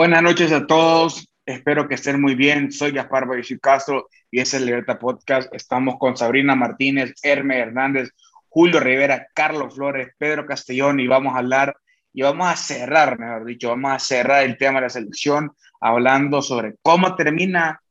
Buenas 0.00 0.22
noches 0.22 0.50
a 0.50 0.66
todos. 0.66 1.28
Espero 1.44 1.86
que 1.86 1.96
estén 1.96 2.22
muy 2.22 2.34
bien. 2.34 2.72
Soy 2.72 2.90
Gaspar 2.90 3.26
Bayeshi 3.26 3.58
Castro 3.58 4.08
y 4.30 4.40
es 4.40 4.54
el 4.54 4.64
Libertad 4.64 4.98
Podcast. 4.98 5.54
Estamos 5.54 5.96
con 5.98 6.16
Sabrina 6.16 6.54
Martínez, 6.54 7.12
Herme 7.22 7.58
Hernández, 7.58 8.08
Julio 8.48 8.80
Rivera, 8.80 9.26
Carlos 9.34 9.74
Flores, 9.74 10.08
Pedro 10.16 10.46
Castellón 10.46 11.00
y 11.00 11.06
vamos 11.06 11.34
a 11.34 11.40
hablar 11.40 11.76
y 12.14 12.22
vamos 12.22 12.48
a 12.48 12.56
cerrar, 12.56 13.18
mejor 13.18 13.44
dicho, 13.44 13.68
vamos 13.68 13.92
a 13.92 13.98
cerrar 13.98 14.44
el 14.44 14.56
tema 14.56 14.76
de 14.76 14.86
la 14.86 14.88
selección 14.88 15.52
hablando 15.82 16.40
sobre 16.40 16.76
cómo 16.80 17.14
termina 17.14 17.82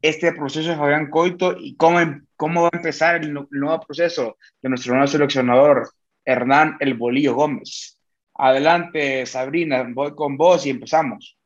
este 0.00 0.32
proceso 0.32 0.70
de 0.70 0.76
Fabián 0.76 1.10
Coito 1.10 1.56
y 1.56 1.76
cómo, 1.76 2.00
cómo 2.34 2.62
va 2.62 2.70
a 2.72 2.76
empezar 2.76 3.22
el, 3.22 3.32
nuevo 3.32 3.80
proceso 3.86 4.36
de 4.60 4.68
nuestro 4.68 4.94
nuevo 4.94 5.06
seleccionador, 5.06 5.92
Hernán 6.24 6.76
El 6.80 6.94
Bolillo 6.94 7.36
Gómez. 7.36 8.00
Adelante, 8.34 9.24
Sabrina, 9.26 9.86
voy 9.88 10.12
con 10.16 10.36
vos 10.36 10.66
y 10.66 10.70
empezamos. 10.70 11.38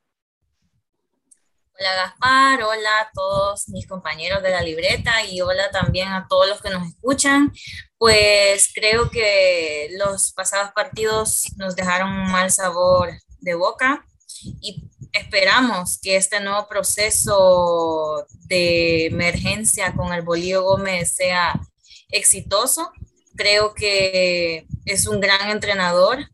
Hola 1.78 1.94
Gaspar, 1.94 2.62
hola 2.62 3.00
a 3.00 3.10
todos 3.12 3.68
mis 3.68 3.86
compañeros 3.86 4.42
de 4.42 4.48
la 4.48 4.62
libreta 4.62 5.22
y 5.24 5.42
hola 5.42 5.70
también 5.70 6.08
a 6.08 6.26
todos 6.26 6.48
los 6.48 6.62
que 6.62 6.70
nos 6.70 6.88
escuchan. 6.88 7.52
Pues 7.98 8.70
creo 8.74 9.10
que 9.10 9.90
los 9.98 10.32
pasados 10.32 10.72
partidos 10.72 11.42
nos 11.56 11.76
dejaron 11.76 12.12
un 12.12 12.32
mal 12.32 12.50
sabor 12.50 13.10
de 13.40 13.54
boca 13.54 14.06
y 14.42 14.88
esperamos 15.12 15.98
que 16.00 16.16
este 16.16 16.40
nuevo 16.40 16.66
proceso 16.66 18.26
de 18.46 19.06
emergencia 19.06 19.92
con 19.94 20.14
el 20.14 20.22
Bolío 20.22 20.62
Gómez 20.62 21.14
sea 21.14 21.60
exitoso. 22.08 22.90
Creo 23.34 23.74
que 23.74 24.66
es 24.86 25.06
un 25.06 25.20
gran 25.20 25.50
entrenador, 25.50 26.26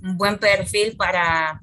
un 0.00 0.16
buen 0.16 0.38
perfil 0.38 0.96
para, 0.96 1.60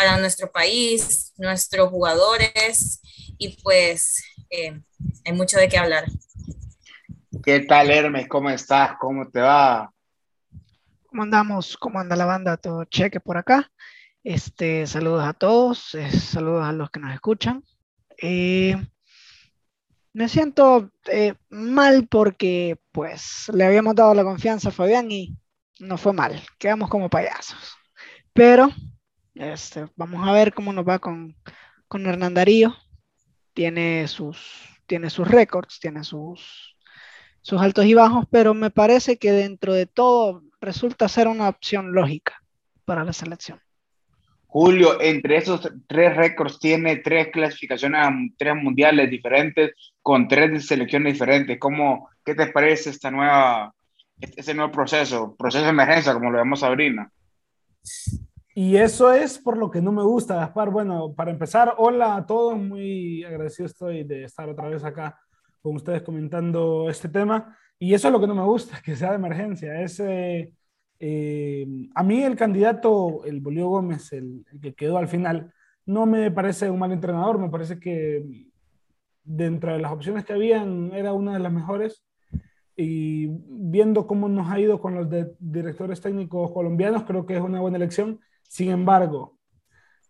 para 0.00 0.16
nuestro 0.16 0.50
país, 0.50 1.34
nuestros 1.36 1.90
jugadores 1.90 3.02
y 3.36 3.62
pues 3.62 4.24
eh, 4.48 4.80
hay 5.26 5.32
mucho 5.34 5.58
de 5.58 5.68
qué 5.68 5.76
hablar. 5.76 6.06
¿Qué 7.44 7.60
tal 7.60 7.90
Hermes? 7.90 8.26
¿Cómo 8.26 8.48
estás? 8.48 8.92
¿Cómo 8.98 9.28
te 9.28 9.40
va? 9.40 9.92
¿Cómo 11.04 11.22
andamos? 11.22 11.76
¿Cómo 11.76 12.00
anda 12.00 12.16
la 12.16 12.24
banda? 12.24 12.56
Todo 12.56 12.84
cheque 12.84 13.20
por 13.20 13.36
acá. 13.36 13.70
Este, 14.24 14.86
saludos 14.86 15.22
a 15.22 15.34
todos, 15.34 15.94
eh, 15.94 16.10
saludos 16.10 16.64
a 16.64 16.72
los 16.72 16.90
que 16.90 17.00
nos 17.00 17.12
escuchan. 17.12 17.62
Eh, 18.22 18.82
me 20.14 20.30
siento 20.30 20.90
mal 21.50 22.08
porque 22.08 22.78
pues 22.90 23.50
le 23.52 23.66
habíamos 23.66 23.94
dado 23.94 24.14
la 24.14 24.24
confianza 24.24 24.70
a 24.70 24.72
Fabián 24.72 25.12
y 25.12 25.36
no 25.78 25.98
fue 25.98 26.14
mal, 26.14 26.42
quedamos 26.58 26.88
como 26.88 27.10
payasos. 27.10 27.76
Pero 28.32 28.70
este, 29.40 29.86
vamos 29.96 30.28
a 30.28 30.32
ver 30.32 30.52
cómo 30.52 30.72
nos 30.72 30.86
va 30.86 30.98
con, 30.98 31.34
con 31.88 32.06
Hernán 32.06 32.34
Darío. 32.34 32.76
Tiene 33.54 34.06
sus, 34.06 34.38
tiene 34.86 35.08
sus 35.08 35.26
récords, 35.26 35.80
tiene 35.80 36.04
sus, 36.04 36.76
sus 37.40 37.60
altos 37.60 37.86
y 37.86 37.94
bajos, 37.94 38.26
pero 38.30 38.52
me 38.52 38.70
parece 38.70 39.18
que 39.18 39.32
dentro 39.32 39.72
de 39.72 39.86
todo 39.86 40.42
resulta 40.60 41.08
ser 41.08 41.26
una 41.26 41.48
opción 41.48 41.92
lógica 41.92 42.42
para 42.84 43.02
la 43.02 43.14
selección. 43.14 43.58
Julio, 44.46 45.00
entre 45.00 45.36
esos 45.36 45.60
tres 45.86 46.16
récords 46.16 46.58
tiene 46.58 46.96
tres 46.96 47.28
clasificaciones 47.32 48.00
tres 48.36 48.54
mundiales 48.56 49.08
diferentes 49.08 49.72
con 50.02 50.28
tres 50.28 50.66
selecciones 50.66 51.14
diferentes. 51.14 51.58
¿Cómo, 51.58 52.10
¿Qué 52.24 52.34
te 52.34 52.48
parece 52.48 52.90
esta 52.90 53.10
nueva, 53.10 53.72
este 54.20 54.52
nuevo 54.52 54.70
proceso? 54.72 55.34
Proceso 55.36 55.64
de 55.64 55.70
emergencia, 55.70 56.12
como 56.12 56.30
lo 56.30 56.38
llamamos 56.38 56.60
Sabrina. 56.60 57.10
Y 58.54 58.76
eso 58.76 59.12
es 59.12 59.38
por 59.38 59.56
lo 59.56 59.70
que 59.70 59.80
no 59.80 59.92
me 59.92 60.02
gusta, 60.02 60.34
Gaspar. 60.34 60.70
Bueno, 60.70 61.14
para 61.14 61.30
empezar, 61.30 61.74
hola 61.78 62.16
a 62.16 62.26
todos, 62.26 62.58
muy 62.58 63.22
agradecido 63.22 63.66
estoy 63.66 64.02
de 64.02 64.24
estar 64.24 64.48
otra 64.48 64.68
vez 64.68 64.82
acá 64.82 65.20
con 65.62 65.76
ustedes 65.76 66.02
comentando 66.02 66.90
este 66.90 67.08
tema. 67.08 67.56
Y 67.78 67.94
eso 67.94 68.08
es 68.08 68.12
lo 68.12 68.20
que 68.20 68.26
no 68.26 68.34
me 68.34 68.42
gusta, 68.42 68.80
que 68.84 68.96
sea 68.96 69.10
de 69.10 69.16
emergencia. 69.16 69.80
Es, 69.80 70.00
eh, 70.00 70.52
eh, 70.98 71.66
a 71.94 72.02
mí 72.02 72.22
el 72.24 72.34
candidato, 72.34 73.24
el 73.24 73.40
Bolío 73.40 73.68
Gómez, 73.68 74.12
el, 74.12 74.44
que 74.60 74.74
quedó 74.74 74.98
al 74.98 75.08
final, 75.08 75.52
no 75.86 76.06
me 76.06 76.30
parece 76.32 76.70
un 76.70 76.80
mal 76.80 76.90
entrenador, 76.90 77.38
me 77.38 77.50
parece 77.50 77.78
que 77.78 78.48
dentro 79.22 79.72
de 79.72 79.78
las 79.78 79.92
opciones 79.92 80.24
que 80.24 80.32
habían 80.32 80.92
era 80.92 81.12
una 81.12 81.34
de 81.34 81.40
las 81.40 81.52
mejores. 81.52 82.04
Y 82.76 83.28
viendo 83.28 84.06
cómo 84.08 84.28
nos 84.28 84.50
ha 84.50 84.58
ido 84.58 84.80
con 84.80 84.94
los 84.94 85.08
directores 85.38 86.00
técnicos 86.00 86.50
colombianos, 86.50 87.04
creo 87.04 87.26
que 87.26 87.36
es 87.36 87.42
una 87.42 87.60
buena 87.60 87.76
elección 87.76 88.18
sin 88.50 88.70
embargo, 88.70 89.38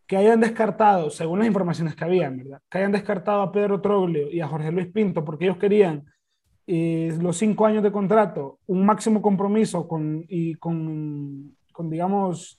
que 0.06 0.16
hayan 0.16 0.40
descartado, 0.40 1.10
según 1.10 1.40
las 1.40 1.48
informaciones 1.48 1.94
que 1.94 2.04
habían, 2.04 2.38
¿verdad? 2.38 2.62
Que 2.70 2.78
hayan 2.78 2.90
descartado 2.90 3.42
a 3.42 3.52
Pedro 3.52 3.82
Troglio 3.82 4.30
y 4.30 4.40
a 4.40 4.48
Jorge 4.48 4.72
Luis 4.72 4.86
Pinto 4.86 5.22
porque 5.22 5.44
ellos 5.44 5.58
querían 5.58 6.06
eh, 6.66 7.14
los 7.20 7.36
cinco 7.36 7.66
años 7.66 7.82
de 7.82 7.92
contrato, 7.92 8.58
un 8.66 8.86
máximo 8.86 9.20
compromiso 9.20 9.86
con, 9.86 10.24
y 10.26 10.54
con, 10.54 11.54
digamos, 11.90 12.58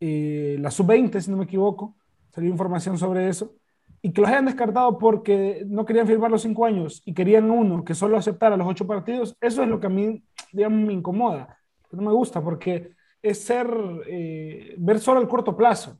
eh, 0.00 0.56
la 0.58 0.72
sub-20, 0.72 1.20
si 1.20 1.30
no 1.30 1.36
me 1.36 1.44
equivoco, 1.44 1.94
salió 2.34 2.50
información 2.50 2.98
sobre 2.98 3.28
eso, 3.28 3.54
y 4.02 4.12
que 4.12 4.22
los 4.22 4.30
hayan 4.30 4.46
descartado 4.46 4.98
porque 4.98 5.64
no 5.68 5.84
querían 5.84 6.08
firmar 6.08 6.32
los 6.32 6.42
cinco 6.42 6.66
años 6.66 7.00
y 7.06 7.14
querían 7.14 7.48
uno 7.48 7.84
que 7.84 7.94
solo 7.94 8.16
aceptara 8.16 8.56
los 8.56 8.66
ocho 8.66 8.88
partidos, 8.88 9.36
eso 9.40 9.62
es 9.62 9.68
lo 9.68 9.78
que 9.78 9.86
a 9.86 9.90
mí, 9.90 10.24
digamos, 10.52 10.80
me 10.84 10.92
incomoda, 10.92 11.58
no 11.92 12.02
me 12.02 12.12
gusta 12.12 12.42
porque 12.42 12.90
es 13.22 13.44
ser, 13.44 13.68
eh, 14.06 14.74
ver 14.78 14.98
solo 15.00 15.20
el 15.20 15.28
corto 15.28 15.56
plazo, 15.56 15.98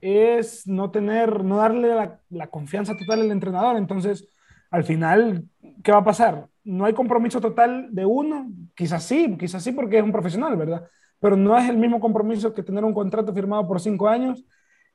es 0.00 0.66
no 0.66 0.90
tener, 0.90 1.44
no 1.44 1.56
darle 1.58 1.94
la, 2.28 2.46
confianza 2.48 2.96
total 2.96 3.22
al 3.22 3.30
entrenador. 3.30 3.76
Entonces, 3.76 4.28
al 4.70 4.84
final, 4.84 5.44
¿qué 5.82 5.92
va 5.92 5.98
a 5.98 6.04
pasar? 6.04 6.48
No 6.64 6.84
hay 6.84 6.92
compromiso 6.92 7.40
total 7.40 7.88
de 7.90 8.04
uno, 8.04 8.50
quizás 8.74 9.04
sí, 9.04 9.36
quizás 9.38 9.62
sí 9.62 9.72
porque 9.72 9.98
es 9.98 10.04
un 10.04 10.12
profesional, 10.12 10.56
¿verdad? 10.56 10.86
Pero 11.20 11.36
no 11.36 11.56
es 11.56 11.68
el 11.70 11.78
mismo 11.78 12.00
compromiso 12.00 12.52
que 12.52 12.62
tener 12.62 12.84
un 12.84 12.92
contrato 12.92 13.32
firmado 13.32 13.66
por 13.66 13.80
cinco 13.80 14.08
años. 14.08 14.44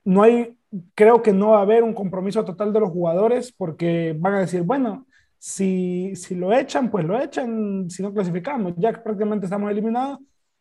No 0.04 0.22
hay, 0.24 0.56
creo 0.94 1.22
que 1.24 1.34
no 1.34 1.52
va 1.52 1.60
a 1.60 1.62
haber 1.64 1.84
un 1.84 1.94
compromiso 1.94 2.46
total 2.46 2.72
de 2.74 2.80
los 2.80 2.92
jugadores 2.92 3.52
porque 3.52 4.16
van 4.18 4.36
a 4.36 4.40
decir, 4.42 4.62
bueno, 4.62 5.08
si, 5.40 6.16
si 6.16 6.36
lo 6.36 6.54
echan, 6.54 6.92
pues 6.92 7.06
lo 7.06 7.20
echan, 7.20 7.90
si 7.90 8.04
no 8.04 8.14
clasificamos, 8.14 8.74
ya 8.78 8.92
prácticamente 8.92 9.46
estamos 9.46 9.72
eliminados, 9.72 10.20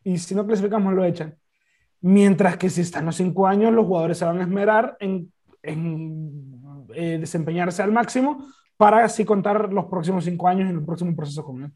y 0.09 0.17
si 0.17 0.35
no 0.35 0.47
clasificamos 0.47 0.95
lo 0.95 1.05
echan. 1.05 1.37
Mientras 2.01 2.57
que 2.57 2.71
si 2.71 2.81
están 2.81 3.05
los 3.05 3.17
cinco 3.17 3.47
años, 3.47 3.75
los 3.75 3.85
jugadores 3.85 4.17
se 4.17 4.25
van 4.25 4.39
a 4.39 4.45
esmerar 4.45 4.97
en, 5.01 5.31
eh, 6.95 7.19
desempeñarse 7.21 7.83
al 7.83 7.93
máximo 7.93 8.47
para 8.79 9.05
así 9.05 9.27
contar 9.27 9.71
los 9.71 9.85
próximos 9.87 10.25
cinco 10.25 10.49
años 10.49 10.71
en 10.71 10.77
el 10.77 10.85
próximo 10.85 11.15
proceso 11.15 11.45
él. 11.63 11.73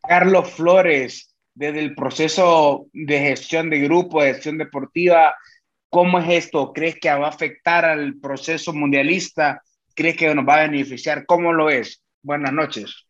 Carlos 0.00 0.52
Flores, 0.52 1.34
desde 1.52 1.80
el 1.80 1.96
proceso 1.96 2.86
de 2.92 3.18
gestión 3.18 3.70
de 3.70 3.80
grupo, 3.80 4.22
de 4.22 4.34
gestión 4.34 4.58
deportiva, 4.58 5.34
¿cómo 5.88 6.20
es 6.20 6.44
esto? 6.44 6.72
¿Crees 6.72 7.00
que 7.00 7.08
va 7.08 7.26
a 7.26 7.30
afectar 7.30 7.84
al 7.84 8.18
proceso 8.20 8.72
mundialista? 8.72 9.62
¿Crees 9.96 10.16
que 10.16 10.32
nos 10.32 10.46
va 10.46 10.56
a 10.56 10.68
beneficiar? 10.68 11.26
¿Cómo 11.26 11.52
lo 11.52 11.70
es? 11.70 12.04
Buenas 12.22 12.52
noches. 12.52 13.04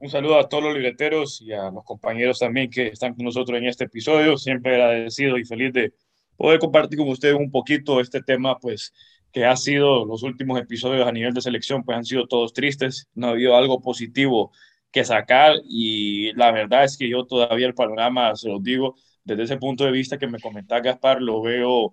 Un 0.00 0.08
saludo 0.08 0.38
a 0.38 0.48
todos 0.48 0.64
los 0.64 0.72
libreteros 0.72 1.42
y 1.42 1.52
a 1.52 1.70
los 1.70 1.84
compañeros 1.84 2.38
también 2.38 2.70
que 2.70 2.86
están 2.86 3.14
con 3.14 3.26
nosotros 3.26 3.58
en 3.58 3.66
este 3.66 3.84
episodio. 3.84 4.38
Siempre 4.38 4.72
agradecido 4.74 5.36
y 5.36 5.44
feliz 5.44 5.74
de 5.74 5.92
poder 6.38 6.58
compartir 6.58 6.98
con 6.98 7.08
ustedes 7.08 7.34
un 7.34 7.50
poquito 7.50 8.00
este 8.00 8.22
tema, 8.22 8.58
pues 8.58 8.94
que 9.30 9.44
ha 9.44 9.54
sido 9.56 10.06
los 10.06 10.22
últimos 10.22 10.58
episodios 10.58 11.06
a 11.06 11.12
nivel 11.12 11.34
de 11.34 11.42
selección, 11.42 11.84
pues 11.84 11.98
han 11.98 12.06
sido 12.06 12.26
todos 12.26 12.54
tristes. 12.54 13.08
No 13.14 13.26
ha 13.26 13.30
habido 13.32 13.54
algo 13.56 13.82
positivo 13.82 14.52
que 14.90 15.04
sacar 15.04 15.56
y 15.68 16.32
la 16.32 16.50
verdad 16.50 16.84
es 16.84 16.96
que 16.96 17.06
yo 17.06 17.26
todavía 17.26 17.66
el 17.66 17.74
panorama, 17.74 18.34
se 18.36 18.48
los 18.48 18.62
digo, 18.62 18.94
desde 19.22 19.42
ese 19.42 19.58
punto 19.58 19.84
de 19.84 19.92
vista 19.92 20.16
que 20.16 20.26
me 20.26 20.40
comentaba 20.40 20.80
Gaspar, 20.80 21.20
lo 21.20 21.42
veo, 21.42 21.92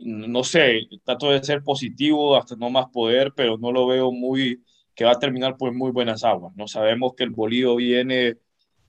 no 0.00 0.42
sé, 0.42 0.80
trato 1.04 1.30
de 1.30 1.44
ser 1.44 1.62
positivo 1.62 2.36
hasta 2.36 2.56
no 2.56 2.68
más 2.70 2.86
poder, 2.92 3.32
pero 3.36 3.58
no 3.58 3.70
lo 3.70 3.86
veo 3.86 4.10
muy 4.10 4.60
que 4.94 5.04
va 5.04 5.12
a 5.12 5.18
terminar 5.18 5.56
por 5.56 5.72
muy 5.72 5.90
buenas 5.90 6.24
aguas. 6.24 6.54
No 6.56 6.68
sabemos 6.68 7.14
que 7.16 7.24
el 7.24 7.30
Bolívar 7.30 7.76
viene 7.76 8.36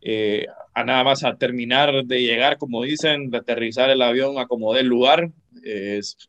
eh, 0.01 0.45
a 0.73 0.83
nada 0.83 1.03
más 1.03 1.23
a 1.23 1.37
terminar 1.37 2.05
de 2.05 2.21
llegar, 2.21 2.57
como 2.57 2.83
dicen, 2.83 3.31
de 3.31 3.37
aterrizar 3.39 3.89
el 3.89 4.01
avión 4.01 4.37
a 4.37 4.47
como 4.47 4.73
del 4.73 4.87
lugar 4.87 5.31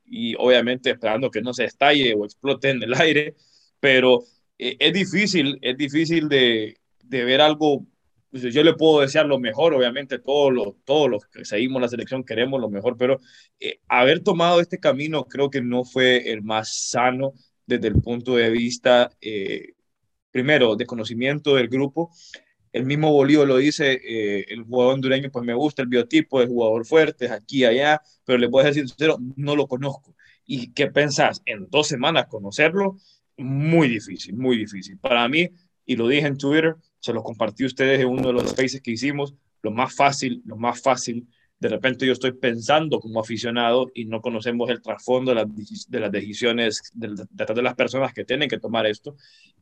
y 0.07 0.35
obviamente 0.37 0.91
esperando 0.91 1.31
que 1.31 1.43
no 1.43 1.53
se 1.53 1.65
estalle 1.65 2.15
o 2.15 2.25
explote 2.25 2.71
en 2.71 2.83
el 2.83 2.95
aire, 2.95 3.35
pero 3.81 4.23
eh, 4.59 4.77
es 4.79 4.93
difícil, 4.93 5.59
es 5.63 5.77
difícil 5.77 6.29
de, 6.29 6.77
de 7.05 7.25
ver 7.25 7.41
algo. 7.41 7.87
Pues, 8.31 8.43
yo 8.43 8.63
le 8.63 8.75
puedo 8.75 9.01
desear 9.01 9.27
lo 9.27 9.39
mejor, 9.39 9.75
obviamente 9.75 10.19
todos 10.19 10.53
los, 10.53 10.75
todos 10.85 11.09
los 11.11 11.27
que 11.27 11.45
seguimos 11.45 11.81
la 11.81 11.89
selección 11.89 12.25
queremos 12.25 12.61
lo 12.61 12.69
mejor, 12.71 12.97
pero 12.97 13.21
eh, 13.61 13.81
haber 13.89 14.21
tomado 14.23 14.61
este 14.61 14.79
camino 14.79 15.25
creo 15.25 15.51
que 15.51 15.61
no 15.63 15.85
fue 15.85 16.31
el 16.33 16.43
más 16.43 16.75
sano 16.91 17.35
desde 17.67 17.89
el 17.89 18.01
punto 18.01 18.37
de 18.37 18.51
vista, 18.51 19.11
eh, 19.21 19.75
primero, 20.31 20.77
de 20.77 20.87
conocimiento 20.87 21.57
del 21.57 21.69
grupo. 21.69 22.11
El 22.73 22.85
mismo 22.85 23.13
Bolívar 23.13 23.47
lo 23.47 23.57
dice, 23.57 24.01
eh, 24.05 24.45
el 24.49 24.65
jugador 24.65 24.95
hondureño, 24.95 25.31
pues 25.31 25.45
me 25.45 25.55
gusta 25.55 25.83
el 25.83 25.89
biotipo, 25.89 26.43
es 26.43 26.49
jugador 26.49 26.85
fuerte, 26.87 27.27
es 27.27 27.31
aquí, 27.31 27.65
allá, 27.65 28.01
pero 28.25 28.39
le 28.39 28.49
puedo 28.49 28.67
decir 28.67 28.87
sincero, 28.87 29.19
no 29.37 29.57
lo 29.57 29.67
conozco. 29.67 30.15
¿Y 30.45 30.73
qué 30.73 30.89
pensás? 30.89 31.43
En 31.47 31.69
dos 31.71 31.89
semanas 31.89 32.27
conocerlo, 32.29 32.99
muy 33.37 33.89
difícil, 33.89 34.37
muy 34.37 34.57
difícil. 34.57 34.99
Para 34.99 35.27
mí, 35.29 35.49
y 35.85 35.97
lo 35.97 36.09
dije 36.09 36.27
en 36.27 36.37
Twitter, 36.37 36.77
se 37.01 37.13
lo 37.13 37.23
compartí 37.23 37.65
a 37.65 37.67
ustedes 37.67 38.01
en 38.01 38.09
uno 38.09 38.29
de 38.29 38.33
los 38.35 38.51
spaces 38.51 38.81
que 38.81 38.93
hicimos, 38.93 39.35
lo 39.63 39.71
más 39.71 39.95
fácil, 39.95 40.43
lo 40.45 40.57
más 40.57 40.81
fácil, 40.81 41.27
de 41.59 41.69
repente 41.69 42.07
yo 42.07 42.13
estoy 42.13 42.33
pensando 42.33 43.01
como 43.01 43.21
aficionado 43.21 43.91
y 43.95 44.05
no 44.05 44.21
conocemos 44.21 44.69
el 44.69 44.83
trasfondo 44.83 45.33
de 45.33 45.37
las, 45.37 45.87
de 45.89 46.01
las 46.01 46.13
decisiones 46.13 46.83
de, 46.93 47.15
de, 47.31 47.63
las 47.63 47.75
personas 47.75 48.13
que 48.13 48.25
tienen 48.25 48.49
que 48.49 48.59
tomar 48.59 48.87
esto, 48.87 49.17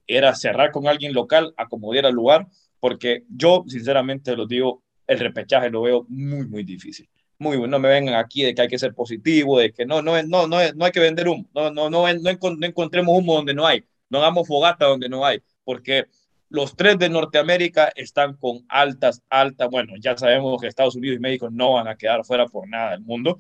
era 0.07 0.35
cerrar 0.35 0.73
con 0.73 0.89
alguien 0.89 1.13
local, 1.15 1.55
acomodar 1.57 2.07
al 2.07 2.15
lugar, 2.15 2.49
porque 2.81 3.25
yo 3.29 3.65
sinceramente 3.69 4.37
lo 4.37 4.47
digo, 4.47 4.83
el 5.07 5.19
repechaje 5.19 5.71
lo 5.71 5.83
veo 5.83 6.05
muy, 6.09 6.47
muy 6.49 6.65
difícil. 6.65 7.09
Muy 7.39 7.57
bueno, 7.57 7.73
no 7.73 7.79
me 7.81 7.89
vengan 7.89 8.15
aquí 8.15 8.43
de 8.43 8.55
que 8.55 8.63
hay 8.63 8.69
que 8.69 8.79
ser 8.79 8.95
positivo, 8.95 9.59
de 9.59 9.73
que 9.73 9.87
no, 9.87 10.03
no, 10.03 10.21
no, 10.23 10.47
no, 10.47 10.59
no 10.73 10.85
hay 10.85 10.93
que 10.93 11.01
vender 11.01 11.29
humo, 11.29 11.49
no, 11.55 11.71
no, 11.71 11.91
no, 11.91 12.07
no, 12.07 12.31
no 12.31 12.67
encontremos 12.67 13.19
humo 13.19 13.35
donde 13.35 13.55
no 13.55 13.67
hay, 13.67 13.85
no 14.09 14.19
hagamos 14.19 14.47
fogata 14.47 14.87
donde 14.87 15.09
no 15.09 15.25
hay, 15.25 15.41
porque 15.65 16.07
los 16.55 16.77
tres 16.77 16.97
de 17.01 17.09
Norteamérica 17.09 17.91
están 17.97 18.37
con 18.37 18.65
altas, 18.69 19.25
altas, 19.29 19.69
bueno, 19.71 19.95
ya 19.99 20.17
sabemos 20.17 20.61
que 20.61 20.69
Estados 20.69 20.95
Unidos 20.95 21.17
y 21.17 21.21
México 21.21 21.51
no 21.51 21.73
van 21.73 21.89
a 21.89 21.97
quedar 21.97 22.25
fuera 22.25 22.47
por 22.47 22.69
nada 22.69 22.93
del 22.93 23.01
mundo. 23.01 23.39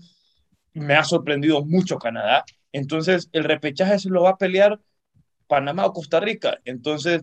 Me 0.72 0.94
ha 0.94 1.04
sorprendido 1.04 1.64
mucho 1.64 1.96
Canadá. 1.96 2.44
Entonces, 2.72 3.28
el 3.30 3.44
repechaje 3.44 4.00
se 4.00 4.10
lo 4.10 4.22
va 4.22 4.30
a 4.30 4.36
pelear 4.36 4.80
Panamá 5.46 5.86
o 5.86 5.92
Costa 5.92 6.18
Rica. 6.18 6.58
Entonces, 6.64 7.22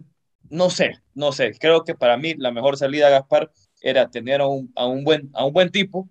no 0.49 0.69
sé, 0.69 1.01
no 1.13 1.33
sé. 1.33 1.51
Creo 1.59 1.83
que 1.83 1.93
para 1.93 2.15
mí 2.15 2.35
la 2.37 2.51
mejor 2.51 2.77
salida, 2.77 3.09
Gaspar, 3.09 3.51
era 3.81 4.09
tener 4.09 4.39
a 4.39 4.47
un, 4.47 4.71
a 4.77 4.85
un, 4.85 5.03
buen, 5.03 5.29
a 5.33 5.43
un 5.43 5.51
buen 5.51 5.71
tipo, 5.71 6.07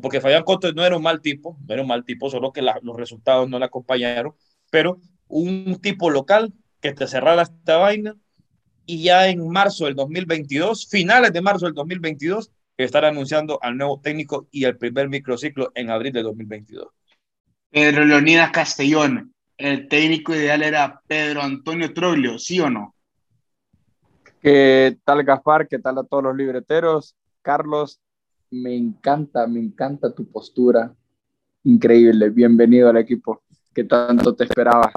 porque 0.00 0.20
Fabián 0.20 0.44
Coto 0.44 0.72
no 0.72 0.84
era 0.84 0.96
un 0.96 1.02
mal 1.02 1.20
tipo, 1.20 1.58
no 1.66 1.74
era 1.74 1.82
un 1.82 1.88
mal 1.88 2.04
tipo, 2.04 2.30
solo 2.30 2.52
que 2.52 2.62
los 2.62 2.96
resultados 2.96 3.48
no 3.48 3.58
le 3.58 3.64
acompañaron, 3.64 4.34
pero 4.70 5.00
un 5.26 5.80
tipo 5.82 6.08
local 6.08 6.54
que 6.80 6.92
te 6.92 7.08
cerrara 7.08 7.42
esta 7.42 7.78
vaina 7.78 8.14
y 8.88 9.02
ya 9.02 9.28
en 9.28 9.46
marzo 9.50 9.84
del 9.84 9.94
2022, 9.94 10.88
finales 10.88 11.30
de 11.34 11.42
marzo 11.42 11.66
del 11.66 11.74
2022, 11.74 12.50
estar 12.78 13.04
anunciando 13.04 13.58
al 13.62 13.76
nuevo 13.76 14.00
técnico 14.00 14.48
y 14.50 14.64
el 14.64 14.78
primer 14.78 15.10
microciclo 15.10 15.70
en 15.74 15.90
abril 15.90 16.10
de 16.10 16.22
2022. 16.22 16.88
Pedro 17.68 18.06
Leonidas 18.06 18.50
Castellón, 18.50 19.34
el 19.58 19.88
técnico 19.88 20.34
ideal 20.34 20.62
era 20.62 21.02
Pedro 21.06 21.42
Antonio 21.42 21.92
Troglio, 21.92 22.38
¿sí 22.38 22.60
o 22.60 22.70
no? 22.70 22.94
¿Qué 24.40 24.96
tal 25.04 25.22
Gaspar? 25.22 25.68
¿Qué 25.68 25.78
tal 25.78 25.98
a 25.98 26.04
todos 26.04 26.24
los 26.24 26.34
libreteros? 26.34 27.14
Carlos, 27.42 28.00
me 28.50 28.74
encanta, 28.74 29.46
me 29.46 29.60
encanta 29.60 30.14
tu 30.14 30.26
postura. 30.30 30.94
Increíble, 31.64 32.30
bienvenido 32.30 32.88
al 32.88 32.96
equipo 32.96 33.42
que 33.74 33.84
tanto 33.84 34.34
te 34.34 34.44
esperaba. 34.44 34.90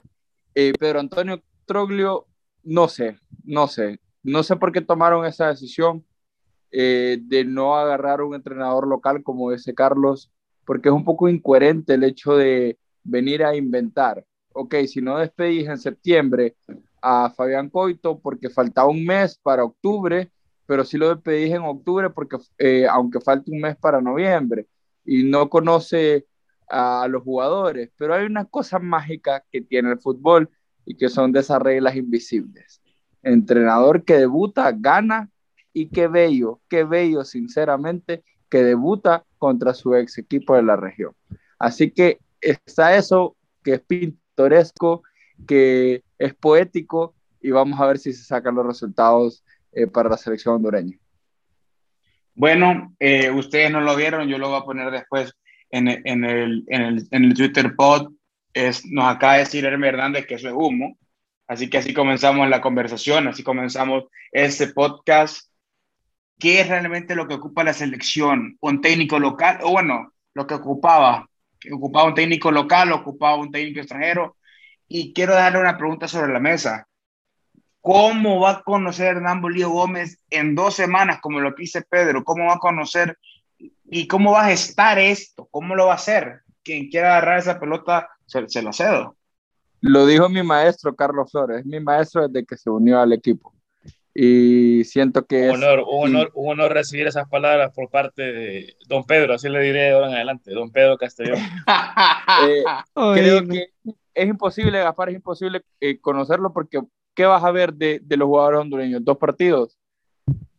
Eh, 0.56 0.72
Pedro 0.80 1.02
Antonio 1.02 1.44
Troglio 1.66 2.28
no 2.64 2.88
sé, 2.88 3.18
no 3.44 3.68
sé. 3.68 4.00
No 4.24 4.44
sé 4.44 4.56
por 4.56 4.72
qué 4.72 4.82
tomaron 4.82 5.26
esa 5.26 5.48
decisión 5.48 6.06
eh, 6.72 7.20
de 7.22 7.44
no 7.44 7.76
agarrar 7.76 8.22
un 8.22 8.36
entrenador 8.36 8.88
local 8.88 9.24
como 9.24 9.52
ese 9.52 9.74
Carlos, 9.74 10.32
porque 10.66 10.90
es 10.90 10.96
un 10.96 11.04
poco 11.04 11.28
incoherente 11.28 11.96
el 11.96 12.04
hecho 12.04 12.36
de 12.36 12.78
venir 13.04 13.44
a 13.44 13.56
inventar. 13.56 14.26
Ok, 14.54 14.76
si 14.88 15.02
no 15.02 15.18
despedís 15.18 15.68
en 15.68 15.78
septiembre 15.78 16.56
a 17.02 17.30
Fabián 17.36 17.70
Coito 17.70 18.20
porque 18.20 18.50
faltaba 18.50 18.90
un 18.90 19.06
mes 19.06 19.38
para 19.42 19.64
octubre, 19.64 20.32
pero 20.66 20.86
si 20.86 20.98
lo 20.98 21.10
despedís 21.10 21.54
en 21.54 21.64
octubre 21.64 22.10
porque 22.10 22.38
eh, 22.58 22.88
aunque 22.90 23.20
falte 23.20 23.52
un 23.52 23.62
mes 23.62 23.76
para 23.78 24.02
noviembre 24.02 24.68
y 25.04 25.24
no 25.24 25.50
conoce 25.50 26.28
a 26.70 27.08
los 27.10 27.24
jugadores, 27.24 27.92
pero 27.98 28.14
hay 28.14 28.26
una 28.26 28.46
cosa 28.46 28.80
mágica 28.80 29.44
que 29.52 29.62
tiene 29.62 29.92
el 29.92 30.00
fútbol 30.00 30.50
y 30.86 30.96
que 30.96 31.10
son 31.10 31.32
de 31.32 31.42
esas 31.42 31.62
reglas 31.62 31.96
invisibles. 31.96 32.81
Entrenador 33.24 34.04
que 34.04 34.18
debuta, 34.18 34.72
gana 34.72 35.30
y 35.74 35.88
qué 35.90 36.08
bello, 36.08 36.60
qué 36.68 36.84
bello, 36.84 37.24
sinceramente, 37.24 38.24
que 38.50 38.64
debuta 38.64 39.24
contra 39.38 39.74
su 39.74 39.96
ex 39.96 40.18
equipo 40.18 40.56
de 40.56 40.64
la 40.64 40.76
región. 40.76 41.14
Así 41.58 41.92
que 41.92 42.20
está 42.42 42.96
eso 42.96 43.36
que 43.64 43.76
es 43.76 43.82
pintoresco, 43.82 45.04
que 45.48 46.04
es 46.18 46.34
poético 46.34 47.16
y 47.42 47.52
vamos 47.52 47.80
a 47.80 47.88
ver 47.88 47.98
si 47.98 48.14
se 48.14 48.24
sacan 48.24 48.56
los 48.56 48.66
resultados 48.66 49.44
eh, 49.72 49.88
para 49.88 50.10
la 50.10 50.18
selección 50.18 50.56
hondureña. 50.56 50.98
Bueno, 52.36 52.96
eh, 53.00 53.30
ustedes 53.32 53.72
no 53.72 53.82
lo 53.82 53.96
vieron, 53.96 54.28
yo 54.28 54.38
lo 54.38 54.50
voy 54.50 54.60
a 54.60 54.66
poner 54.66 54.92
después 54.92 55.34
en 55.70 55.88
el, 55.88 56.02
en 56.06 56.24
el, 56.26 56.66
en 56.70 57.24
el, 57.24 57.34
Twitter 57.34 57.76
pod 57.76 58.12
es, 58.54 58.86
nos 58.86 59.06
acaba 59.06 59.34
de 59.34 59.40
decir 59.40 59.66
Hermes 59.66 59.90
Hernández 59.90 60.26
que 60.26 60.36
eso 60.36 60.48
es 60.48 60.54
humo. 60.54 60.98
Así 61.52 61.70
que 61.70 61.80
así 61.80 61.94
comenzamos 61.94 62.48
la 62.48 62.62
conversación, 62.62 63.28
así 63.28 63.44
comenzamos 63.44 64.06
este 64.32 64.68
podcast. 64.68 65.52
¿Qué 66.40 66.62
es 66.62 66.70
realmente 66.70 67.14
lo 67.14 67.28
que 67.28 67.34
ocupa 67.34 67.66
la 67.66 67.74
selección? 67.74 68.56
¿Un 68.62 68.80
técnico 68.80 69.20
local? 69.20 69.60
O 69.64 69.72
bueno, 69.72 70.14
lo 70.34 70.48
que 70.48 70.54
ocupaba. 70.54 71.28
¿Ocupaba 71.70 72.08
un 72.08 72.14
técnico 72.14 72.52
local? 72.52 72.94
¿Ocupaba 72.94 73.36
un 73.36 73.52
técnico 73.52 73.82
extranjero? 73.82 74.38
Y 74.88 75.12
quiero 75.12 75.34
darle 75.34 75.60
una 75.60 75.78
pregunta 75.78 76.08
sobre 76.08 76.32
la 76.32 76.40
mesa. 76.40 76.88
¿Cómo 77.82 78.40
va 78.40 78.52
a 78.52 78.64
conocer 78.64 79.18
Hernán 79.18 79.42
Bolívar 79.42 79.72
Gómez 79.72 80.24
en 80.30 80.56
dos 80.56 80.74
semanas, 80.76 81.20
como 81.20 81.42
lo 81.42 81.52
dice 81.52 81.82
Pedro? 81.82 82.24
¿Cómo 82.24 82.46
va 82.46 82.54
a 82.54 82.60
conocer 82.60 83.18
y 83.58 84.08
cómo 84.08 84.32
va 84.32 84.46
a 84.46 84.52
gestar 84.52 85.00
esto? 85.00 85.50
¿Cómo 85.52 85.76
lo 85.76 85.88
va 85.88 85.92
a 85.92 85.96
hacer? 85.96 86.44
Quien 86.64 86.88
quiera 86.88 87.10
agarrar 87.10 87.40
esa 87.40 87.60
pelota 87.60 88.08
se, 88.26 88.62
lo 88.62 88.72
cedo. 88.72 89.18
Lo 89.82 90.06
dijo 90.06 90.30
mi 90.30 90.44
maestro 90.44 90.96
Carlos 90.96 91.32
Flores, 91.32 91.60
es 91.60 91.66
mi 91.66 91.80
maestro 91.80 92.28
desde 92.28 92.46
que 92.46 92.56
se 92.56 92.70
unió 92.70 93.00
al 93.00 93.14
equipo. 93.14 93.54
Y 94.14 94.84
siento 94.84 95.26
que... 95.26 95.50
Un 95.50 95.64
honor, 95.64 95.86
un 95.90 96.16
honor, 96.16 96.32
un 96.36 96.52
honor 96.52 96.74
recibir 96.74 97.08
esas 97.08 97.28
palabras 97.30 97.72
por 97.74 97.90
parte 97.90 98.22
de 98.22 98.76
don 98.88 99.06
Pedro, 99.06 99.34
así 99.34 99.50
le 99.50 99.62
diré 99.62 99.84
de 99.84 99.92
ahora 99.92 100.08
en 100.10 100.16
adelante, 100.16 100.52
don 100.52 100.72
Pedro 100.72 100.98
Castellón. 100.98 101.40
eh, 102.48 102.64
creo 103.14 103.48
que 103.48 103.70
es 104.14 104.28
imposible, 104.28 104.80
Gaspar, 104.80 105.10
es 105.10 105.16
imposible 105.16 105.64
eh, 105.80 106.00
conocerlo 106.00 106.52
porque 106.54 106.82
¿qué 107.14 107.26
vas 107.26 107.44
a 107.44 107.52
ver 107.52 107.74
de, 107.74 108.00
de 108.04 108.18
los 108.18 108.28
jugadores 108.28 108.60
hondureños? 108.60 109.04
Dos 109.04 109.18
partidos. 109.18 109.78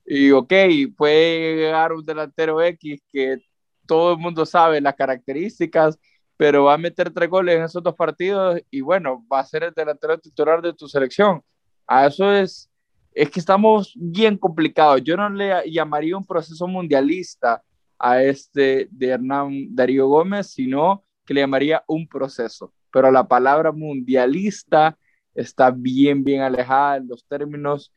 Y 0.04 0.30
ok, 0.30 0.52
puede 0.96 1.56
llegar 1.56 1.92
un 1.92 2.04
delantero 2.04 2.60
X 2.60 3.00
que 3.12 3.38
todo 3.86 4.12
el 4.12 4.18
mundo 4.18 4.46
sabe 4.46 4.80
las 4.80 4.94
características, 4.94 5.98
pero 6.42 6.64
va 6.64 6.74
a 6.74 6.78
meter 6.78 7.08
tres 7.12 7.30
goles 7.30 7.54
en 7.54 7.62
esos 7.62 7.80
dos 7.80 7.94
partidos 7.94 8.60
y 8.68 8.80
bueno, 8.80 9.24
va 9.32 9.38
a 9.38 9.44
ser 9.44 9.62
el 9.62 9.72
delantero 9.72 10.18
titular 10.18 10.60
de 10.60 10.72
tu 10.72 10.88
selección. 10.88 11.40
A 11.86 12.08
eso 12.08 12.32
es, 12.32 12.68
es 13.14 13.30
que 13.30 13.38
estamos 13.38 13.92
bien 13.94 14.36
complicados. 14.36 15.04
Yo 15.04 15.16
no 15.16 15.30
le 15.30 15.70
llamaría 15.70 16.16
un 16.16 16.26
proceso 16.26 16.66
mundialista 16.66 17.62
a 17.96 18.24
este 18.24 18.88
de 18.90 19.06
Hernán 19.06 19.68
Darío 19.70 20.08
Gómez, 20.08 20.48
sino 20.48 21.04
que 21.24 21.32
le 21.32 21.42
llamaría 21.42 21.84
un 21.86 22.08
proceso. 22.08 22.74
Pero 22.90 23.12
la 23.12 23.28
palabra 23.28 23.70
mundialista 23.70 24.98
está 25.36 25.70
bien, 25.70 26.24
bien 26.24 26.40
alejada 26.40 26.98
de 26.98 27.06
los 27.06 27.24
términos 27.24 27.94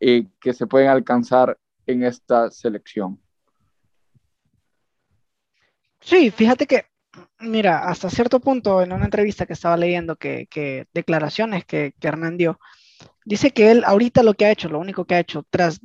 eh, 0.00 0.26
que 0.40 0.52
se 0.52 0.66
pueden 0.66 0.88
alcanzar 0.88 1.56
en 1.86 2.02
esta 2.02 2.50
selección. 2.50 3.20
Sí, 6.00 6.32
fíjate 6.32 6.66
que 6.66 6.93
Mira, 7.40 7.88
hasta 7.88 8.10
cierto 8.10 8.40
punto, 8.40 8.82
en 8.82 8.92
una 8.92 9.04
entrevista 9.04 9.46
que 9.46 9.52
estaba 9.52 9.76
leyendo, 9.76 10.16
que, 10.16 10.86
declaraciones 10.92 11.64
que, 11.64 11.94
que, 11.98 12.08
Hernán 12.08 12.36
dio, 12.36 12.58
dice 13.24 13.50
que 13.50 13.70
él 13.70 13.84
ahorita 13.84 14.22
lo 14.22 14.34
que 14.34 14.46
ha 14.46 14.50
hecho, 14.50 14.68
lo 14.68 14.78
único 14.78 15.04
que 15.04 15.14
ha 15.14 15.20
hecho 15.20 15.44
tras, 15.50 15.80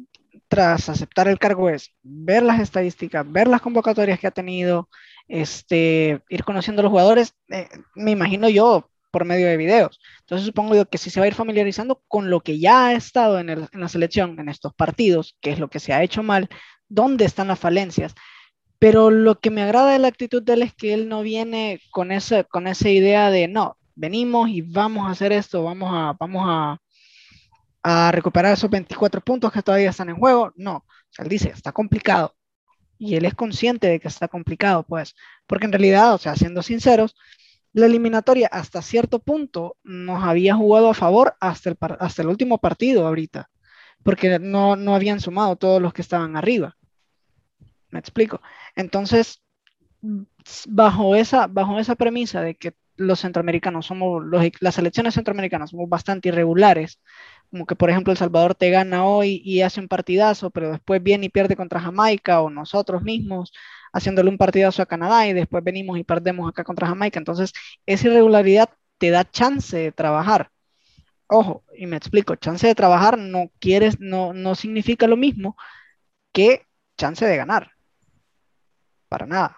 tras 0.48 0.90
aceptar 0.90 1.28
el 1.28 1.40
cargo 1.40 1.70
es 1.70 1.92
ver 2.02 2.44
las 2.44 2.60
estadísticas, 2.60 3.30
ver 3.30 3.48
las 3.48 3.62
convocatorias 3.62 4.20
que 4.20 4.28
ha 4.28 4.32
tenido, 4.32 4.90
este, 5.28 6.22
ir 6.30 6.44
conociendo 6.44 6.82
a 6.82 6.84
los 6.84 6.92
jugadores, 6.92 7.36
eh, 7.50 7.68
me 7.96 8.12
imagino 8.12 8.50
yo, 8.50 8.90
por 9.12 9.26
medio 9.26 9.48
de 9.48 9.58
videos. 9.58 10.00
Entonces 10.22 10.46
supongo 10.46 10.76
yo 10.76 10.88
que 10.88 10.98
si 10.98 11.10
se 11.10 11.20
va 11.20 11.26
a 11.26 11.28
ir 11.28 11.36
familiarizando 11.36 12.04
con 12.08 12.30
lo 12.30 12.42
que 12.42 12.60
ya 12.60 12.88
ha 12.88 12.94
estado 12.94 13.40
en, 13.40 13.50
en 13.50 13.68
la 13.74 13.90
selección, 13.90 14.40
en 14.40 14.50
estos 14.50 14.74
partidos, 14.74 15.36
que 15.42 15.52
es 15.52 15.60
lo 15.60 15.70
que 15.70 15.80
se 15.80 15.94
ha 15.94 16.04
hecho 16.04 16.24
mal, 16.24 16.48
dónde 16.88 17.26
están 17.26 17.48
las 17.48 17.60
falencias 17.60 18.14
pero 18.80 19.12
lo 19.12 19.40
que 19.40 19.52
me 19.52 19.62
agrada 19.62 19.92
de 19.92 20.00
la 20.00 20.08
actitud 20.08 20.42
de 20.42 20.54
él 20.54 20.62
es 20.64 20.74
que 20.74 20.94
él 20.94 21.10
no 21.10 21.22
viene 21.22 21.82
con 21.92 22.12
esa, 22.12 22.46
con 22.46 22.66
esa 22.68 22.90
idea 22.90 23.30
de, 23.30 23.48
no, 23.50 23.78
venimos 23.96 24.50
y 24.50 24.62
vamos 24.62 25.08
a 25.08 25.12
hacer 25.12 25.34
esto, 25.34 25.64
vamos 25.64 25.90
a, 25.94 26.16
vamos 26.18 26.46
a, 26.48 26.80
recuperar 28.12 28.54
esos 28.54 28.70
24 28.70 29.22
puntos 29.22 29.52
que 29.52 29.62
todavía 29.62 29.90
están 29.90 30.10
en 30.10 30.18
juego. 30.18 30.54
No, 30.56 30.86
él 31.18 31.28
dice, 31.28 31.50
está 31.50 31.72
complicado. 31.72 32.36
Y 32.98 33.16
él 33.16 33.26
es 33.26 33.34
consciente 33.34 33.88
de 33.88 34.00
que 34.00 34.08
está 34.08 34.28
complicado, 34.28 34.84
pues, 34.84 35.16
porque 35.48 35.66
en 35.66 35.72
realidad, 35.72 36.14
o 36.14 36.18
sea, 36.18 36.36
siendo 36.36 36.62
sinceros, 36.62 37.16
la 37.74 37.86
eliminatoria 37.86 38.48
hasta 38.52 38.82
cierto 38.82 39.20
punto 39.20 39.78
nos 39.84 40.24
había 40.24 40.56
jugado 40.56 40.90
a 40.90 40.94
favor 40.94 41.36
hasta 41.40 41.70
el, 41.70 41.78
hasta 42.00 42.22
el 42.22 42.28
último 42.28 42.58
partido 42.58 43.08
ahorita, 43.08 43.50
porque 44.04 44.40
no, 44.40 44.76
no 44.76 44.96
habían 44.96 45.20
sumado 45.20 45.56
todos 45.56 45.82
los 45.82 45.94
que 45.94 46.02
estaban 46.02 46.36
arriba. 46.36 46.78
¿Me 47.92 48.00
explico? 48.00 48.42
Entonces, 48.76 49.42
bajo 50.68 51.16
esa, 51.16 51.48
bajo 51.48 51.80
esa 51.80 51.96
premisa 51.96 52.42
de 52.42 52.56
que 52.56 52.74
los 52.96 53.20
centroamericanos 53.22 53.86
somos, 53.86 54.24
los, 54.26 54.44
las 54.60 54.76
selecciones 54.76 55.14
centroamericanas 55.14 55.70
somos 55.72 55.88
bastante 55.90 56.30
irregulares, 56.30 57.00
como 57.50 57.66
que 57.66 57.76
por 57.76 57.90
ejemplo 57.90 58.12
El 58.12 58.18
Salvador 58.18 58.56
te 58.56 58.70
gana 58.70 59.06
hoy 59.06 59.42
y 59.44 59.62
hace 59.62 59.80
un 59.80 59.88
partidazo, 59.88 60.50
pero 60.52 60.72
después 60.72 61.02
viene 61.02 61.28
y 61.28 61.30
pierde 61.30 61.56
contra 61.56 61.80
Jamaica 61.80 62.42
o 62.42 62.50
nosotros 62.50 63.02
mismos 63.04 63.54
haciéndole 63.94 64.30
un 64.30 64.38
partidazo 64.38 64.82
a 64.82 64.86
Canadá 64.86 65.28
y 65.28 65.34
después 65.34 65.64
venimos 65.64 65.98
y 65.98 66.04
perdemos 66.04 66.50
acá 66.50 66.64
contra 66.64 66.88
Jamaica. 66.88 67.20
Entonces, 67.20 67.54
esa 67.86 68.08
irregularidad 68.08 68.70
te 68.98 69.10
da 69.12 69.30
chance 69.30 69.78
de 69.78 69.92
trabajar. 69.92 70.52
Ojo, 71.28 71.64
y 71.78 71.88
me 71.88 71.98
explico, 71.98 72.36
chance 72.36 72.68
de 72.68 72.76
trabajar 72.76 73.18
no 73.18 73.52
quieres, 73.60 74.00
no, 74.00 74.34
no 74.34 74.56
significa 74.56 75.08
lo 75.08 75.18
mismo 75.18 75.58
que 76.34 76.66
chance 76.98 77.26
de 77.26 77.38
ganar. 77.38 77.72
Para 79.10 79.26
nada. 79.26 79.58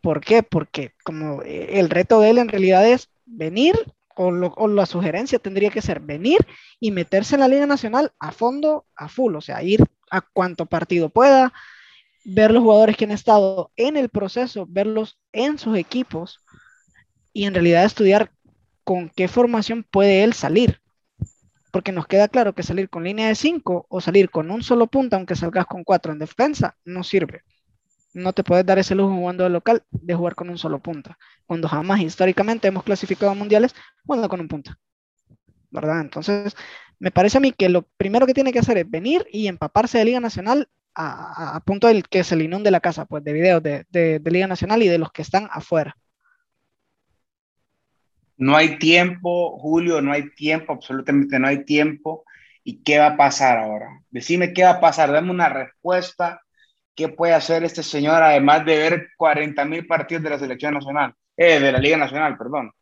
¿Por 0.00 0.20
qué? 0.20 0.42
Porque 0.42 0.92
como 1.04 1.42
eh, 1.42 1.78
el 1.78 1.90
reto 1.90 2.20
de 2.20 2.30
él 2.30 2.38
en 2.38 2.48
realidad 2.48 2.86
es 2.88 3.10
venir, 3.26 3.74
o, 4.18 4.68
la 4.68 4.86
sugerencia 4.86 5.38
tendría 5.38 5.70
que 5.70 5.82
ser 5.82 6.00
venir 6.00 6.38
y 6.80 6.90
meterse 6.90 7.36
en 7.36 7.40
la 7.40 7.48
Liga 7.48 7.66
Nacional 7.66 8.12
a 8.18 8.32
fondo, 8.32 8.84
a 8.96 9.08
full, 9.08 9.36
o 9.36 9.40
sea, 9.40 9.62
ir 9.62 9.84
a 10.10 10.20
cuanto 10.20 10.66
partido 10.66 11.08
pueda, 11.08 11.52
ver 12.24 12.50
los 12.50 12.62
jugadores 12.62 12.96
que 12.96 13.04
han 13.04 13.12
estado 13.12 13.70
en 13.76 13.96
el 13.96 14.08
proceso, 14.08 14.66
verlos 14.68 15.20
en 15.32 15.58
sus 15.58 15.76
equipos 15.76 16.40
y 17.32 17.44
en 17.44 17.54
realidad 17.54 17.84
estudiar 17.84 18.32
con 18.82 19.08
qué 19.10 19.28
formación 19.28 19.84
puede 19.88 20.24
él 20.24 20.32
salir. 20.32 20.80
Porque 21.70 21.92
nos 21.92 22.06
queda 22.06 22.28
claro 22.28 22.54
que 22.54 22.62
salir 22.62 22.88
con 22.88 23.04
línea 23.04 23.28
de 23.28 23.34
5 23.34 23.86
o 23.88 24.00
salir 24.00 24.30
con 24.30 24.50
un 24.50 24.62
solo 24.62 24.86
punta, 24.86 25.16
aunque 25.16 25.36
salgas 25.36 25.66
con 25.66 25.84
4 25.84 26.12
en 26.12 26.18
defensa, 26.18 26.76
no 26.84 27.04
sirve. 27.04 27.42
No 28.18 28.32
te 28.32 28.44
puedes 28.44 28.66
dar 28.66 28.78
ese 28.78 28.94
lujo 28.94 29.14
jugando 29.14 29.44
de 29.44 29.50
local 29.50 29.84
de 29.90 30.14
jugar 30.14 30.34
con 30.34 30.50
un 30.50 30.58
solo 30.58 30.80
punta. 30.80 31.18
Cuando 31.46 31.68
jamás 31.68 32.00
históricamente 32.00 32.68
hemos 32.68 32.84
clasificado 32.84 33.32
a 33.32 33.34
mundiales 33.34 33.74
jugando 34.06 34.28
con 34.28 34.40
un 34.40 34.48
punta. 34.48 34.78
¿Verdad? 35.70 36.00
Entonces, 36.00 36.56
me 36.98 37.10
parece 37.10 37.38
a 37.38 37.40
mí 37.40 37.52
que 37.52 37.68
lo 37.68 37.82
primero 37.96 38.26
que 38.26 38.34
tiene 38.34 38.52
que 38.52 38.58
hacer 38.58 38.78
es 38.78 38.90
venir 38.90 39.26
y 39.32 39.48
empaparse 39.48 39.98
de 39.98 40.04
Liga 40.04 40.20
Nacional 40.20 40.68
a, 40.94 41.62
punto 41.64 41.86
del 41.86 42.08
que 42.08 42.24
se 42.24 42.34
le 42.34 42.44
inunde 42.44 42.72
la 42.72 42.80
casa, 42.80 43.04
pues, 43.04 43.22
de 43.22 43.32
videos 43.32 43.62
de, 43.62 43.86
de, 43.90 44.18
de 44.18 44.30
Liga 44.30 44.48
Nacional 44.48 44.82
y 44.82 44.88
de 44.88 44.98
los 44.98 45.12
que 45.12 45.22
están 45.22 45.48
afuera. 45.52 45.96
No 48.36 48.56
hay 48.56 48.78
tiempo, 48.78 49.58
Julio, 49.58 50.00
no 50.00 50.12
hay 50.12 50.30
tiempo, 50.30 50.72
absolutamente 50.72 51.38
no 51.38 51.48
hay 51.48 51.64
tiempo. 51.64 52.24
¿Y 52.64 52.82
qué 52.82 52.98
va 52.98 53.08
a 53.08 53.16
pasar 53.16 53.58
ahora? 53.58 54.02
Decime 54.10 54.52
qué 54.52 54.62
va 54.62 54.72
a 54.72 54.80
pasar, 54.80 55.10
dame 55.12 55.30
una 55.30 55.48
respuesta. 55.48 56.42
¿Qué 56.98 57.08
puede 57.08 57.32
hacer 57.32 57.62
este 57.62 57.84
señor 57.84 58.20
además 58.24 58.64
de 58.64 58.76
ver 58.76 59.08
40 59.16 59.64
mil 59.66 59.86
partidos 59.86 60.24
de 60.24 60.30
la 60.30 60.38
selección 60.40 60.74
nacional? 60.74 61.14
Eh, 61.36 61.60
de 61.60 61.70
la 61.70 61.78
Liga 61.78 61.96
Nacional, 61.96 62.36
perdón. 62.36 62.72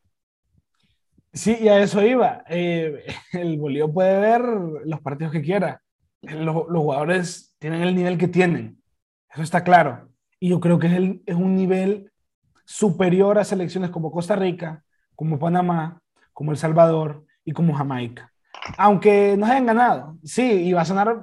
Sí, 1.35 1.59
y 1.61 1.69
a 1.69 1.81
eso 1.81 2.01
iba. 2.01 2.43
Eh, 2.49 3.05
el 3.35 3.59
Bolívar 3.59 3.93
puede 3.93 4.19
ver 4.19 4.41
los 4.87 5.03
partidos 5.03 5.35
que 5.35 5.43
quiera. 5.43 5.83
Los, 6.23 6.67
los, 6.67 6.83
jugadores 6.83 7.55
tienen 7.59 7.83
el 7.83 7.95
nivel 7.95 8.17
que 8.17 8.27
tienen. 8.27 8.83
Eso 9.31 9.43
está 9.43 9.63
claro. 9.63 10.09
Y 10.41 10.49
yo 10.49 10.61
creo 10.61 10.79
que 10.79 10.87
es, 10.87 10.95
el, 10.95 11.23
es 11.27 11.37
un 11.37 11.55
nivel 11.55 12.11
superior 12.65 13.39
a 13.39 13.45
selecciones 13.45 13.91
como 13.91 14.11
Costa 14.11 14.35
Rica, 14.35 14.83
como 15.15 15.39
Panamá, 15.39 16.01
como 16.33 16.53
El 16.53 16.57
Salvador 16.57 17.27
y 17.45 17.53
como 17.53 17.75
Jamaica. 17.75 18.33
Aunque 18.79 19.37
nos 19.37 19.51
hayan 19.51 19.67
ganado, 19.67 20.19
sí, 20.25 20.43
y 20.43 20.73
va 20.73 20.81
a 20.81 20.87
sonar 20.87 21.23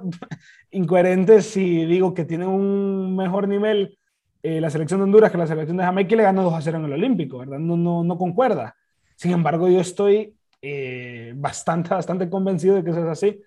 incoherente 0.74 1.42
si 1.42 1.84
digo 1.86 2.14
que 2.14 2.24
tienen 2.24 2.48
un 2.48 3.16
mejor 3.16 3.48
nivel 3.48 3.98
eh, 4.42 4.60
la 4.60 4.68
selección 4.68 5.00
de 5.00 5.04
Honduras 5.04 5.30
que 5.30 5.38
la 5.38 5.46
selección 5.46 5.78
de 5.78 5.84
Jamaica 5.84 6.14
y 6.14 6.16
le 6.18 6.22
ganó 6.22 6.42
2 6.42 6.54
a 6.54 6.60
0 6.60 6.78
en 6.78 6.84
el 6.84 6.92
Olímpico, 6.92 7.38
¿verdad? 7.38 7.58
No, 7.58 7.76
no, 7.76 8.04
no 8.04 8.18
concuerda. 8.18 8.76
Sin 9.16 9.32
embargo, 9.32 9.68
yo 9.68 9.80
estoy 9.80 10.36
eh, 10.60 11.32
bastante, 11.36 11.90
bastante 11.90 12.28
convencido 12.28 12.74
de 12.74 12.84
que 12.84 12.90
eso 12.90 13.00
es 13.00 13.06
así. 13.06 13.40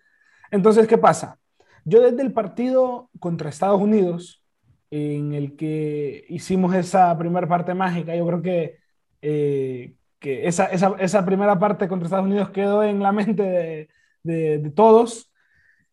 Entonces, 0.50 0.88
¿qué 0.88 0.98
pasa? 0.98 1.40
Yo 1.86 2.02
desde 2.02 2.24
el 2.24 2.34
partido 2.34 3.12
contra 3.20 3.50
Estados 3.50 3.80
Unidos, 3.80 4.44
en 4.90 5.34
el 5.34 5.56
que 5.56 6.26
hicimos 6.30 6.74
esa 6.74 7.16
primera 7.18 7.48
parte 7.48 7.74
mágica, 7.74 8.16
yo 8.16 8.26
creo 8.26 8.42
que 8.42 8.78
eh, 9.22 9.94
que 10.20 10.48
esa, 10.48 10.66
esa, 10.66 10.96
esa, 11.00 11.26
primera 11.26 11.60
parte 11.60 11.88
contra 11.88 12.08
Estados 12.08 12.26
Unidos 12.26 12.50
quedó 12.50 12.84
en 12.84 13.02
la 13.02 13.12
mente 13.12 13.44
de, 13.44 14.60
de, 14.60 14.70
todos. 14.72 15.32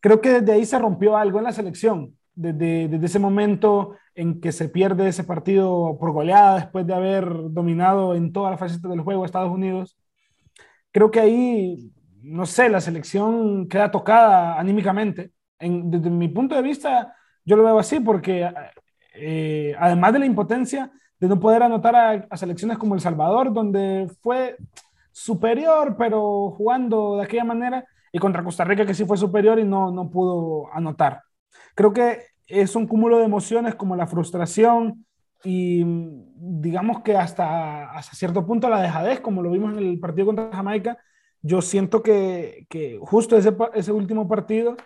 Creo 0.04 0.20
que 0.20 0.40
desde 0.40 0.52
ahí 0.52 0.66
se 0.66 0.78
rompió 0.78 1.16
algo 1.16 1.38
en 1.38 1.44
la 1.44 1.52
selección, 1.52 2.14
desde, 2.34 2.88
desde 2.88 3.06
ese 3.06 3.18
momento 3.18 3.96
en 4.14 4.38
que 4.38 4.52
se 4.52 4.68
pierde 4.68 5.08
ese 5.08 5.24
partido 5.24 5.96
por 5.98 6.12
goleada 6.12 6.56
después 6.56 6.86
de 6.86 6.92
haber 6.92 7.24
dominado 7.24 8.14
en 8.14 8.30
todas 8.30 8.50
las 8.50 8.60
facetas 8.60 8.90
del 8.90 9.00
juego 9.00 9.22
a 9.22 9.24
Estados 9.24 9.50
Unidos. 9.50 9.96
Creo 10.92 11.10
que 11.10 11.20
ahí, 11.20 11.90
no 12.20 12.44
sé, 12.44 12.68
la 12.68 12.82
selección 12.82 13.66
queda 13.66 13.90
tocada 13.90 14.60
anímicamente. 14.60 15.32
En, 15.58 15.90
desde 15.90 16.10
mi 16.10 16.28
punto 16.28 16.54
de 16.54 16.60
vista, 16.60 17.16
yo 17.46 17.56
lo 17.56 17.64
veo 17.64 17.78
así 17.78 17.98
porque 17.98 18.52
eh, 19.14 19.74
además 19.78 20.12
de 20.12 20.18
la 20.18 20.26
impotencia, 20.26 20.92
de 21.18 21.28
no 21.28 21.40
poder 21.40 21.62
anotar 21.62 22.28
a, 22.28 22.36
selecciones 22.36 22.76
como 22.76 22.94
El 22.94 23.00
Salvador, 23.00 23.54
donde 23.54 24.06
fue 24.20 24.58
superior, 25.12 25.96
pero 25.96 26.50
jugando 26.50 27.16
de 27.16 27.24
aquella 27.24 27.44
manera, 27.44 27.86
y 28.14 28.20
contra 28.20 28.44
Costa 28.44 28.62
Rica, 28.62 28.86
que 28.86 28.94
sí 28.94 29.04
fue 29.04 29.16
superior 29.16 29.58
y 29.58 29.64
no, 29.64 29.90
no 29.90 30.08
pudo 30.08 30.72
anotar. 30.72 31.22
Creo 31.74 31.92
que 31.92 32.20
es 32.46 32.76
un 32.76 32.86
cúmulo 32.86 33.18
de 33.18 33.24
emociones 33.24 33.74
como 33.74 33.96
la 33.96 34.06
frustración 34.06 35.04
y 35.42 35.82
digamos 36.36 37.02
que 37.02 37.16
hasta, 37.16 37.90
hasta 37.90 38.14
cierto 38.14 38.46
punto 38.46 38.68
la 38.68 38.80
dejadez, 38.80 39.18
como 39.18 39.42
lo 39.42 39.50
vimos 39.50 39.72
en 39.72 39.80
el 39.80 39.98
partido 39.98 40.26
contra 40.26 40.52
Jamaica, 40.52 40.96
yo 41.42 41.60
siento 41.60 42.04
que, 42.04 42.68
que 42.70 43.00
justo 43.02 43.36
ese, 43.36 43.52
ese 43.74 43.90
último 43.90 44.28
partido 44.28 44.76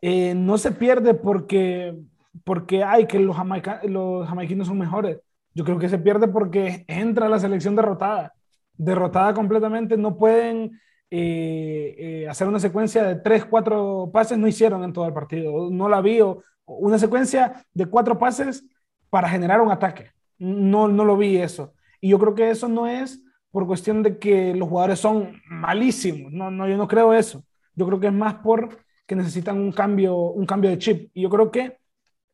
eh, 0.00 0.34
no 0.34 0.58
se 0.58 0.72
pierde 0.72 1.14
porque, 1.14 1.96
porque 2.42 2.82
hay 2.82 3.06
que 3.06 3.20
los, 3.20 3.36
los 3.84 4.28
jamaiquinos 4.28 4.66
son 4.66 4.78
mejores. 4.78 5.20
Yo 5.54 5.64
creo 5.64 5.78
que 5.78 5.88
se 5.88 6.00
pierde 6.00 6.26
porque 6.26 6.84
entra 6.88 7.28
la 7.28 7.38
selección 7.38 7.76
derrotada, 7.76 8.32
derrotada 8.76 9.34
completamente, 9.34 9.96
no 9.96 10.16
pueden 10.16 10.80
eh, 11.14 11.94
eh, 11.98 12.26
hacer 12.26 12.48
una 12.48 12.58
secuencia 12.58 13.02
de 13.02 13.16
tres, 13.16 13.44
cuatro 13.44 14.08
pases, 14.10 14.38
no 14.38 14.48
hicieron 14.48 14.82
en 14.82 14.94
todo 14.94 15.06
el 15.06 15.12
partido, 15.12 15.68
no 15.70 15.86
la 15.86 16.00
vi, 16.00 16.22
o, 16.22 16.42
una 16.64 16.98
secuencia 16.98 17.66
de 17.74 17.84
cuatro 17.84 18.18
pases 18.18 18.64
para 19.10 19.28
generar 19.28 19.60
un 19.60 19.70
ataque, 19.70 20.10
no, 20.38 20.88
no 20.88 21.04
lo 21.04 21.18
vi 21.18 21.36
eso. 21.36 21.74
Y 22.00 22.08
yo 22.08 22.18
creo 22.18 22.34
que 22.34 22.48
eso 22.48 22.66
no 22.66 22.86
es 22.86 23.22
por 23.50 23.66
cuestión 23.66 24.02
de 24.02 24.18
que 24.18 24.54
los 24.54 24.70
jugadores 24.70 25.00
son 25.00 25.38
malísimos, 25.50 26.32
no, 26.32 26.50
no, 26.50 26.66
yo 26.66 26.78
no 26.78 26.88
creo 26.88 27.12
eso, 27.12 27.44
yo 27.74 27.84
creo 27.84 28.00
que 28.00 28.06
es 28.06 28.12
más 28.14 28.36
por 28.36 28.78
que 29.06 29.14
necesitan 29.14 29.58
un 29.58 29.70
cambio, 29.70 30.16
un 30.16 30.46
cambio 30.46 30.70
de 30.70 30.78
chip, 30.78 31.10
y 31.12 31.20
yo 31.20 31.28
creo 31.28 31.50
que 31.50 31.76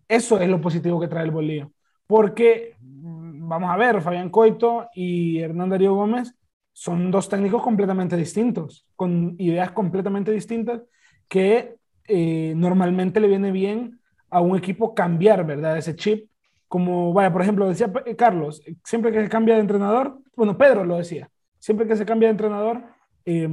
eso 0.07 0.39
es 0.39 0.49
lo 0.49 0.61
positivo 0.61 1.01
que 1.01 1.09
trae 1.09 1.25
el 1.25 1.33
bolillo, 1.33 1.73
porque 2.07 2.77
vamos 2.81 3.71
a 3.71 3.77
ver, 3.77 4.01
Fabián 4.03 4.31
Coito 4.31 4.89
y 4.95 5.41
Hernán 5.41 5.71
Darío 5.71 5.97
Gómez 5.97 6.38
son 6.79 7.11
dos 7.11 7.29
técnicos 7.29 7.61
completamente 7.61 8.17
distintos, 8.17 8.87
con 8.95 9.35
ideas 9.39 9.73
completamente 9.73 10.31
distintas 10.31 10.83
que 11.27 11.75
eh, 12.07 12.53
normalmente 12.55 13.19
le 13.19 13.27
viene 13.27 13.51
bien 13.51 13.99
a 14.31 14.41
un 14.41 14.57
equipo 14.57 14.95
cambiar, 14.95 15.45
¿verdad? 15.45 15.77
Ese 15.77 15.97
chip. 15.97 16.31
Como, 16.69 17.13
vaya, 17.13 17.33
por 17.33 17.43
ejemplo, 17.43 17.67
decía 17.67 17.93
Carlos, 18.17 18.63
siempre 18.85 19.11
que 19.11 19.21
se 19.21 19.29
cambia 19.29 19.57
de 19.57 19.63
entrenador, 19.63 20.21
bueno, 20.37 20.57
Pedro 20.57 20.85
lo 20.85 20.99
decía, 20.99 21.29
siempre 21.59 21.89
que 21.89 21.97
se 21.97 22.07
cambia 22.07 22.29
de 22.29 22.33
entrenador, 22.33 22.85
eh, 23.25 23.49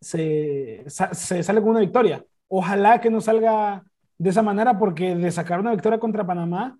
se, 0.00 0.82
se 0.88 1.42
sale 1.44 1.60
con 1.60 1.70
una 1.70 1.80
victoria. 1.80 2.24
Ojalá 2.48 3.00
que 3.00 3.10
no 3.10 3.20
salga 3.20 3.84
de 4.18 4.30
esa 4.30 4.42
manera, 4.42 4.76
porque 4.76 5.14
de 5.14 5.30
sacar 5.30 5.60
una 5.60 5.70
victoria 5.70 6.00
contra 6.00 6.26
Panamá, 6.26 6.76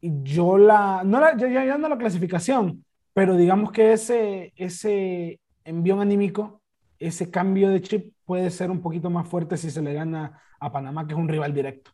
yo 0.00 0.56
la, 0.56 1.02
no 1.04 1.18
la, 1.18 1.36
ya, 1.36 1.48
ya 1.48 1.78
no 1.78 1.88
la 1.88 1.98
clasificación, 1.98 2.84
pero 3.14 3.36
digamos 3.36 3.72
que 3.72 3.92
ese, 3.92 4.52
ese 4.56 5.40
envión 5.64 6.00
anímico, 6.00 6.62
ese 6.98 7.30
cambio 7.30 7.70
de 7.70 7.82
chip 7.82 8.14
puede 8.24 8.50
ser 8.50 8.70
un 8.70 8.80
poquito 8.80 9.10
más 9.10 9.28
fuerte 9.28 9.56
si 9.56 9.70
se 9.70 9.82
le 9.82 9.92
gana 9.92 10.42
a 10.60 10.72
Panamá, 10.72 11.06
que 11.06 11.14
es 11.14 11.18
un 11.18 11.28
rival 11.28 11.52
directo. 11.52 11.90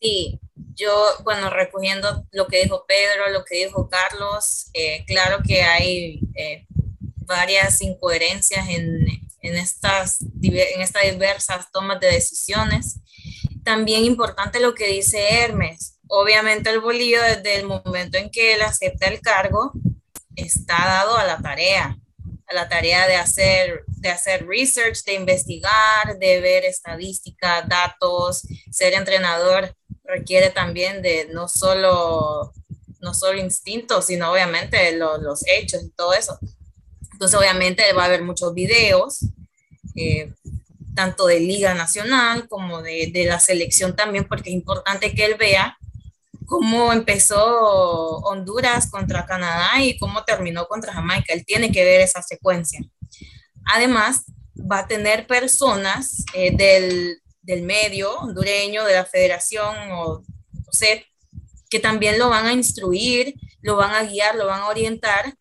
Sí, 0.00 0.40
yo, 0.74 0.90
bueno, 1.24 1.50
recogiendo 1.50 2.24
lo 2.32 2.46
que 2.46 2.62
dijo 2.62 2.86
Pedro, 2.86 3.28
lo 3.30 3.44
que 3.44 3.66
dijo 3.66 3.88
Carlos, 3.88 4.70
eh, 4.72 5.04
claro 5.06 5.42
que 5.46 5.62
hay 5.62 6.20
eh, 6.34 6.66
varias 7.26 7.82
incoherencias 7.82 8.66
en, 8.70 9.06
en, 9.42 9.56
estas, 9.56 10.22
en 10.42 10.80
estas 10.80 11.02
diversas 11.02 11.70
tomas 11.70 12.00
de 12.00 12.06
decisiones. 12.06 13.00
También 13.62 14.04
importante 14.04 14.58
lo 14.58 14.74
que 14.74 14.86
dice 14.86 15.42
Hermes. 15.42 15.99
Obviamente 16.12 16.70
el 16.70 16.80
Bolívar 16.80 17.36
desde 17.36 17.60
el 17.60 17.66
momento 17.66 18.18
en 18.18 18.30
que 18.30 18.54
él 18.54 18.62
acepta 18.62 19.06
el 19.06 19.20
cargo 19.20 19.72
está 20.34 20.74
dado 20.74 21.16
a 21.16 21.22
la 21.24 21.38
tarea, 21.38 21.96
a 22.48 22.54
la 22.54 22.68
tarea 22.68 23.06
de 23.06 23.14
hacer, 23.14 23.84
de 23.86 24.08
hacer 24.08 24.44
research, 24.44 25.04
de 25.04 25.14
investigar, 25.14 26.18
de 26.18 26.40
ver 26.40 26.64
estadística, 26.64 27.62
datos. 27.62 28.42
Ser 28.72 28.94
entrenador 28.94 29.72
requiere 30.02 30.50
también 30.50 31.00
de 31.00 31.28
no 31.32 31.46
solo 31.46 32.52
no 33.00 33.14
solo 33.14 33.38
instintos, 33.38 34.06
sino 34.06 34.32
obviamente 34.32 34.96
los 34.96 35.46
hechos 35.46 35.84
y 35.84 35.90
todo 35.90 36.12
eso. 36.12 36.40
Entonces, 37.12 37.38
obviamente, 37.38 37.92
va 37.92 38.02
a 38.02 38.06
haber 38.06 38.22
muchos 38.22 38.52
videos, 38.52 39.20
eh, 39.94 40.34
tanto 40.96 41.26
de 41.26 41.38
Liga 41.38 41.72
Nacional 41.72 42.48
como 42.48 42.82
de, 42.82 43.10
de, 43.12 43.24
la 43.26 43.38
selección 43.38 43.94
también, 43.94 44.26
porque 44.26 44.50
es 44.50 44.56
importante 44.56 45.14
que 45.14 45.24
él 45.24 45.36
vea 45.36 45.78
cómo 46.50 46.92
empezó 46.92 48.18
Honduras 48.24 48.90
contra 48.90 49.24
Canadá 49.24 49.80
y 49.80 49.96
cómo 49.98 50.24
terminó 50.24 50.66
contra 50.66 50.92
Jamaica. 50.92 51.32
Él 51.32 51.46
tiene 51.46 51.70
que 51.70 51.84
ver 51.84 52.00
esa 52.00 52.22
secuencia. 52.22 52.80
Además, 53.72 54.24
va 54.60 54.80
a 54.80 54.88
tener 54.88 55.28
personas 55.28 56.24
eh, 56.34 56.50
del, 56.56 57.18
del, 57.42 57.62
medio 57.62 58.12
hondureño, 58.18 58.84
de 58.84 58.94
la 58.94 59.04
federación 59.04 59.92
o 59.92 60.24
sé, 60.72 61.06
que 61.70 61.78
también 61.78 62.18
lo 62.18 62.28
van 62.28 62.46
a 62.46 62.52
instruir, 62.52 63.36
lo 63.62 63.76
van 63.76 63.94
a 63.94 64.02
guiar, 64.02 64.34
lo 64.34 64.46
van 64.46 64.62
a 64.62 64.68
orientar 64.68 65.32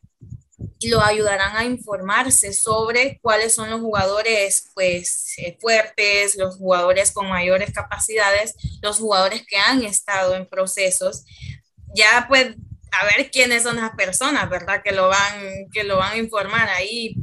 lo 0.82 1.02
ayudarán 1.02 1.58
a 1.58 1.66
informarse 1.66 2.54
sobre 2.54 3.20
cuáles 3.22 3.54
son 3.54 3.70
los 3.70 3.82
jugadores 3.82 4.70
pues 4.74 5.34
eh, 5.38 5.58
fuertes, 5.60 6.38
los 6.38 6.56
jugadores 6.56 7.12
con 7.12 7.28
mayores 7.28 7.74
capacidades, 7.74 8.56
los 8.82 8.98
jugadores 8.98 9.46
que 9.46 9.58
han 9.58 9.84
estado 9.84 10.36
en 10.36 10.48
procesos. 10.48 11.26
Ya 11.94 12.26
pues 12.30 12.56
a 12.92 13.06
ver 13.06 13.30
quiénes 13.30 13.64
son 13.64 13.76
las 13.76 13.92
personas, 13.92 14.50
¿verdad? 14.50 14.82
Que 14.82 14.94
lo 14.94 15.10
van 15.10 15.70
que 15.74 15.84
lo 15.84 15.98
van 15.98 16.14
a 16.14 16.18
informar 16.18 16.70
ahí. 16.70 17.16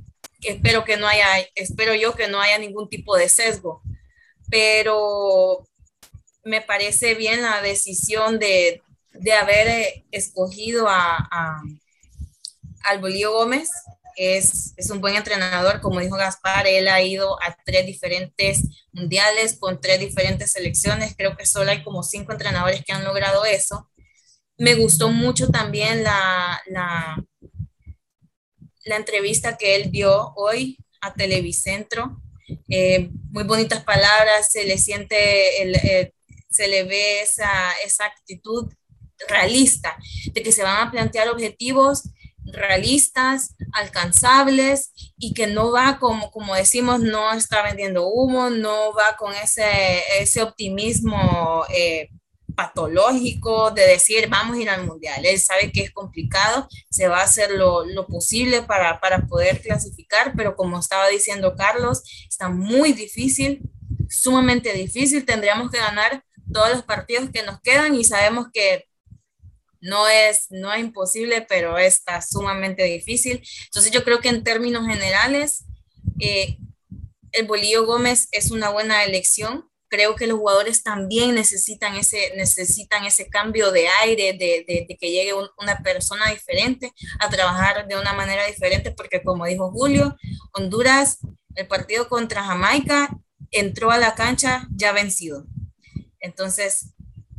Espero 0.42 0.84
que 0.84 0.98
no 0.98 1.08
haya 1.08 1.26
espero 1.54 1.94
yo 1.94 2.14
que 2.14 2.28
no 2.28 2.40
haya 2.40 2.58
ningún 2.58 2.90
tipo 2.90 3.16
de 3.16 3.28
sesgo. 3.30 3.82
Pero 4.50 5.66
me 6.44 6.60
parece 6.60 7.14
bien 7.14 7.42
la 7.42 7.62
decisión 7.62 8.38
de, 8.38 8.82
de 9.12 9.32
haber 9.32 9.66
eh, 9.66 10.04
escogido 10.12 10.88
a, 10.88 11.16
a 11.30 11.62
al 12.86 13.00
Bolío 13.00 13.32
Gómez 13.32 13.70
es, 14.16 14.72
es, 14.76 14.90
un 14.90 15.00
buen 15.00 15.14
entrenador, 15.14 15.80
como 15.80 16.00
dijo 16.00 16.16
Gaspar, 16.16 16.66
él 16.66 16.88
ha 16.88 17.02
ido 17.02 17.40
a 17.42 17.56
tres 17.64 17.84
diferentes 17.84 18.62
mundiales 18.92 19.58
con 19.58 19.80
tres 19.80 20.00
diferentes 20.00 20.52
selecciones, 20.52 21.14
creo 21.16 21.36
que 21.36 21.44
solo 21.44 21.70
hay 21.70 21.82
como 21.82 22.02
cinco 22.02 22.32
entrenadores 22.32 22.82
que 22.84 22.92
han 22.92 23.04
logrado 23.04 23.44
eso. 23.44 23.90
Me 24.56 24.74
gustó 24.74 25.10
mucho 25.10 25.48
también 25.50 26.02
la, 26.02 26.62
la, 26.66 27.22
la 28.84 28.96
entrevista 28.96 29.58
que 29.58 29.76
él 29.76 29.90
dio 29.90 30.32
hoy 30.34 30.78
a 31.02 31.12
Televicentro, 31.12 32.22
eh, 32.68 33.10
muy 33.30 33.44
bonitas 33.44 33.84
palabras, 33.84 34.50
se 34.50 34.64
le 34.64 34.78
siente, 34.78 35.62
el, 35.62 35.74
eh, 35.74 36.14
se 36.48 36.68
le 36.68 36.84
ve 36.84 37.20
esa, 37.20 37.72
esa 37.84 38.06
actitud 38.06 38.72
realista, 39.28 39.96
de 40.32 40.42
que 40.42 40.52
se 40.52 40.62
van 40.62 40.86
a 40.86 40.90
plantear 40.90 41.28
objetivos 41.28 42.04
realistas, 42.52 43.54
alcanzables 43.72 44.92
y 45.18 45.34
que 45.34 45.46
no 45.46 45.72
va 45.72 45.98
como, 45.98 46.30
como 46.30 46.54
decimos, 46.54 47.00
no 47.00 47.32
está 47.32 47.62
vendiendo 47.62 48.08
humo, 48.08 48.50
no 48.50 48.92
va 48.92 49.16
con 49.16 49.34
ese, 49.34 50.02
ese 50.20 50.42
optimismo 50.42 51.64
eh, 51.74 52.08
patológico 52.54 53.70
de 53.70 53.86
decir 53.86 54.28
vamos 54.28 54.56
a 54.56 54.60
ir 54.60 54.70
al 54.70 54.86
mundial. 54.86 55.24
Él 55.24 55.38
sabe 55.38 55.70
que 55.70 55.82
es 55.82 55.92
complicado, 55.92 56.68
se 56.90 57.08
va 57.08 57.20
a 57.20 57.24
hacer 57.24 57.50
lo, 57.50 57.84
lo 57.84 58.06
posible 58.06 58.62
para, 58.62 59.00
para 59.00 59.26
poder 59.26 59.60
clasificar, 59.60 60.32
pero 60.36 60.56
como 60.56 60.78
estaba 60.78 61.08
diciendo 61.08 61.54
Carlos, 61.56 62.02
está 62.28 62.48
muy 62.48 62.92
difícil, 62.92 63.62
sumamente 64.08 64.72
difícil. 64.72 65.24
Tendríamos 65.24 65.70
que 65.70 65.78
ganar 65.78 66.24
todos 66.52 66.70
los 66.70 66.82
partidos 66.82 67.30
que 67.30 67.42
nos 67.42 67.60
quedan 67.60 67.94
y 67.94 68.04
sabemos 68.04 68.46
que 68.52 68.86
no 69.80 70.08
es, 70.08 70.46
no 70.50 70.72
es 70.72 70.80
imposible, 70.80 71.42
pero 71.42 71.78
está 71.78 72.22
sumamente 72.22 72.82
difícil. 72.84 73.42
Entonces 73.66 73.92
yo 73.92 74.04
creo 74.04 74.20
que 74.20 74.28
en 74.28 74.44
términos 74.44 74.86
generales, 74.86 75.64
eh, 76.20 76.58
el 77.32 77.46
Bolillo 77.46 77.86
Gómez 77.86 78.28
es 78.32 78.50
una 78.50 78.70
buena 78.70 79.04
elección. 79.04 79.68
Creo 79.88 80.16
que 80.16 80.26
los 80.26 80.38
jugadores 80.38 80.82
también 80.82 81.34
necesitan 81.34 81.94
ese, 81.94 82.32
necesitan 82.36 83.04
ese 83.04 83.28
cambio 83.28 83.70
de 83.70 83.88
aire, 84.02 84.32
de, 84.32 84.64
de, 84.66 84.96
que 84.98 85.10
llegue 85.10 85.32
una 85.34 85.78
persona 85.82 86.30
diferente 86.30 86.92
a 87.20 87.28
trabajar 87.28 87.86
de 87.86 87.96
una 87.96 88.12
manera 88.12 88.46
diferente, 88.46 88.90
porque 88.90 89.22
como 89.22 89.46
dijo 89.46 89.70
Julio, 89.70 90.16
Honduras, 90.52 91.18
el 91.54 91.68
partido 91.68 92.08
contra 92.08 92.42
Jamaica, 92.42 93.10
entró 93.50 93.90
a 93.90 93.98
la 93.98 94.14
cancha 94.14 94.66
ya 94.74 94.92
vencido. 94.92 95.46
Entonces, 96.20 96.94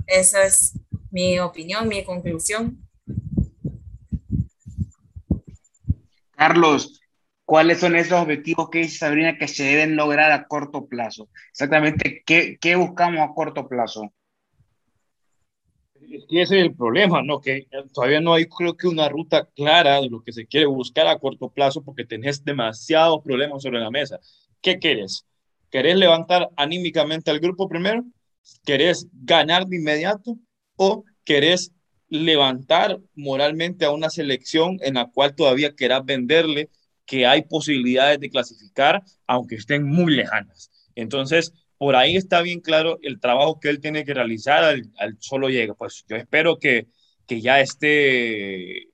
eso 0.08 0.40
es 0.40 0.74
mi 1.12 1.40
opinión, 1.40 1.88
mi 1.88 2.04
conclusión. 2.04 2.88
Carlos, 6.32 7.02
¿cuáles 7.46 7.80
son 7.80 7.96
esos 7.96 8.22
objetivos 8.22 8.70
que 8.70 8.80
dice 8.80 9.00
Sabrina 9.00 9.38
que 9.38 9.48
se 9.48 9.64
deben 9.64 9.96
lograr 9.96 10.32
a 10.32 10.48
corto 10.48 10.88
plazo? 10.88 11.30
Exactamente, 11.50 12.24
¿qué, 12.26 12.58
qué 12.62 12.76
buscamos 12.76 13.22
a 13.22 13.34
corto 13.34 13.68
plazo? 13.68 14.14
Es 16.10 16.26
que 16.30 16.42
ese 16.42 16.60
es 16.60 16.66
el 16.66 16.76
problema, 16.76 17.22
¿no? 17.22 17.42
Que 17.42 17.68
todavía 17.94 18.22
no 18.22 18.34
hay, 18.34 18.46
creo 18.46 18.78
que, 18.78 18.88
una 18.88 19.10
ruta 19.10 19.50
clara 19.56 20.00
de 20.00 20.10
lo 20.10 20.22
que 20.22 20.32
se 20.32 20.46
quiere 20.46 20.66
buscar 20.66 21.08
a 21.08 21.20
corto 21.20 21.50
plazo 21.50 21.84
porque 21.84 22.06
tenés 22.06 22.46
demasiados 22.46 23.22
problemas 23.24 23.64
sobre 23.64 23.80
la 23.80 23.92
mesa. 23.92 24.20
¿Qué 24.62 24.80
quieres? 24.80 25.26
¿Querés 25.70 25.98
levantar 25.98 26.50
anímicamente 26.56 27.30
al 27.30 27.40
grupo 27.40 27.68
primero? 27.68 28.06
¿Querés 28.64 29.08
ganar 29.12 29.66
de 29.66 29.78
inmediato? 29.78 30.38
O 30.78 31.04
querés 31.26 31.74
levantar 32.10 33.00
moralmente 33.16 33.86
a 33.86 33.92
una 33.92 34.10
selección 34.10 34.78
en 34.82 34.94
la 34.94 35.12
cual 35.12 35.36
todavía 35.36 35.76
querás 35.76 36.06
venderle 36.06 36.70
que 37.06 37.26
hay 37.26 37.44
posibilidades 37.44 38.20
de 38.20 38.30
clasificar, 38.30 39.04
aunque 39.28 39.56
estén 39.56 39.84
muy 39.84 40.14
lejanas. 40.14 40.72
Entonces, 40.96 41.54
por 41.78 41.96
ahí 41.96 42.16
está 42.16 42.42
bien 42.42 42.60
claro 42.60 42.98
el 43.02 43.20
trabajo 43.20 43.60
que 43.60 43.70
él 43.70 43.80
tiene 43.80 44.04
que 44.04 44.14
realizar 44.14 44.64
al, 44.64 45.18
solo 45.20 45.50
llega. 45.50 45.74
Pues 45.74 46.06
yo 46.08 46.16
espero 46.16 46.58
que, 46.58 46.88
que 47.28 47.42
ya 47.42 47.60
esté 47.60 48.90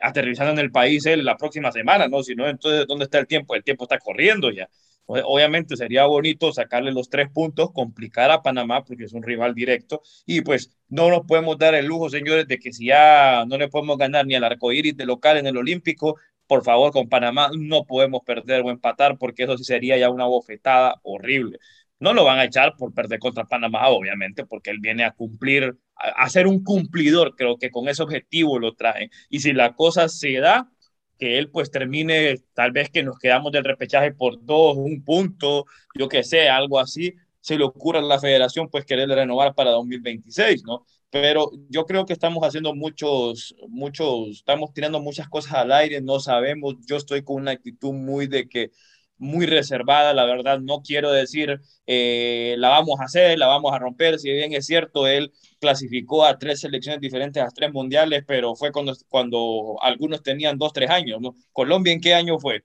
aterrizando 0.00 0.52
en 0.52 0.58
el 0.58 0.70
país 0.70 1.04
él 1.06 1.24
la 1.24 1.36
próxima 1.36 1.72
semana, 1.72 2.06
¿no? 2.08 2.22
Si 2.22 2.34
no, 2.34 2.48
entonces, 2.48 2.86
¿dónde 2.86 3.04
está 3.04 3.18
el 3.18 3.26
tiempo? 3.26 3.54
El 3.54 3.64
tiempo 3.64 3.84
está 3.84 3.98
corriendo 3.98 4.50
ya. 4.50 4.68
Obviamente 5.06 5.76
sería 5.76 6.04
bonito 6.06 6.52
sacarle 6.52 6.92
los 6.92 7.08
tres 7.08 7.30
puntos, 7.30 7.70
complicar 7.72 8.30
a 8.30 8.42
Panamá 8.42 8.84
porque 8.84 9.04
es 9.04 9.12
un 9.12 9.22
rival 9.22 9.54
directo 9.54 10.02
y 10.26 10.40
pues 10.40 10.70
no 10.88 11.08
nos 11.10 11.26
podemos 11.26 11.56
dar 11.58 11.74
el 11.76 11.86
lujo, 11.86 12.10
señores, 12.10 12.48
de 12.48 12.58
que 12.58 12.72
si 12.72 12.86
ya 12.86 13.44
no 13.46 13.56
le 13.56 13.68
podemos 13.68 13.98
ganar 13.98 14.26
ni 14.26 14.34
al 14.34 14.44
arcoíris 14.44 14.96
de 14.96 15.06
local 15.06 15.36
en 15.36 15.46
el 15.46 15.56
Olímpico, 15.56 16.16
por 16.46 16.64
favor, 16.64 16.92
con 16.92 17.08
Panamá 17.08 17.50
no 17.56 17.84
podemos 17.84 18.22
perder 18.24 18.62
o 18.62 18.70
empatar 18.70 19.18
porque 19.18 19.44
eso 19.44 19.56
sí 19.56 19.64
sería 19.64 19.96
ya 19.96 20.10
una 20.10 20.26
bofetada 20.26 21.00
horrible. 21.02 21.58
No 21.98 22.12
lo 22.12 22.24
van 22.24 22.38
a 22.38 22.44
echar 22.44 22.76
por 22.76 22.92
perder 22.92 23.18
contra 23.18 23.46
Panamá, 23.46 23.88
obviamente, 23.88 24.44
porque 24.44 24.70
él 24.70 24.78
viene 24.80 25.04
a 25.04 25.12
cumplir, 25.12 25.76
a, 25.94 26.28
ser 26.28 26.46
un 26.46 26.62
cumplidor, 26.62 27.34
creo 27.36 27.56
que 27.56 27.70
con 27.70 27.88
ese 27.88 28.02
objetivo 28.02 28.58
lo 28.58 28.74
traen. 28.74 29.10
Y 29.30 29.40
si 29.40 29.52
la 29.52 29.74
cosa 29.74 30.08
se 30.08 30.34
da, 30.34 30.70
que 31.18 31.38
él 31.38 31.50
pues 31.50 31.70
termine, 31.70 32.36
tal 32.54 32.72
vez 32.72 32.90
que 32.90 33.02
nos 33.02 33.18
quedamos 33.18 33.52
del 33.52 33.64
repechaje 33.64 34.12
por 34.12 34.44
dos, 34.44 34.76
un 34.76 35.02
punto, 35.04 35.66
yo 35.94 36.08
que 36.08 36.22
sé, 36.22 36.48
algo 36.48 36.78
así, 36.78 37.14
se 37.40 37.56
le 37.56 37.64
ocurra 37.64 38.00
a 38.00 38.02
la 38.02 38.18
federación 38.18 38.68
pues 38.68 38.84
querer 38.84 39.08
renovar 39.08 39.54
para 39.54 39.70
2026, 39.70 40.64
¿no? 40.64 40.84
Pero 41.10 41.50
yo 41.70 41.86
creo 41.86 42.04
que 42.04 42.12
estamos 42.12 42.42
haciendo 42.42 42.74
muchos, 42.74 43.54
muchos, 43.68 44.28
estamos 44.30 44.72
tirando 44.72 45.00
muchas 45.00 45.28
cosas 45.28 45.54
al 45.54 45.72
aire, 45.72 46.00
no 46.00 46.18
sabemos, 46.20 46.74
yo 46.86 46.96
estoy 46.96 47.22
con 47.22 47.36
una 47.36 47.52
actitud 47.52 47.92
muy 47.92 48.26
de 48.26 48.48
que 48.48 48.70
muy 49.18 49.46
reservada, 49.46 50.12
la 50.12 50.24
verdad, 50.24 50.60
no 50.60 50.82
quiero 50.82 51.10
decir 51.10 51.60
eh, 51.86 52.54
la 52.58 52.68
vamos 52.68 53.00
a 53.00 53.04
hacer, 53.04 53.38
la 53.38 53.46
vamos 53.46 53.72
a 53.72 53.78
romper, 53.78 54.18
si 54.18 54.30
bien 54.30 54.52
es 54.52 54.66
cierto, 54.66 55.06
él 55.06 55.32
clasificó 55.60 56.24
a 56.24 56.38
tres 56.38 56.60
selecciones 56.60 57.00
diferentes, 57.00 57.42
a 57.42 57.48
tres 57.48 57.72
mundiales, 57.72 58.24
pero 58.26 58.54
fue 58.54 58.72
cuando, 58.72 58.94
cuando 59.08 59.76
algunos 59.80 60.22
tenían 60.22 60.58
dos, 60.58 60.72
tres 60.72 60.90
años, 60.90 61.20
¿no? 61.20 61.34
¿Colombia 61.52 61.92
en 61.92 62.00
qué 62.00 62.14
año 62.14 62.38
fue? 62.38 62.64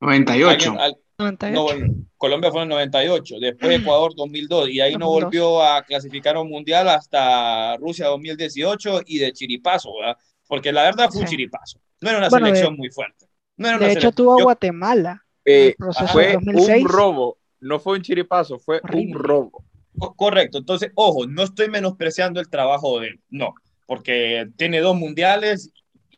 98. 0.00 0.74
No, 1.52 1.66
Colombia 2.16 2.50
fue 2.50 2.62
en 2.62 2.68
98, 2.68 3.36
después 3.40 3.80
Ecuador 3.80 4.12
2002, 4.14 4.68
y 4.70 4.80
ahí 4.80 4.96
no 4.96 5.08
volvió 5.08 5.62
a 5.62 5.82
clasificar 5.82 6.36
a 6.36 6.40
un 6.40 6.48
mundial 6.48 6.88
hasta 6.88 7.76
Rusia 7.78 8.06
2018 8.06 9.02
y 9.06 9.18
de 9.18 9.32
chiripazo, 9.32 9.90
¿verdad? 9.98 10.16
Porque 10.46 10.72
la 10.72 10.84
verdad 10.84 11.10
fue 11.10 11.22
un 11.22 11.26
chiripazo, 11.26 11.80
no 12.00 12.10
era 12.10 12.18
una 12.18 12.30
selección 12.30 12.76
muy 12.76 12.90
fuerte. 12.90 13.26
No 13.56 13.76
de 13.78 13.92
hecho 13.92 14.12
tuvo 14.12 14.38
a 14.38 14.42
Guatemala. 14.44 15.24
Eh, 15.50 15.74
fue 16.12 16.36
un 16.36 16.86
robo, 16.86 17.38
no 17.60 17.80
fue 17.80 17.96
un 17.96 18.02
chiripazo, 18.02 18.58
fue 18.58 18.82
un 18.92 19.14
robo. 19.14 19.64
Correcto, 20.16 20.58
entonces, 20.58 20.92
ojo, 20.94 21.26
no 21.26 21.42
estoy 21.42 21.70
menospreciando 21.70 22.38
el 22.38 22.50
trabajo 22.50 23.00
de 23.00 23.08
él, 23.08 23.20
no, 23.30 23.54
porque 23.86 24.46
tiene 24.56 24.80
dos 24.80 24.94
mundiales 24.94 25.72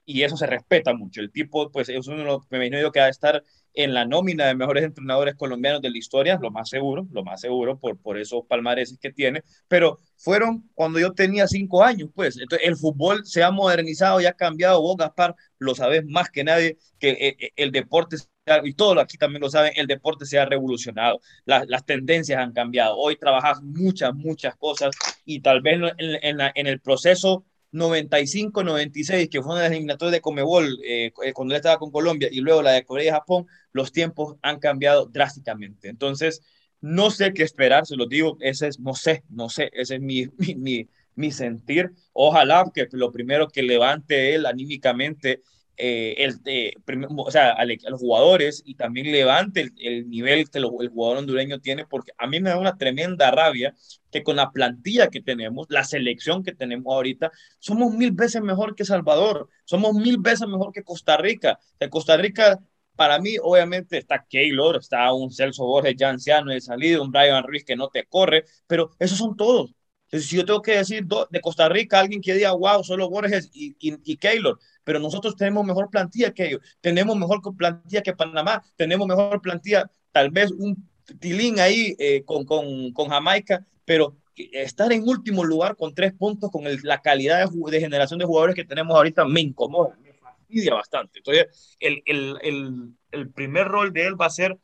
y 0.05 0.23
eso 0.25 0.37
se 0.37 0.47
respeta 0.47 0.93
mucho. 0.95 1.21
El 1.21 1.31
tipo, 1.31 1.71
pues 1.71 1.89
es 1.89 2.09
uno 2.09 2.19
de 2.19 2.25
los, 2.25 2.43
me 2.51 2.59
imagino 2.59 2.91
que 2.91 2.99
va 2.99 3.07
a 3.07 3.11
estar 3.11 3.45
en 3.75 3.95
la 3.95 4.05
nómina 4.05 4.47
de 4.47 4.57
mejores 4.57 4.83
entrenadores 4.83 5.37
colombianos 5.37 5.81
de 5.81 5.91
la 5.91 5.99
historia, 5.99 6.37
lo 6.43 6.51
más 6.51 6.69
seguro, 6.69 7.07
lo 7.13 7.23
más 7.23 7.41
seguro 7.41 7.79
por, 7.79 7.97
por 7.99 8.19
esos 8.19 8.45
palmareses 8.47 8.99
que 8.99 9.13
tiene, 9.13 9.45
pero 9.69 9.99
fueron 10.17 10.69
cuando 10.75 10.99
yo 10.99 11.13
tenía 11.13 11.47
cinco 11.47 11.85
años, 11.85 12.11
pues. 12.13 12.37
Entonces, 12.37 12.67
el 12.67 12.77
fútbol 12.77 13.25
se 13.25 13.45
ha 13.45 13.53
modernizado 13.53 14.21
y 14.21 14.27
ha 14.27 14.33
cambiado. 14.33 14.83
Vos, 14.83 14.97
Gaspar, 14.97 15.37
lo 15.59 15.75
sabes 15.77 16.05
más 16.05 16.31
que 16.31 16.43
nadie, 16.43 16.79
que 16.99 17.11
el, 17.11 17.17
el, 17.39 17.53
el 17.55 17.71
deporte, 17.71 18.17
y 18.65 18.75
todos 18.75 18.99
aquí 18.99 19.17
también 19.17 19.43
lo 19.43 19.51
saben, 19.51 19.73
el 19.77 19.87
deporte 19.87 20.27
se 20.27 20.39
ha 20.39 20.45
revolucionado. 20.45 21.21
La, 21.45 21.65
las 21.67 21.85
tendencias 21.85 22.39
han 22.39 22.53
cambiado. 22.53 22.97
Hoy 22.97 23.17
trabajas 23.17 23.63
muchas, 23.63 24.15
muchas 24.15 24.57
cosas 24.57 24.95
y 25.25 25.41
tal 25.41 25.61
vez 25.61 25.81
en, 25.99 26.41
en, 26.41 26.67
el 26.67 26.81
proceso 26.81 27.45
95-96, 27.73 29.29
que 29.29 29.43
fue 29.43 29.53
una 29.53 29.63
de 29.63 29.69
las 29.69 29.73
eliminatorias 29.73 30.13
de 30.13 30.21
Comebol 30.21 30.79
eh, 30.85 31.13
eh, 31.25 31.33
cuando 31.33 31.55
él 31.55 31.59
estaba 31.59 31.79
con 31.79 31.91
Colombia, 31.91 32.29
y 32.31 32.41
luego 32.41 32.63
la 32.63 32.73
de 32.73 32.85
Corea 32.85 33.07
y 33.07 33.11
Japón, 33.11 33.47
los 33.73 33.93
tiempos 33.93 34.37
han 34.43 34.59
cambiado 34.59 35.07
drásticamente. 35.07 35.89
Entonces, 35.89 36.43
no 36.81 37.11
sé 37.11 37.33
qué 37.33 37.43
esperar, 37.43 37.87
se 37.87 37.97
lo 37.97 38.07
digo, 38.07 38.37
ese 38.41 38.69
es, 38.69 38.81
no 38.81 38.95
sé, 38.95 39.23
no 39.29 39.49
sé, 39.49 39.71
ese 39.73 39.97
es 39.97 40.01
mi, 40.01 40.27
mi, 40.57 40.89
mi 41.15 41.31
sentir. 41.31 41.93
Ojalá 42.13 42.65
que 42.75 42.89
lo 42.93 43.13
primero 43.13 43.49
que 43.49 43.63
levante 43.63 44.35
él 44.35 44.47
anímicamente 44.47 45.43
eh, 45.77 46.15
el, 46.19 46.41
eh, 46.45 46.75
o 47.17 47.31
sea, 47.31 47.53
a, 47.53 47.65
los 47.65 48.01
jugadores 48.01 48.63
y 48.67 48.75
también 48.75 49.11
levante 49.11 49.63
el, 49.63 49.73
el 49.79 50.11
nivel 50.11 50.51
que 50.51 50.59
el 50.59 50.67
jugador 50.67 51.19
hondureño 51.19 51.61
tiene, 51.61 51.87
porque 51.87 52.13
a 52.19 52.27
mí 52.27 52.41
me 52.41 52.51
da 52.51 52.59
una 52.59 52.77
tremenda 52.77 53.31
rabia 53.31 53.75
que 54.11 54.23
con 54.23 54.37
la 54.37 54.51
plantilla 54.51 55.09
que 55.09 55.23
tenemos, 55.23 55.67
la 55.71 55.85
selección 55.85 56.43
que 56.43 56.53
tenemos 56.53 56.93
ahorita, 56.93 57.31
somos 57.59 57.95
mil 57.95 58.13
veces 58.13 58.43
mejor 58.43 58.75
que 58.75 58.85
Salvador, 58.85 59.49
somos 59.65 59.95
mil 59.95 60.19
veces 60.19 60.47
mejor 60.49 60.73
que 60.73 60.83
Costa 60.83 61.17
Rica. 61.17 61.59
De 61.79 61.89
Costa 61.89 62.17
Rica, 62.17 62.61
para 62.97 63.19
mí, 63.19 63.37
obviamente, 63.43 63.99
está 63.99 64.27
Keylor, 64.29 64.77
está 64.77 65.13
un 65.15 65.31
Celso 65.31 65.65
Borges 65.65 65.95
ya 65.97 66.11
anciano 66.11 66.53
de 66.53 66.61
salida, 66.61 67.01
un 67.01 67.11
Brian 67.11 67.43
Ruiz 67.47 67.65
que 67.65 67.77
no 67.77 67.89
te 67.89 68.05
corre, 68.05 68.45
pero 68.67 68.91
esos 68.99 69.19
son 69.19 69.37
todos. 69.37 69.75
Entonces, 70.11 70.29
si 70.29 70.37
yo 70.37 70.45
tengo 70.45 70.61
que 70.61 70.77
decir 70.77 71.07
de 71.07 71.41
Costa 71.41 71.69
Rica, 71.69 72.01
alguien 72.01 72.21
que 72.21 72.35
diga, 72.35 72.51
wow, 72.51 72.83
solo 72.83 73.09
Borges 73.09 73.49
y, 73.53 73.77
y, 73.79 73.97
y 74.05 74.17
Keylor, 74.17 74.59
pero 74.83 74.99
nosotros 74.99 75.37
tenemos 75.37 75.65
mejor 75.65 75.89
plantilla 75.89 76.35
que 76.35 76.47
ellos, 76.47 76.61
tenemos 76.81 77.17
mejor 77.17 77.41
plantilla 77.57 78.03
que 78.03 78.13
Panamá, 78.13 78.61
tenemos 78.75 79.07
mejor 79.07 79.41
plantilla, 79.41 79.89
tal 80.11 80.31
vez 80.31 80.51
un 80.51 80.89
tilín 81.21 81.61
ahí 81.61 81.95
eh, 82.01 82.25
con, 82.25 82.45
con, 82.45 82.93
con, 82.93 83.09
Jamaica, 83.09 83.65
pero 83.85 84.17
estar 84.35 84.93
en 84.93 85.09
último 85.09 85.45
lugar 85.45 85.77
con 85.77 85.95
tres 85.95 86.13
puntos, 86.13 86.51
con 86.51 86.67
el, 86.67 86.81
la 86.83 87.01
calidad 87.01 87.49
de, 87.49 87.71
de, 87.71 87.81
generación 87.81 88.19
de 88.19 88.25
jugadores 88.25 88.57
que 88.57 88.65
tenemos 88.65 88.97
ahorita, 88.97 89.25
me 89.25 89.41
incomoda, 89.43 89.97
me 90.03 90.13
fastidia 90.15 90.75
bastante. 90.75 91.21
Entonces, 91.21 91.77
el, 91.79 92.03
el, 92.05 92.95
el 93.13 93.31
primer 93.31 93.69
rol 93.69 93.93
de 93.93 94.07
él 94.07 94.21
va 94.21 94.27
a 94.27 94.31
ser 94.31 94.59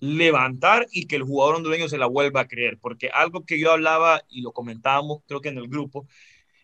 levantar 0.00 0.86
y 0.92 1.06
que 1.06 1.16
el 1.16 1.22
jugador 1.22 1.56
hondureño 1.56 1.88
se 1.88 1.98
la 1.98 2.06
vuelva 2.06 2.42
a 2.42 2.48
creer, 2.48 2.78
porque 2.80 3.08
algo 3.08 3.44
que 3.44 3.58
yo 3.58 3.72
hablaba 3.72 4.22
y 4.28 4.42
lo 4.42 4.52
comentábamos, 4.52 5.22
creo 5.26 5.40
que 5.40 5.48
en 5.48 5.58
el 5.58 5.68
grupo, 5.68 6.06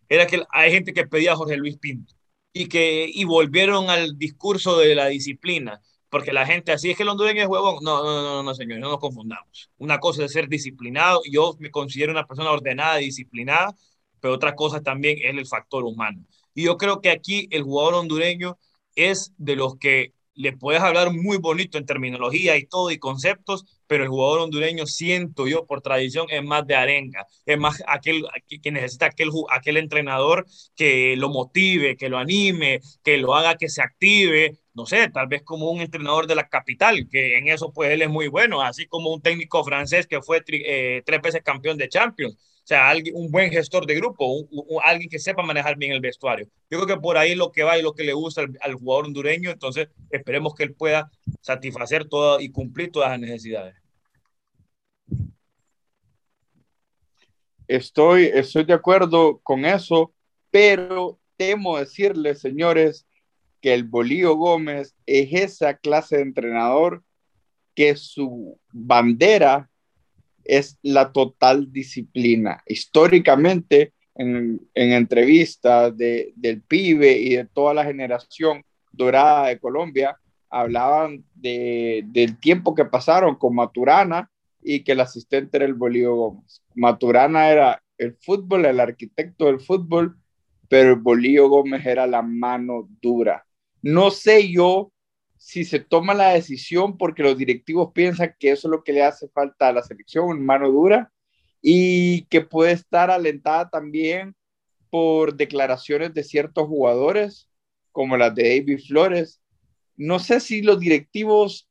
era 0.08 0.26
que 0.26 0.42
hay 0.50 0.70
gente 0.72 0.92
que 0.92 1.06
pedía 1.06 1.32
a 1.32 1.36
Jorge 1.36 1.56
Luis 1.56 1.78
Pinto 1.78 2.14
y 2.52 2.68
que 2.68 3.10
y 3.12 3.24
volvieron 3.24 3.90
al 3.90 4.18
discurso 4.18 4.78
de 4.78 4.94
la 4.94 5.06
disciplina, 5.06 5.80
porque 6.10 6.32
la 6.32 6.46
gente 6.46 6.72
así 6.72 6.90
es 6.90 6.96
que 6.96 7.02
el 7.04 7.08
hondureño 7.08 7.42
es 7.42 7.48
huevón. 7.48 7.78
No, 7.82 8.04
no, 8.04 8.22
no, 8.22 8.42
no, 8.42 8.54
señor, 8.54 8.78
no 8.80 8.90
nos 8.90 8.98
confundamos. 8.98 9.70
Una 9.78 9.98
cosa 9.98 10.24
es 10.24 10.32
ser 10.32 10.48
disciplinado, 10.48 11.22
yo 11.30 11.56
me 11.58 11.70
considero 11.70 12.12
una 12.12 12.26
persona 12.26 12.50
ordenada 12.50 13.00
y 13.00 13.06
disciplinada, 13.06 13.74
pero 14.20 14.34
otra 14.34 14.54
cosa 14.54 14.82
también 14.82 15.18
es 15.22 15.34
el 15.34 15.46
factor 15.46 15.84
humano. 15.84 16.24
Y 16.54 16.64
yo 16.64 16.76
creo 16.76 17.00
que 17.00 17.10
aquí 17.10 17.48
el 17.50 17.62
jugador 17.62 17.94
hondureño 17.94 18.58
es 18.94 19.32
de 19.38 19.56
los 19.56 19.76
que 19.78 20.12
le 20.34 20.52
puedes 20.52 20.82
hablar 20.82 21.12
muy 21.12 21.36
bonito 21.36 21.78
en 21.78 21.86
terminología 21.86 22.56
y 22.56 22.66
todo 22.66 22.90
y 22.90 22.98
conceptos, 22.98 23.64
pero 23.86 24.04
el 24.04 24.08
jugador 24.10 24.40
hondureño, 24.40 24.86
siento 24.86 25.46
yo 25.46 25.66
por 25.66 25.82
tradición, 25.82 26.26
es 26.30 26.42
más 26.42 26.66
de 26.66 26.74
arenga, 26.74 27.26
es 27.44 27.58
más 27.58 27.82
aquel 27.86 28.24
que 28.62 28.70
necesita 28.70 29.06
aquel, 29.06 29.30
aquel 29.50 29.76
entrenador 29.76 30.46
que 30.74 31.16
lo 31.16 31.28
motive, 31.28 31.96
que 31.96 32.08
lo 32.08 32.18
anime, 32.18 32.80
que 33.02 33.18
lo 33.18 33.34
haga 33.34 33.56
que 33.56 33.68
se 33.68 33.82
active, 33.82 34.58
no 34.74 34.86
sé, 34.86 35.08
tal 35.10 35.26
vez 35.26 35.42
como 35.42 35.70
un 35.70 35.80
entrenador 35.80 36.26
de 36.26 36.34
la 36.34 36.48
capital, 36.48 37.08
que 37.10 37.36
en 37.36 37.48
eso 37.48 37.72
pues 37.72 37.90
él 37.90 38.02
es 38.02 38.08
muy 38.08 38.28
bueno, 38.28 38.62
así 38.62 38.86
como 38.86 39.12
un 39.12 39.20
técnico 39.20 39.62
francés 39.64 40.06
que 40.06 40.22
fue 40.22 40.42
eh, 40.48 41.02
tres 41.04 41.20
veces 41.20 41.42
campeón 41.42 41.76
de 41.76 41.88
Champions. 41.88 42.38
O 42.62 42.66
sea, 42.66 42.88
alguien, 42.88 43.16
un 43.16 43.30
buen 43.30 43.50
gestor 43.50 43.86
de 43.86 43.96
grupo, 43.96 44.24
un, 44.26 44.46
un, 44.50 44.80
alguien 44.84 45.10
que 45.10 45.18
sepa 45.18 45.42
manejar 45.42 45.76
bien 45.76 45.92
el 45.92 46.00
vestuario. 46.00 46.46
Yo 46.70 46.78
creo 46.78 46.86
que 46.86 47.00
por 47.00 47.18
ahí 47.18 47.34
lo 47.34 47.50
que 47.50 47.64
va 47.64 47.76
y 47.76 47.82
lo 47.82 47.92
que 47.92 48.04
le 48.04 48.12
gusta 48.12 48.42
al, 48.42 48.56
al 48.60 48.74
jugador 48.74 49.06
hondureño, 49.06 49.50
entonces 49.50 49.88
esperemos 50.10 50.54
que 50.54 50.62
él 50.62 50.74
pueda 50.74 51.10
satisfacer 51.40 52.08
todo 52.08 52.40
y 52.40 52.50
cumplir 52.50 52.92
todas 52.92 53.10
las 53.10 53.20
necesidades. 53.20 53.74
Estoy, 57.66 58.26
estoy 58.26 58.64
de 58.64 58.74
acuerdo 58.74 59.40
con 59.42 59.64
eso, 59.64 60.12
pero 60.50 61.18
temo 61.36 61.78
decirles, 61.78 62.40
señores, 62.40 63.06
que 63.60 63.72
el 63.72 63.84
Bolío 63.84 64.36
Gómez 64.36 64.94
es 65.06 65.32
esa 65.32 65.74
clase 65.78 66.16
de 66.16 66.22
entrenador 66.22 67.02
que 67.74 67.96
su 67.96 68.60
bandera 68.72 69.70
es 70.44 70.78
la 70.82 71.12
total 71.12 71.72
disciplina. 71.72 72.62
Históricamente, 72.66 73.92
en, 74.14 74.60
en 74.74 74.92
entrevistas 74.92 75.96
de, 75.96 76.32
del 76.36 76.62
pibe 76.62 77.12
y 77.12 77.36
de 77.36 77.46
toda 77.46 77.74
la 77.74 77.84
generación 77.84 78.64
dorada 78.92 79.48
de 79.48 79.58
Colombia, 79.58 80.16
hablaban 80.50 81.24
de, 81.34 82.04
del 82.06 82.38
tiempo 82.38 82.74
que 82.74 82.84
pasaron 82.84 83.36
con 83.36 83.54
Maturana 83.54 84.30
y 84.62 84.84
que 84.84 84.92
el 84.92 85.00
asistente 85.00 85.56
era 85.56 85.66
el 85.66 85.74
Bolívar 85.74 86.14
Gómez. 86.14 86.62
Maturana 86.74 87.50
era 87.50 87.82
el 87.96 88.14
fútbol, 88.20 88.66
el 88.66 88.78
arquitecto 88.78 89.46
del 89.46 89.60
fútbol, 89.60 90.16
pero 90.68 90.90
el 90.90 91.00
Bolívar 91.00 91.48
Gómez 91.48 91.86
era 91.86 92.06
la 92.06 92.22
mano 92.22 92.88
dura. 93.00 93.44
No 93.80 94.10
sé 94.10 94.50
yo 94.50 94.92
si 95.44 95.64
se 95.64 95.80
toma 95.80 96.14
la 96.14 96.28
decisión 96.28 96.96
porque 96.96 97.24
los 97.24 97.36
directivos 97.36 97.90
piensan 97.92 98.36
que 98.38 98.52
eso 98.52 98.68
es 98.68 98.70
lo 98.70 98.84
que 98.84 98.92
le 98.92 99.02
hace 99.02 99.28
falta 99.28 99.66
a 99.66 99.72
la 99.72 99.82
selección, 99.82 100.40
mano 100.40 100.70
dura, 100.70 101.12
y 101.60 102.26
que 102.26 102.42
puede 102.42 102.70
estar 102.70 103.10
alentada 103.10 103.68
también 103.68 104.36
por 104.88 105.34
declaraciones 105.34 106.14
de 106.14 106.22
ciertos 106.22 106.68
jugadores, 106.68 107.48
como 107.90 108.16
las 108.16 108.32
de 108.36 108.44
David 108.44 108.82
Flores. 108.86 109.42
No 109.96 110.20
sé 110.20 110.38
si 110.38 110.62
los 110.62 110.78
directivos 110.78 111.68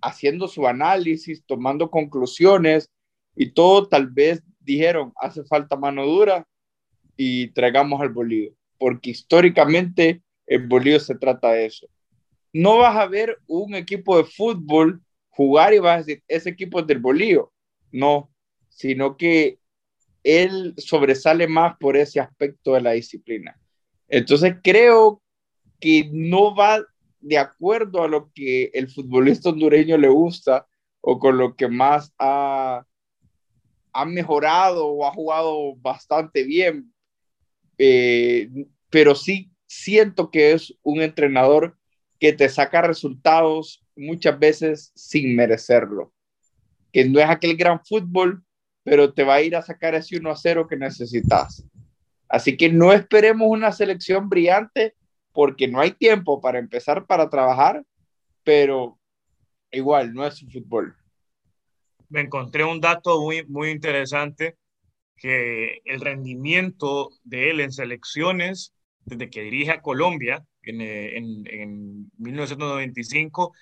haciendo 0.00 0.48
su 0.48 0.66
análisis, 0.66 1.44
tomando 1.44 1.90
conclusiones 1.90 2.90
y 3.36 3.50
todo, 3.50 3.88
tal 3.88 4.06
vez 4.06 4.42
dijeron, 4.58 5.12
hace 5.16 5.44
falta 5.44 5.76
mano 5.76 6.06
dura 6.06 6.48
y 7.14 7.48
traigamos 7.48 8.00
al 8.00 8.08
Bolívar, 8.08 8.54
porque 8.78 9.10
históricamente 9.10 10.22
el 10.46 10.66
Bolívar 10.66 11.00
se 11.00 11.14
trata 11.14 11.52
de 11.52 11.66
eso. 11.66 11.86
No 12.52 12.78
vas 12.78 12.96
a 12.96 13.06
ver 13.06 13.38
un 13.46 13.74
equipo 13.74 14.16
de 14.16 14.24
fútbol 14.24 15.02
jugar 15.30 15.72
y 15.72 15.78
vas 15.78 15.94
a 15.94 15.98
decir, 15.98 16.22
ese 16.28 16.50
equipo 16.50 16.80
es 16.80 16.86
del 16.86 16.98
Bolívar. 16.98 17.46
No, 17.90 18.30
sino 18.68 19.16
que 19.16 19.58
él 20.22 20.74
sobresale 20.76 21.46
más 21.48 21.76
por 21.78 21.96
ese 21.96 22.20
aspecto 22.20 22.74
de 22.74 22.80
la 22.80 22.92
disciplina. 22.92 23.58
Entonces 24.08 24.56
creo 24.62 25.22
que 25.80 26.08
no 26.12 26.54
va 26.54 26.84
de 27.20 27.38
acuerdo 27.38 28.02
a 28.02 28.08
lo 28.08 28.30
que 28.32 28.70
el 28.74 28.88
futbolista 28.88 29.50
hondureño 29.50 29.96
le 29.96 30.08
gusta 30.08 30.66
o 31.00 31.18
con 31.18 31.38
lo 31.38 31.56
que 31.56 31.68
más 31.68 32.12
ha, 32.18 32.84
ha 33.92 34.04
mejorado 34.04 34.86
o 34.86 35.06
ha 35.06 35.12
jugado 35.12 35.74
bastante 35.76 36.44
bien. 36.44 36.92
Eh, 37.78 38.48
pero 38.90 39.14
sí 39.14 39.50
siento 39.66 40.30
que 40.30 40.52
es 40.52 40.74
un 40.82 41.00
entrenador 41.00 41.76
que 42.22 42.32
te 42.32 42.48
saca 42.48 42.82
resultados 42.82 43.84
muchas 43.96 44.38
veces 44.38 44.92
sin 44.94 45.34
merecerlo. 45.34 46.12
Que 46.92 47.04
no 47.04 47.18
es 47.18 47.28
aquel 47.28 47.56
gran 47.56 47.84
fútbol, 47.84 48.44
pero 48.84 49.12
te 49.12 49.24
va 49.24 49.34
a 49.34 49.42
ir 49.42 49.56
a 49.56 49.62
sacar 49.62 49.96
ese 49.96 50.18
1 50.18 50.30
a 50.30 50.36
0 50.36 50.68
que 50.68 50.76
necesitas. 50.76 51.66
Así 52.28 52.56
que 52.56 52.70
no 52.70 52.92
esperemos 52.92 53.48
una 53.50 53.72
selección 53.72 54.28
brillante 54.28 54.94
porque 55.32 55.66
no 55.66 55.80
hay 55.80 55.90
tiempo 55.90 56.40
para 56.40 56.60
empezar 56.60 57.06
para 57.06 57.28
trabajar, 57.28 57.82
pero 58.44 59.00
igual 59.72 60.14
no 60.14 60.24
es 60.24 60.36
su 60.36 60.48
fútbol. 60.48 60.94
Me 62.08 62.20
encontré 62.20 62.62
un 62.62 62.80
dato 62.80 63.20
muy, 63.20 63.44
muy 63.46 63.70
interesante, 63.70 64.56
que 65.16 65.80
el 65.84 66.00
rendimiento 66.00 67.10
de 67.24 67.50
él 67.50 67.58
en 67.58 67.72
selecciones, 67.72 68.72
desde 69.06 69.28
que 69.28 69.42
dirige 69.42 69.72
a 69.72 69.82
Colombia 69.82 70.46
en, 70.64 70.80
en, 70.80 71.46
en 71.46 72.10
1995, 72.18 73.52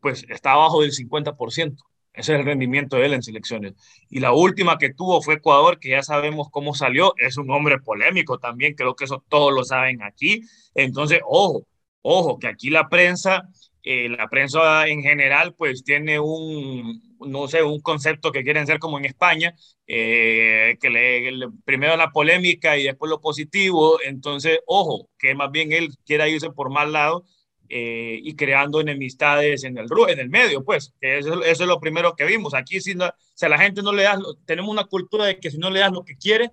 pues 0.00 0.24
está 0.28 0.52
abajo 0.52 0.82
del 0.82 0.92
50%. 0.92 1.76
Ese 2.14 2.32
es 2.32 2.38
el 2.38 2.46
rendimiento 2.46 2.96
de 2.96 3.06
él 3.06 3.14
en 3.14 3.22
selecciones. 3.22 3.74
Y 4.08 4.20
la 4.20 4.32
última 4.32 4.78
que 4.78 4.94
tuvo 4.94 5.20
fue 5.20 5.34
Ecuador, 5.34 5.80
que 5.80 5.90
ya 5.90 6.02
sabemos 6.02 6.48
cómo 6.50 6.72
salió. 6.74 7.12
Es 7.18 7.36
un 7.38 7.50
hombre 7.50 7.78
polémico 7.80 8.38
también, 8.38 8.74
creo 8.74 8.94
que 8.94 9.04
eso 9.04 9.24
todos 9.28 9.52
lo 9.52 9.64
saben 9.64 10.00
aquí. 10.02 10.42
Entonces, 10.74 11.20
ojo, 11.26 11.66
ojo, 12.02 12.38
que 12.38 12.46
aquí 12.46 12.70
la 12.70 12.88
prensa, 12.88 13.48
eh, 13.86 14.08
la 14.08 14.28
prensa 14.28 14.88
en 14.88 15.02
general, 15.02 15.54
pues 15.54 15.84
tiene 15.84 16.18
un, 16.18 17.02
no 17.20 17.48
sé, 17.48 17.62
un 17.62 17.80
concepto 17.80 18.32
que 18.32 18.42
quieren 18.42 18.66
ser 18.66 18.78
como 18.78 18.98
en 18.98 19.04
España, 19.04 19.54
eh, 19.86 20.78
que 20.80 20.88
le, 20.88 21.48
primero 21.66 21.94
la 21.96 22.10
polémica 22.10 22.78
y 22.78 22.84
después 22.84 23.10
lo 23.10 23.20
positivo. 23.20 23.98
Entonces, 24.02 24.60
ojo, 24.66 25.10
que 25.18 25.34
más 25.34 25.50
bien 25.50 25.72
él 25.72 25.90
quiera 26.06 26.28
irse 26.28 26.48
por 26.50 26.70
mal 26.70 26.92
lado 26.92 27.26
eh, 27.68 28.18
y 28.22 28.34
creando 28.36 28.80
enemistades 28.80 29.64
en 29.64 29.76
el, 29.76 29.86
en 30.08 30.18
el 30.18 30.30
medio, 30.30 30.64
pues, 30.64 30.94
eso, 31.00 31.44
es 31.44 31.60
lo 31.60 31.78
primero 31.78 32.16
que 32.16 32.24
vimos. 32.24 32.54
Aquí, 32.54 32.80
si, 32.80 32.94
no, 32.94 33.10
si 33.34 33.44
a 33.44 33.50
la 33.50 33.58
gente 33.58 33.82
no 33.82 33.92
le 33.92 34.04
das, 34.04 34.18
tenemos 34.46 34.70
una 34.70 34.84
cultura 34.84 35.26
de 35.26 35.38
que 35.38 35.50
si 35.50 35.58
no 35.58 35.70
le 35.70 35.80
das 35.80 35.92
lo 35.92 36.04
que 36.04 36.16
quiere, 36.16 36.52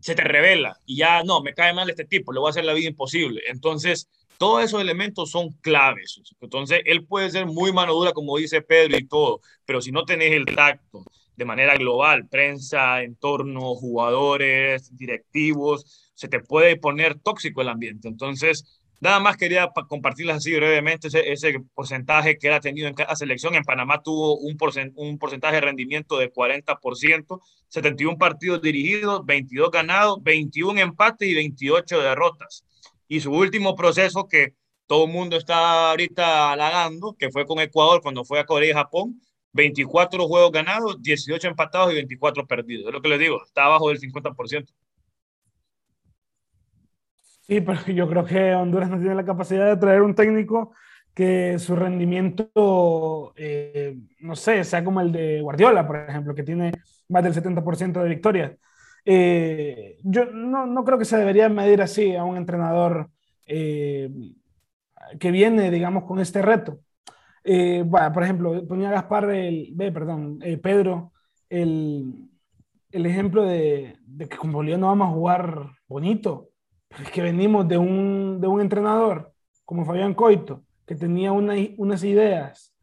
se 0.00 0.14
te 0.14 0.22
revela 0.22 0.78
y 0.84 0.96
ya 0.96 1.22
no, 1.22 1.40
me 1.40 1.54
cae 1.54 1.72
mal 1.72 1.88
este 1.88 2.04
tipo, 2.04 2.32
le 2.32 2.40
voy 2.40 2.48
a 2.48 2.50
hacer 2.50 2.64
la 2.64 2.74
vida 2.74 2.88
imposible. 2.88 3.42
Entonces, 3.46 4.10
todos 4.38 4.64
esos 4.64 4.80
elementos 4.80 5.30
son 5.30 5.50
claves. 5.60 6.20
Entonces, 6.40 6.80
él 6.84 7.04
puede 7.04 7.30
ser 7.30 7.46
muy 7.46 7.72
mano 7.72 7.94
dura, 7.94 8.12
como 8.12 8.36
dice 8.36 8.62
Pedro 8.62 8.98
y 8.98 9.06
todo, 9.06 9.40
pero 9.64 9.80
si 9.80 9.92
no 9.92 10.04
tenés 10.04 10.32
el 10.32 10.46
tacto 10.46 11.04
de 11.36 11.44
manera 11.44 11.76
global, 11.76 12.28
prensa, 12.28 13.02
entorno, 13.02 13.74
jugadores, 13.74 14.96
directivos, 14.96 16.10
se 16.14 16.28
te 16.28 16.40
puede 16.40 16.76
poner 16.76 17.18
tóxico 17.18 17.60
el 17.60 17.68
ambiente. 17.68 18.08
Entonces, 18.08 18.80
Nada 19.04 19.20
más 19.20 19.36
quería 19.36 19.70
compartirles 19.86 20.36
así 20.36 20.54
brevemente 20.54 21.08
ese, 21.08 21.60
porcentaje 21.74 22.38
que 22.38 22.50
ha 22.50 22.58
tenido 22.58 22.88
en 22.88 22.94
cada 22.94 23.14
selección. 23.14 23.54
En 23.54 23.62
Panamá 23.62 24.02
tuvo 24.02 24.38
un 24.38 24.56
porcentaje 24.56 25.56
de 25.56 25.60
rendimiento 25.60 26.16
de 26.16 26.32
40%, 26.32 27.40
71 27.68 28.16
partidos 28.16 28.62
dirigidos, 28.62 29.26
22 29.26 29.70
ganados, 29.70 30.22
21 30.22 30.80
empates 30.80 31.28
y 31.28 31.34
28 31.34 32.00
derrotas. 32.00 32.64
Y 33.08 33.20
su 33.20 33.32
último 33.32 33.74
proceso 33.76 34.26
que 34.28 34.54
todo 34.86 35.06
el 35.06 35.12
mundo 35.12 35.36
está 35.36 35.90
ahorita 35.90 36.52
halagando, 36.52 37.14
que 37.18 37.30
fue 37.30 37.46
con 37.46 37.58
Ecuador 37.60 38.00
cuando 38.02 38.24
fue 38.24 38.40
a 38.40 38.46
Corea 38.46 38.70
y 38.70 38.74
Japón, 38.74 39.20
24 39.52 40.26
juegos 40.26 40.52
ganados, 40.52 41.00
18 41.00 41.48
empatados 41.48 41.92
y 41.92 41.94
24 41.94 42.46
perdidos. 42.46 42.88
Es 42.88 42.92
lo 42.92 43.00
que 43.00 43.08
les 43.08 43.18
digo, 43.18 43.42
está 43.44 43.64
abajo 43.64 43.88
del 43.88 44.00
50%. 44.00 44.72
Sí, 47.46 47.60
pero 47.60 47.80
yo 47.86 48.08
creo 48.08 48.24
que 48.24 48.54
Honduras 48.54 48.90
no 48.90 48.98
tiene 48.98 49.14
la 49.14 49.24
capacidad 49.24 49.66
de 49.66 49.76
traer 49.76 50.02
un 50.02 50.14
técnico 50.14 50.72
que 51.14 51.58
su 51.60 51.76
rendimiento, 51.76 53.32
eh, 53.36 53.96
no 54.18 54.34
sé, 54.34 54.64
sea 54.64 54.82
como 54.82 55.00
el 55.00 55.12
de 55.12 55.40
Guardiola, 55.40 55.86
por 55.86 55.96
ejemplo, 55.96 56.34
que 56.34 56.42
tiene 56.42 56.72
más 57.08 57.22
del 57.22 57.34
70% 57.34 58.02
de 58.02 58.08
victorias. 58.08 58.52
Eh, 59.04 59.98
yo 60.02 60.26
no, 60.26 60.66
no, 60.66 60.84
creo 60.84 60.98
que 60.98 61.04
se 61.04 61.18
debería 61.18 61.48
medir 61.48 61.82
así 61.82 62.14
a 62.16 62.24
un 62.24 62.36
entrenador 62.36 63.10
eh, 63.46 64.10
que 65.20 65.30
viene, 65.30 65.70
digamos, 65.70 66.04
con 66.04 66.18
este 66.20 66.42
reto. 66.42 66.80
bueno, 67.44 68.12
por 68.12 68.22
ejemplo, 68.22 68.66
ponía 68.66 68.90
Gaspar, 68.90 69.30
el, 69.30 69.74
perdón, 69.76 70.38
Pedro, 70.62 71.12
el, 71.50 72.30
el 72.90 73.06
ejemplo 73.06 73.44
de, 73.44 73.96
de, 74.06 74.28
que 74.28 74.36
con 74.36 74.52
Bolívar 74.52 74.80
no 74.80 74.86
vamos 74.86 75.08
a 75.08 75.12
jugar 75.12 75.70
bonito 75.86 76.50
es 77.02 77.10
que 77.10 77.22
venimos 77.22 77.66
de 77.68 77.76
un, 77.76 78.40
de 78.40 78.46
un 78.46 78.60
entrenador 78.60 79.32
como 79.64 79.84
Fabián 79.84 80.14
Coito, 80.14 80.62
que 80.86 80.94
tenía 80.94 81.32
una, 81.32 81.54
unas 81.78 82.04
ideas 82.04 82.74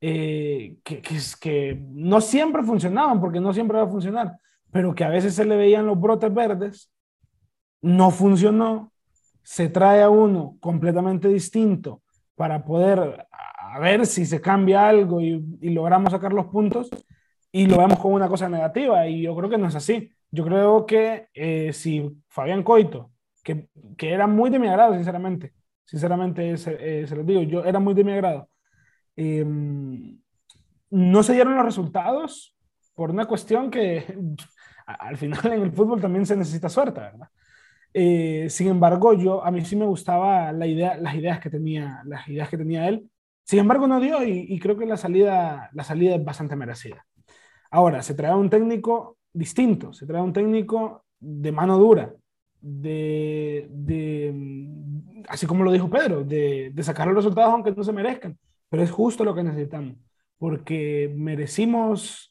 eh, 0.00 0.78
que, 0.84 1.02
que, 1.02 1.18
que, 1.40 1.82
no 1.90 2.20
siempre 2.20 2.62
funcionaban, 2.62 3.20
porque 3.20 3.40
no 3.40 3.52
siempre 3.52 3.78
va 3.78 3.84
a 3.84 3.88
funcionar, 3.88 4.38
pero 4.70 4.94
que 4.94 5.04
a 5.04 5.08
veces 5.08 5.34
se 5.34 5.44
le 5.44 5.56
veían 5.56 5.86
los 5.86 6.00
brotes 6.00 6.32
verdes, 6.32 6.90
no 7.80 8.10
funcionó, 8.10 8.92
se 9.42 9.68
trae 9.68 10.02
a 10.02 10.10
uno 10.10 10.56
completamente 10.60 11.28
distinto 11.28 12.02
para 12.34 12.64
poder 12.64 13.26
ver 13.80 14.06
si 14.06 14.26
se 14.26 14.40
cambia 14.40 14.88
algo 14.88 15.20
y, 15.20 15.40
logramos 15.62 16.12
sacar 16.12 16.32
los 16.32 16.46
puntos 16.46 16.90
y 17.50 17.66
lo 17.66 17.78
vemos 17.78 17.98
como 17.98 18.14
una 18.14 18.28
cosa 18.28 18.48
negativa 18.48 19.06
y 19.06 19.22
yo 19.22 19.34
creo 19.36 19.48
que 19.48 19.58
no 19.58 19.68
es 19.68 19.74
así. 19.74 20.10
Yo 20.30 20.44
creo 20.44 20.84
que 20.84 21.28
eh, 21.32 21.72
si 21.72 22.10
Fabián 22.28 22.62
Coito 22.62 23.10
que, 23.96 24.10
era 24.12 24.26
muy 24.26 24.50
de 24.50 24.58
mi 24.58 24.68
agrado, 24.68 24.94
sinceramente. 24.94 25.54
Sinceramente, 25.84 26.56
se, 26.58 27.02
eh, 27.02 27.06
se 27.06 27.16
los 27.16 27.26
digo, 27.26 27.42
yo 27.42 27.64
era 27.64 27.80
muy 27.80 27.94
de 27.94 28.04
mi 28.04 28.12
agrado. 28.12 28.48
Em, 29.16 30.18
no 30.90 31.22
se 31.22 31.32
dieron 31.32 31.56
los 31.56 31.64
resultados 31.64 32.56
por 32.94 33.10
una 33.10 33.26
cuestión 33.26 33.70
que 33.70 34.04
al 34.94 35.16
final 35.16 35.40
en 35.52 35.62
el 35.62 35.72
fútbol 35.72 36.00
también 36.00 36.26
se 36.26 36.36
necesita 36.36 36.68
suerte, 36.68 37.00
¿verdad? 37.00 37.28
Eh, 37.94 38.46
sin 38.50 38.68
embargo, 38.68 39.14
yo 39.14 39.44
a 39.44 39.50
mí 39.50 39.64
sí 39.64 39.76
me 39.76 39.86
gustaba 39.86 40.52
la 40.52 40.66
idea, 40.66 40.96
las 40.96 41.14
ideas 41.14 41.40
que 41.40 41.50
tenía, 41.50 42.02
las 42.04 42.28
ideas 42.28 42.48
que 42.48 42.58
tenía 42.58 42.88
él. 42.88 43.10
Sin 43.44 43.60
embargo, 43.60 43.86
no 43.86 44.00
dio 44.00 44.22
y, 44.22 44.46
y 44.48 44.58
creo 44.58 44.76
que 44.76 44.86
la 44.86 44.96
salida, 44.96 45.70
la 45.72 45.84
salida 45.84 46.16
es 46.16 46.24
bastante 46.24 46.54
merecida. 46.54 47.06
Ahora, 47.70 48.02
se 48.02 48.14
trae 48.14 48.34
un 48.34 48.50
técnico 48.50 49.18
distinto, 49.32 49.92
se 49.92 50.06
trae 50.06 50.22
un 50.22 50.32
técnico 50.32 51.04
de 51.18 51.52
mano 51.52 51.78
dura, 51.78 52.14
de, 52.60 53.68
de, 53.70 54.68
así 55.28 55.46
como 55.46 55.64
lo 55.64 55.72
dijo 55.72 55.88
Pedro, 55.88 56.24
de, 56.24 56.70
de 56.72 56.82
sacar 56.82 57.06
los 57.06 57.16
resultados 57.16 57.52
aunque 57.52 57.72
no 57.72 57.84
se 57.84 57.92
merezcan. 57.92 58.38
Pero 58.68 58.82
es 58.82 58.90
justo 58.90 59.24
lo 59.24 59.34
que 59.34 59.44
necesitamos, 59.44 59.96
porque 60.38 61.12
merecimos 61.16 62.27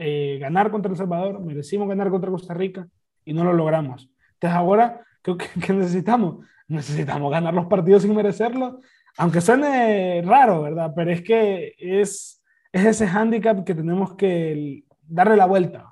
eh, 0.00 0.38
ganar 0.40 0.70
contra 0.70 0.90
El 0.90 0.96
Salvador, 0.96 1.40
merecimos 1.40 1.88
ganar 1.88 2.10
contra 2.10 2.30
Costa 2.30 2.54
Rica 2.54 2.88
y 3.24 3.32
no 3.32 3.44
lo 3.44 3.52
logramos. 3.52 4.10
Entonces 4.34 4.56
ahora, 4.56 5.04
¿qué, 5.22 5.36
qué 5.66 5.72
necesitamos? 5.72 6.44
Necesitamos 6.66 7.30
ganar 7.30 7.54
los 7.54 7.66
partidos 7.66 8.02
sin 8.02 8.14
merecerlo, 8.14 8.80
aunque 9.16 9.40
suene 9.40 10.22
raro, 10.22 10.62
¿verdad? 10.62 10.92
Pero 10.94 11.10
es 11.10 11.22
que 11.22 11.74
es, 11.78 12.42
es 12.72 12.84
ese 12.86 13.06
hándicap 13.06 13.64
que 13.64 13.74
tenemos 13.74 14.14
que 14.14 14.84
darle 15.06 15.36
la 15.36 15.46
vuelta 15.46 15.90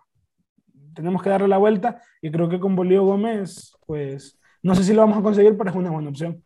tenemos 0.98 1.22
que 1.22 1.30
darle 1.30 1.46
la 1.46 1.58
vuelta 1.58 2.02
y 2.20 2.28
creo 2.28 2.48
que 2.48 2.58
con 2.58 2.74
Bolívar 2.74 3.04
Gómez, 3.04 3.72
pues 3.86 4.36
no 4.64 4.74
sé 4.74 4.82
si 4.82 4.92
lo 4.92 5.02
vamos 5.02 5.18
a 5.18 5.22
conseguir, 5.22 5.56
pero 5.56 5.70
es 5.70 5.76
una 5.76 5.92
buena 5.92 6.08
opción. 6.08 6.42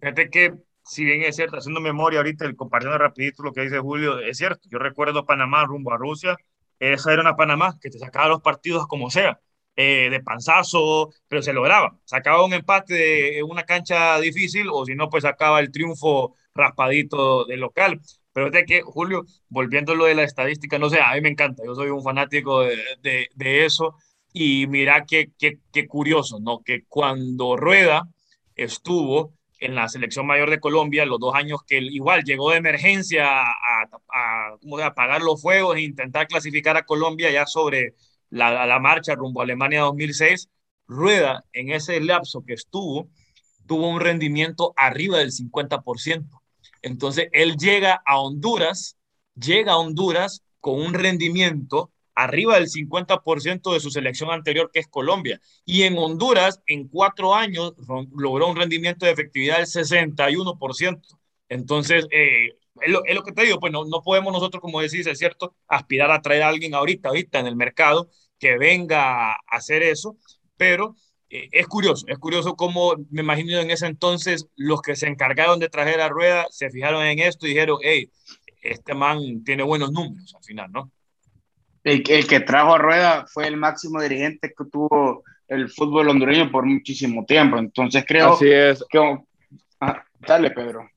Fíjate 0.00 0.28
que, 0.28 0.54
si 0.84 1.04
bien 1.04 1.22
es 1.22 1.36
cierto, 1.36 1.56
haciendo 1.58 1.80
memoria 1.80 2.20
ahorita, 2.20 2.44
el 2.44 2.56
compartiendo 2.56 2.98
rapidito 2.98 3.42
lo 3.42 3.52
que 3.52 3.62
dice 3.62 3.78
Julio, 3.78 4.18
es 4.18 4.38
cierto, 4.38 4.68
yo 4.70 4.78
recuerdo 4.78 5.24
Panamá 5.24 5.64
rumbo 5.64 5.92
a 5.92 5.96
Rusia, 5.96 6.36
esa 6.78 7.12
era 7.12 7.22
una 7.22 7.36
Panamá 7.36 7.78
que 7.80 7.90
te 7.90 7.98
sacaba 7.98 8.28
los 8.28 8.42
partidos 8.42 8.86
como 8.86 9.10
sea, 9.10 9.40
eh, 9.76 10.08
de 10.10 10.20
panzazo, 10.20 11.10
pero 11.28 11.40
se 11.42 11.52
lograba. 11.52 11.96
Sacaba 12.04 12.44
un 12.44 12.52
empate 12.52 13.38
en 13.38 13.44
una 13.44 13.62
cancha 13.64 14.20
difícil 14.20 14.68
o 14.70 14.84
si 14.84 14.94
no, 14.94 15.08
pues 15.08 15.22
sacaba 15.22 15.60
el 15.60 15.70
triunfo 15.72 16.34
raspadito 16.54 17.44
del 17.46 17.60
local. 17.60 18.00
Pero 18.32 18.50
de 18.50 18.64
que, 18.64 18.82
Julio, 18.82 19.24
volviendo 19.48 19.92
a 19.92 19.94
lo 19.94 20.04
de 20.06 20.14
la 20.14 20.24
estadística, 20.24 20.78
no 20.78 20.90
sé, 20.90 21.00
a 21.00 21.14
mí 21.14 21.20
me 21.22 21.28
encanta, 21.30 21.62
yo 21.64 21.74
soy 21.74 21.90
un 21.90 22.02
fanático 22.02 22.62
de, 22.62 22.78
de, 23.02 23.28
de 23.34 23.64
eso. 23.64 23.96
Y 24.32 24.66
mira 24.66 25.04
qué, 25.06 25.30
qué, 25.38 25.58
qué, 25.72 25.86
curioso, 25.86 26.38
¿no? 26.40 26.60
Que 26.62 26.84
cuando 26.88 27.56
Rueda 27.56 28.08
estuvo 28.56 29.34
en 29.64 29.74
la 29.74 29.88
selección 29.88 30.26
mayor 30.26 30.50
de 30.50 30.60
Colombia, 30.60 31.06
los 31.06 31.20
dos 31.20 31.34
años 31.34 31.60
que 31.66 31.78
él 31.78 31.94
igual 31.94 32.24
llegó 32.24 32.50
de 32.50 32.56
emergencia 32.56 33.42
a, 33.42 33.50
a, 33.50 34.56
a 34.56 34.86
apagar 34.86 35.22
los 35.22 35.40
fuegos 35.40 35.76
e 35.76 35.82
intentar 35.82 36.26
clasificar 36.26 36.76
a 36.76 36.84
Colombia 36.84 37.30
ya 37.30 37.46
sobre 37.46 37.94
la, 38.30 38.66
la 38.66 38.78
marcha 38.80 39.14
rumbo 39.14 39.40
a 39.40 39.44
Alemania 39.44 39.82
2006, 39.82 40.48
Rueda 40.88 41.44
en 41.52 41.70
ese 41.70 42.00
lapso 42.00 42.44
que 42.44 42.54
estuvo, 42.54 43.08
tuvo 43.66 43.88
un 43.88 44.00
rendimiento 44.00 44.74
arriba 44.76 45.18
del 45.18 45.30
50%. 45.30 46.40
Entonces, 46.82 47.28
él 47.32 47.56
llega 47.56 48.02
a 48.04 48.18
Honduras, 48.18 48.96
llega 49.34 49.72
a 49.72 49.78
Honduras 49.78 50.42
con 50.60 50.80
un 50.80 50.94
rendimiento 50.94 51.91
arriba 52.14 52.56
del 52.56 52.68
50% 52.68 53.72
de 53.72 53.80
su 53.80 53.90
selección 53.90 54.30
anterior, 54.30 54.70
que 54.72 54.80
es 54.80 54.88
Colombia. 54.88 55.40
Y 55.64 55.82
en 55.82 55.96
Honduras, 55.98 56.60
en 56.66 56.88
cuatro 56.88 57.34
años, 57.34 57.74
logró 58.14 58.48
un 58.48 58.56
rendimiento 58.56 59.06
de 59.06 59.12
efectividad 59.12 59.58
del 59.58 59.66
61%. 59.66 61.00
Entonces, 61.48 62.06
eh, 62.10 62.56
es, 62.80 63.14
lo, 63.14 63.22
que 63.22 63.32
te 63.32 63.42
digo, 63.42 63.60
pues 63.60 63.72
no, 63.72 63.84
no, 63.84 64.02
podemos 64.02 64.32
nosotros, 64.32 64.60
como 64.60 64.80
decís, 64.80 65.06
es 65.06 65.18
cierto, 65.18 65.54
aspirar 65.68 66.10
a 66.10 66.22
traer 66.22 66.42
a 66.42 66.48
alguien 66.48 66.74
ahorita, 66.74 67.10
ahorita 67.10 67.38
en 67.40 67.46
el 67.46 67.56
mercado 67.56 68.08
que 68.38 68.58
venga 68.58 69.32
a 69.32 69.36
hacer 69.48 69.82
eso, 69.82 70.16
pero 70.56 70.96
eh, 71.30 71.48
es 71.52 71.66
curioso, 71.66 72.04
es 72.08 72.18
curioso 72.18 72.56
cómo 72.56 72.94
me 73.10 73.22
imagino 73.22 73.58
en 73.58 73.70
ese 73.70 73.86
entonces 73.86 74.48
los 74.56 74.82
que 74.82 74.96
se 74.96 75.06
encargaron 75.06 75.60
de 75.60 75.68
traer 75.68 76.00
a 76.00 76.08
Rueda 76.08 76.46
se 76.50 76.70
fijaron 76.70 77.04
en 77.04 77.20
esto 77.20 77.46
y 77.46 77.50
dijeron, 77.50 77.78
hey, 77.82 78.10
este 78.62 78.94
man 78.94 79.44
tiene 79.44 79.62
buenos 79.62 79.92
números 79.92 80.34
al 80.34 80.44
final, 80.44 80.70
¿no? 80.72 80.90
El, 81.84 82.02
el 82.08 82.26
que 82.26 82.40
trajo 82.40 82.74
a 82.74 82.78
Rueda 82.78 83.26
fue 83.26 83.46
el 83.48 83.56
máximo 83.56 84.00
dirigente 84.00 84.54
que 84.56 84.64
tuvo 84.70 85.24
el 85.48 85.68
fútbol 85.68 86.08
hondureño 86.08 86.50
por 86.50 86.64
muchísimo 86.64 87.24
tiempo, 87.26 87.58
entonces 87.58 88.04
creo 88.06 88.34
Así 88.34 88.50
es. 88.50 88.84
que... 88.88 89.18
Ah, 89.80 90.02
dale, 90.20 90.50
Pedro. 90.50 90.88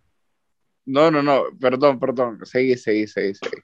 No, 0.86 1.10
no, 1.10 1.22
no, 1.24 1.44
perdón, 1.60 2.00
perdón, 2.00 2.40
seguí, 2.46 2.78
seguí, 2.78 3.08
seguí, 3.08 3.34
seguí. 3.34 3.58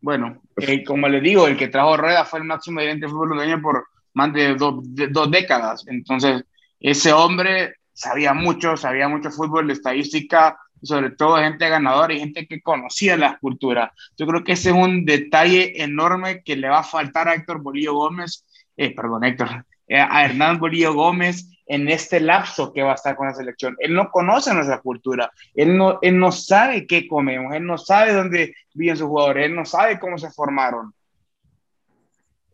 Bueno, 0.00 0.40
eh, 0.56 0.84
como 0.84 1.08
les 1.08 1.22
digo, 1.22 1.46
el 1.46 1.56
que 1.56 1.68
trajo 1.68 1.96
Rueda 1.96 2.24
fue 2.24 2.38
el 2.38 2.46
máximo 2.46 2.80
dirigente 2.80 3.06
del 3.06 3.12
fútbol 3.12 3.32
hondureño 3.32 3.60
por 3.60 3.84
más 4.14 4.32
de 4.32 4.54
dos, 4.54 4.76
dos 4.82 5.30
décadas. 5.30 5.84
Entonces, 5.88 6.44
ese 6.78 7.12
hombre 7.12 7.74
sabía 7.92 8.32
mucho, 8.32 8.76
sabía 8.76 9.08
mucho 9.08 9.30
fútbol, 9.30 9.66
de 9.66 9.74
estadística, 9.74 10.56
sobre 10.82 11.10
todo 11.10 11.36
gente 11.36 11.68
ganadora 11.68 12.14
y 12.14 12.20
gente 12.20 12.46
que 12.46 12.60
conocía 12.60 13.16
la 13.16 13.38
cultura. 13.38 13.92
Yo 14.16 14.26
creo 14.26 14.44
que 14.44 14.52
ese 14.52 14.70
es 14.70 14.74
un 14.74 15.04
detalle 15.04 15.82
enorme 15.82 16.42
que 16.42 16.56
le 16.56 16.68
va 16.68 16.80
a 16.80 16.84
faltar 16.84 17.28
a 17.28 17.34
Héctor 17.34 17.62
Bolillo 17.62 17.94
Gómez, 17.94 18.46
eh, 18.76 18.94
perdón, 18.94 19.24
Héctor, 19.24 19.64
eh, 19.88 20.00
a 20.00 20.24
Hernán 20.24 20.58
Bolillo 20.58 20.94
Gómez 20.94 21.48
en 21.66 21.88
este 21.88 22.20
lapso 22.20 22.72
que 22.72 22.82
va 22.82 22.92
a 22.92 22.94
estar 22.94 23.16
con 23.16 23.28
la 23.28 23.34
selección. 23.34 23.76
Él 23.78 23.94
no 23.94 24.10
conoce 24.10 24.52
nuestra 24.54 24.80
cultura, 24.80 25.30
él 25.54 25.76
no, 25.76 25.98
él 26.02 26.18
no 26.18 26.32
sabe 26.32 26.86
qué 26.86 27.06
comemos, 27.06 27.54
él 27.54 27.64
no 27.64 27.78
sabe 27.78 28.12
dónde 28.12 28.54
viven 28.74 28.96
sus 28.96 29.06
jugadores, 29.06 29.46
él 29.46 29.54
no 29.54 29.64
sabe 29.64 29.98
cómo 29.98 30.18
se 30.18 30.30
formaron. 30.30 30.92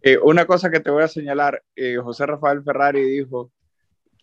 Eh, 0.02 0.18
una 0.22 0.44
cosa 0.44 0.70
que 0.70 0.80
te 0.80 0.90
voy 0.90 1.02
a 1.02 1.08
señalar, 1.08 1.62
José 2.02 2.26
Rafael 2.26 2.62
Ferrari 2.62 3.02
dijo 3.02 3.50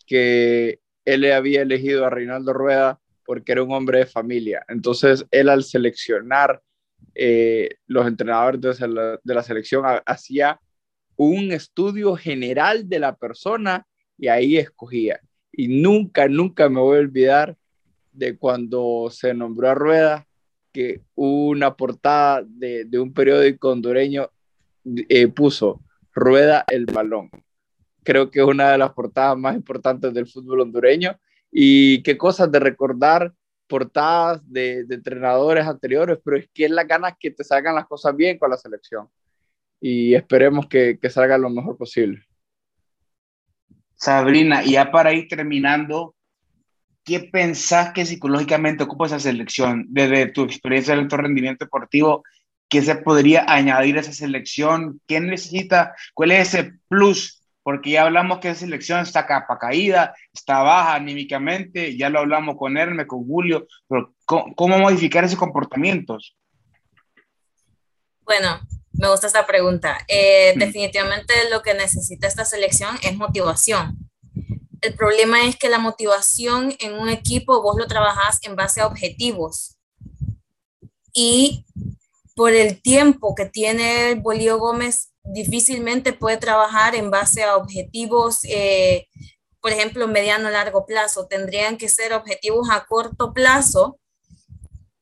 que 0.06 0.80
él 1.06 1.32
había 1.32 1.62
elegido 1.62 2.06
a 2.06 2.10
Reinaldo 2.10 2.54
Rueda 2.54 3.00
porque 3.26 3.52
era 3.52 3.64
un 3.64 3.72
hombre 3.72 4.00
de 4.00 4.06
familia. 4.06 4.66
Entonces, 4.68 5.26
él 5.32 5.50
al 5.50 5.64
seleccionar 5.64 6.62
eh, 7.16 7.70
los 7.88 8.08
entrenadores 8.08 8.80
de 8.80 8.88
la, 8.88 9.20
de 9.24 9.34
la 9.34 9.44
selección 9.44 9.84
hacía 10.06 10.60
un 11.16 11.52
estudio 11.52 12.16
general 12.16 12.90
de 12.90 13.00
la 13.00 13.16
persona 13.16 13.86
y 14.18 14.28
ahí 14.28 14.58
escogía. 14.58 15.20
Y 15.52 15.68
nunca, 15.68 16.28
nunca 16.28 16.70
me 16.70 16.80
voy 16.80 16.98
a 16.98 17.02
olvidar 17.02 17.58
de 18.12 18.38
cuando 18.38 19.10
se 19.12 19.34
nombró 19.34 19.70
a 19.70 19.76
Rueda, 19.76 20.28
que 20.72 21.02
una 21.14 21.76
portada 21.76 22.44
de, 22.46 22.86
de 22.86 23.00
un 23.00 23.14
periódico 23.14 23.70
hondureño 23.70 24.30
eh, 24.86 25.28
puso 25.28 25.82
Rueda 26.14 26.66
el 26.68 26.86
balón. 26.86 27.30
Creo 28.04 28.30
que 28.30 28.40
es 28.40 28.46
una 28.46 28.72
de 28.72 28.78
las 28.78 28.92
portadas 28.92 29.38
más 29.38 29.56
importantes 29.56 30.14
del 30.14 30.28
fútbol 30.28 30.62
hondureño 30.62 31.18
y 31.56 32.02
qué 32.02 32.18
cosas 32.18 32.52
de 32.52 32.60
recordar 32.60 33.32
portadas 33.68 34.42
de, 34.52 34.86
entrenadores 34.89 35.68
anteriores, 35.68 36.18
pero 36.26 36.38
es 36.38 36.50
que 36.52 36.66
es 36.66 36.72
la 36.72 36.84
ganas 36.84 37.13
que 37.20 37.30
te 37.30 37.44
salgan 37.44 37.76
las 37.76 37.86
cosas 37.86 38.16
bien 38.16 38.39
con 38.39 38.50
la 38.50 38.58
selección. 38.58 39.08
Y 39.80 40.16
esperemos 40.16 40.68
que, 40.68 40.98
que 41.00 41.10
salga 41.12 41.38
lo 41.38 41.52
mejor 41.52 41.78
posible. 41.78 42.24
Sabrina, 43.96 44.63
ya 44.63 44.92
para 44.92 45.13
ir 45.13 45.28
terminando, 45.28 46.16
¿qué 47.04 47.20
pensás 47.20 47.94
que 47.94 48.06
psicológicamente 48.06 48.84
ocupa 48.84 49.06
esa 49.06 49.20
selección? 49.20 49.86
Desde 49.89 50.28
tu 50.28 50.44
experiencia 50.44 50.96
de 50.96 51.02
alto 51.02 51.18
rendimiento 51.18 51.66
deportivo, 51.66 52.24
¿qué 52.68 52.82
se 52.82 52.96
podría 52.96 53.46
añadir 53.48 53.98
a 53.98 54.02
esa 54.02 54.13
selección? 54.13 55.00
¿Qué 55.08 55.20
necesita? 55.20 55.94
¿Cuál 56.16 56.32
es 56.32 56.54
ese 56.54 56.74
plus 56.88 57.42
porque 57.63 57.91
ya 57.91 58.04
hablamos 58.04 58.39
que 58.39 58.49
esa 58.49 58.60
selección 58.60 58.99
está 58.99 59.26
capa 59.26 59.58
caída, 59.58 60.13
está 60.34 60.62
baja 60.62 60.95
anímicamente, 60.95 61.97
ya 61.97 62.10
lo 62.10 62.19
hablamos 62.19 62.58
con 62.58 62.78
Hermes, 62.78 63.08
con 63.08 63.26
Julio, 63.26 63.65
pero 63.88 64.13
¿cómo, 64.26 64.78
modificar 64.78 65.23
esos 65.23 65.39
comportamientos? 65.39 66.36
Bueno, 68.21 68.60
me 68.91 69.10
gusta 69.10 69.28
esta 69.28 69.45
pregunta. 69.45 69.97
Eh, 70.08 70.54
definitivamente 70.58 71.34
lo 71.49 71.62
que 71.62 71.73
necesita 71.73 72.28
esta 72.28 72.45
selección 72.45 72.95
es 73.02 73.15
motivación. 73.15 73.97
El 74.82 74.95
problema 74.95 75.45
es 75.45 75.56
que 75.56 75.69
la 75.69 75.80
motivación 75.80 76.76
en 76.80 76.93
un 76.93 77.08
equipo 77.08 77.62
vos 77.62 77.78
lo 77.78 77.88
trabajás 77.88 78.39
en 78.43 78.58
base 78.58 78.82
a 78.82 78.88
objetivos. 78.88 79.78
Y 81.13 81.65
por 82.36 82.52
el 82.52 82.82
tiempo 82.82 83.36
que 83.36 83.45
tiene 83.45 84.15
Bolío 84.15 84.58
Gómez 84.58 85.12
difícilmente 85.24 86.14
puede 86.14 86.38
trabajar 86.38 86.96
en 86.96 87.10
base 87.10 87.44
a 87.44 87.56
objetivos, 87.56 88.40
eh, 88.44 89.08
por 89.62 89.72
ejemplo, 89.72 90.08
mediano 90.08 90.50
largo 90.50 90.86
plazo. 90.86 91.28
Tendrían 91.28 91.78
que 91.78 91.90
ser 91.90 92.14
objetivos 92.14 92.70
a 92.70 92.86
corto 92.86 93.34
plazo. 93.34 94.00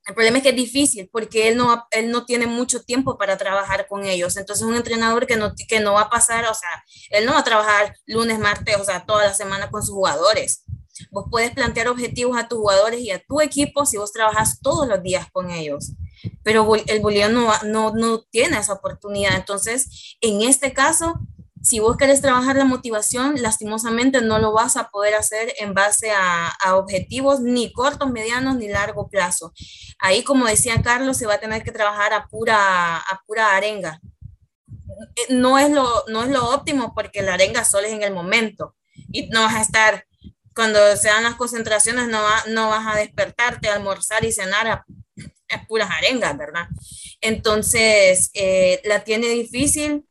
El 0.05 0.15
problema 0.15 0.37
es 0.37 0.43
que 0.43 0.49
es 0.49 0.55
difícil 0.55 1.09
porque 1.11 1.47
él 1.47 1.57
no, 1.57 1.85
él 1.91 2.11
no 2.11 2.25
tiene 2.25 2.47
mucho 2.47 2.83
tiempo 2.83 3.17
para 3.17 3.37
trabajar 3.37 3.87
con 3.87 4.05
ellos. 4.05 4.35
Entonces, 4.37 4.65
un 4.65 4.75
entrenador 4.75 5.27
que 5.27 5.35
no, 5.35 5.53
que 5.67 5.79
no 5.79 5.93
va 5.93 6.01
a 6.01 6.09
pasar, 6.09 6.45
o 6.45 6.53
sea, 6.53 6.83
él 7.11 7.25
no 7.25 7.33
va 7.33 7.39
a 7.39 7.43
trabajar 7.43 7.95
lunes, 8.05 8.39
martes, 8.39 8.77
o 8.77 8.83
sea, 8.83 9.05
toda 9.05 9.25
la 9.25 9.33
semana 9.33 9.69
con 9.69 9.83
sus 9.83 9.95
jugadores. 9.95 10.63
Vos 11.11 11.25
puedes 11.31 11.51
plantear 11.51 11.87
objetivos 11.87 12.37
a 12.37 12.47
tus 12.47 12.59
jugadores 12.59 12.99
y 12.99 13.11
a 13.11 13.19
tu 13.19 13.41
equipo 13.41 13.85
si 13.85 13.97
vos 13.97 14.11
trabajas 14.11 14.59
todos 14.61 14.87
los 14.87 15.01
días 15.01 15.27
con 15.31 15.49
ellos 15.49 15.93
pero 16.43 16.75
el 16.75 16.99
boliviano 17.01 17.51
no, 17.65 17.93
no, 17.93 18.21
tiene 18.23 18.57
esa 18.57 18.73
oportunidad. 18.73 19.35
Entonces, 19.35 20.17
en 20.21 20.41
este 20.41 20.73
caso, 20.73 21.19
si 21.61 21.79
vos 21.79 21.97
querés 21.97 22.21
trabajar 22.21 22.55
la 22.55 22.65
motivación, 22.65 23.41
lastimosamente 23.41 24.21
no 24.21 24.39
lo 24.39 24.51
vas 24.51 24.77
a 24.77 24.89
poder 24.89 25.13
hacer 25.13 25.53
en 25.59 25.73
base 25.73 26.11
a, 26.11 26.47
a, 26.47 26.75
objetivos 26.75 27.39
ni 27.41 27.71
cortos, 27.71 28.09
medianos, 28.09 28.55
ni 28.57 28.67
largo 28.67 29.09
plazo. 29.09 29.53
Ahí, 29.99 30.23
como 30.23 30.47
decía 30.47 30.81
Carlos, 30.81 31.17
se 31.17 31.27
va 31.27 31.35
a 31.35 31.39
tener 31.39 31.63
que 31.63 31.71
trabajar 31.71 32.13
a 32.13 32.27
pura, 32.27 32.97
a 32.97 33.21
pura 33.27 33.55
arenga. 33.55 33.99
No 35.29 35.59
es, 35.59 35.69
lo, 35.71 36.03
no 36.07 36.23
es 36.23 36.29
lo 36.29 36.49
óptimo 36.49 36.93
porque 36.95 37.21
la 37.21 37.35
arenga 37.35 37.63
solo 37.63 37.87
es 37.87 37.93
en 37.93 38.03
el 38.03 38.13
momento 38.13 38.75
y 39.11 39.27
no 39.27 39.41
vas 39.41 39.55
a 39.55 39.61
estar, 39.61 40.05
cuando 40.55 40.79
sean 40.97 41.23
las 41.23 41.35
concentraciones, 41.35 42.07
no, 42.07 42.21
no 42.49 42.69
vas 42.69 42.85
a 42.87 42.97
despertarte, 42.97 43.69
almorzar 43.69 44.23
y 44.25 44.31
cenar 44.31 44.83
es 45.57 45.67
puras 45.67 45.89
arengas, 45.91 46.37
¿verdad? 46.37 46.67
Entonces, 47.21 48.31
eh, 48.33 48.81
la 48.85 49.03
tiene 49.03 49.27
difícil, 49.29 50.05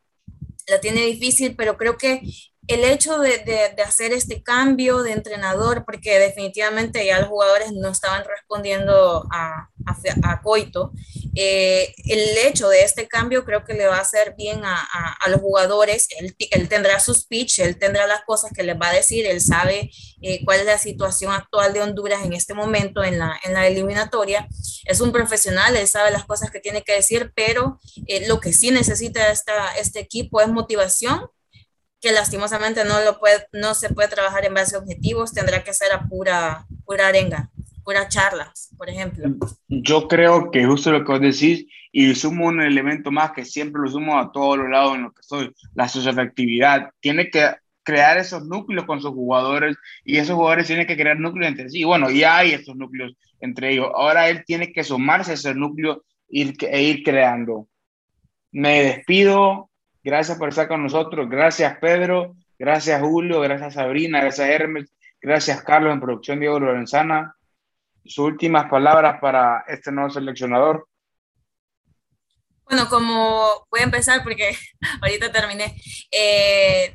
la 0.68 0.81
tiene 0.81 1.03
difícil, 1.07 1.57
pero 1.57 1.76
creo 1.76 1.98
que 1.98 2.22
el 2.70 2.85
hecho 2.85 3.18
de, 3.18 3.74
hacer 3.85 4.12
este 4.12 4.42
cambio 4.42 5.02
de 5.02 5.12
entrenador, 5.12 5.85
porque 5.85 6.18
definitivamente 6.18 7.04
ya 7.04 7.18
los 7.20 7.28
jugadores 7.28 7.72
no 7.72 7.88
estaban 7.88 8.24
respondiendo 8.24 9.26
a, 9.30 9.68
a, 9.87 10.30
a 10.30 10.40
Coito, 10.42 10.92
eh, 11.35 11.92
el 12.06 12.38
hecho 12.46 12.68
de 12.68 12.83
este 12.83 13.09
cambio 13.09 13.44
creo 13.44 13.64
que 13.64 13.74
le 13.74 13.87
va 13.87 13.96
a 13.96 14.00
hacer 14.00 14.35
bien 14.37 14.64
a, 14.64 14.83
a 15.20 15.28
los 15.28 15.40
jugadores. 15.40 16.09
Él, 16.18 16.35
él, 16.50 16.68
tendrá 16.68 17.00
su 17.00 17.14
speech, 17.14 17.61
él 17.61 17.78
tendrá 17.78 18.06
las 18.06 18.22
cosas 18.24 18.52
que 18.52 18.62
les 18.62 18.76
va 18.76 18.88
a 18.88 18.94
decir, 18.94 19.26
él 19.26 19.40
sabe 19.40 19.90
eh, 20.22 20.44
cuál 20.44 20.61
es 20.61 20.66
la 20.66 20.78
situación 20.78 21.33
actual 21.33 21.72
de 21.72 21.83
Honduras 21.83 22.24
en 22.24 22.33
este 22.33 22.54
momento 22.54 23.02
en 23.02 23.18
la, 23.18 23.38
en 23.42 23.52
la 23.52 23.66
eliminatoria. 23.66 24.48
Es 24.85 25.00
un 25.00 25.12
profesional, 25.12 25.76
él 25.76 25.88
sabe 25.88 26.11
las 26.11 26.24
cosas 26.24 26.50
que 26.50 26.61
tiene 26.61 26.83
que 26.83 26.94
decir, 26.94 27.33
pero 27.35 27.80
eh, 28.06 28.26
lo 28.28 28.40
que 28.40 28.52
sí 28.52 28.70
necesita 28.70 29.30
esta, 29.30 29.74
este 29.74 30.00
equipo 30.00 30.40
es 30.40 30.48
motivación 30.48 31.30
que 32.00 32.12
lastimosamente 32.12 32.84
no, 32.84 33.00
lo 33.02 33.18
puede, 33.18 33.46
no 33.52 33.74
se 33.74 33.92
puede 33.92 34.08
trabajar 34.08 34.44
en 34.44 34.54
base 34.54 34.76
a 34.76 34.78
objetivos, 34.78 35.32
tendrá 35.32 35.62
que 35.62 35.74
ser 35.74 35.92
a 35.92 36.08
pura, 36.08 36.66
pura 36.84 37.08
arenga, 37.08 37.50
pura 37.84 38.08
charlas, 38.08 38.70
por 38.76 38.88
ejemplo. 38.88 39.28
Yo 39.68 40.08
creo 40.08 40.50
que 40.50 40.64
justo 40.64 40.90
lo 40.92 41.04
que 41.04 41.12
vos 41.12 41.20
decís, 41.20 41.66
y 41.92 42.14
sumo 42.14 42.46
un 42.46 42.60
elemento 42.62 43.10
más 43.10 43.32
que 43.32 43.44
siempre 43.44 43.82
lo 43.82 43.90
sumo 43.90 44.18
a 44.18 44.30
todos 44.32 44.58
los 44.58 44.70
lados 44.70 44.94
en 44.94 45.02
lo 45.02 45.12
que 45.12 45.22
soy, 45.22 45.54
la 45.74 45.84
actividad 46.22 46.90
Tiene 47.00 47.30
que 47.30 47.50
crear 47.82 48.18
esos 48.18 48.44
núcleos 48.46 48.86
con 48.86 49.00
sus 49.00 49.10
jugadores 49.10 49.76
y 50.04 50.18
esos 50.18 50.36
jugadores 50.36 50.66
tienen 50.66 50.86
que 50.86 50.96
crear 50.96 51.18
núcleos 51.18 51.50
entre 51.50 51.68
sí. 51.70 51.84
Bueno, 51.84 52.10
ya 52.10 52.38
hay 52.38 52.52
esos 52.52 52.76
núcleos 52.76 53.16
entre 53.40 53.72
ellos. 53.72 53.88
Ahora 53.94 54.28
él 54.28 54.44
tiene 54.46 54.72
que 54.72 54.84
sumarse 54.84 55.32
a 55.32 55.34
ese 55.34 55.54
núcleo 55.54 56.04
e 56.28 56.82
ir 56.82 57.02
creando. 57.02 57.68
Me 58.52 58.82
despido, 58.82 59.69
Gracias 60.02 60.38
por 60.38 60.48
estar 60.48 60.68
con 60.68 60.82
nosotros. 60.82 61.28
Gracias, 61.28 61.78
Pedro. 61.78 62.34
Gracias, 62.58 63.00
Julio. 63.00 63.40
Gracias, 63.40 63.74
Sabrina. 63.74 64.20
Gracias, 64.20 64.48
Hermes. 64.48 64.92
Gracias, 65.20 65.62
Carlos, 65.62 65.92
en 65.92 66.00
producción 66.00 66.40
Diego 66.40 66.58
Lorenzana. 66.58 67.37
Sus 68.04 68.25
últimas 68.25 68.70
palabras 68.70 69.20
para 69.20 69.64
este 69.68 69.92
nuevo 69.92 70.08
seleccionador. 70.08 70.88
Bueno, 72.64 72.88
como 72.88 73.66
voy 73.70 73.81
a 73.81 73.85
empezar 73.85 74.22
porque 74.22 74.56
ahorita 75.02 75.31
terminé. 75.33 75.77
Eh, 76.10 76.94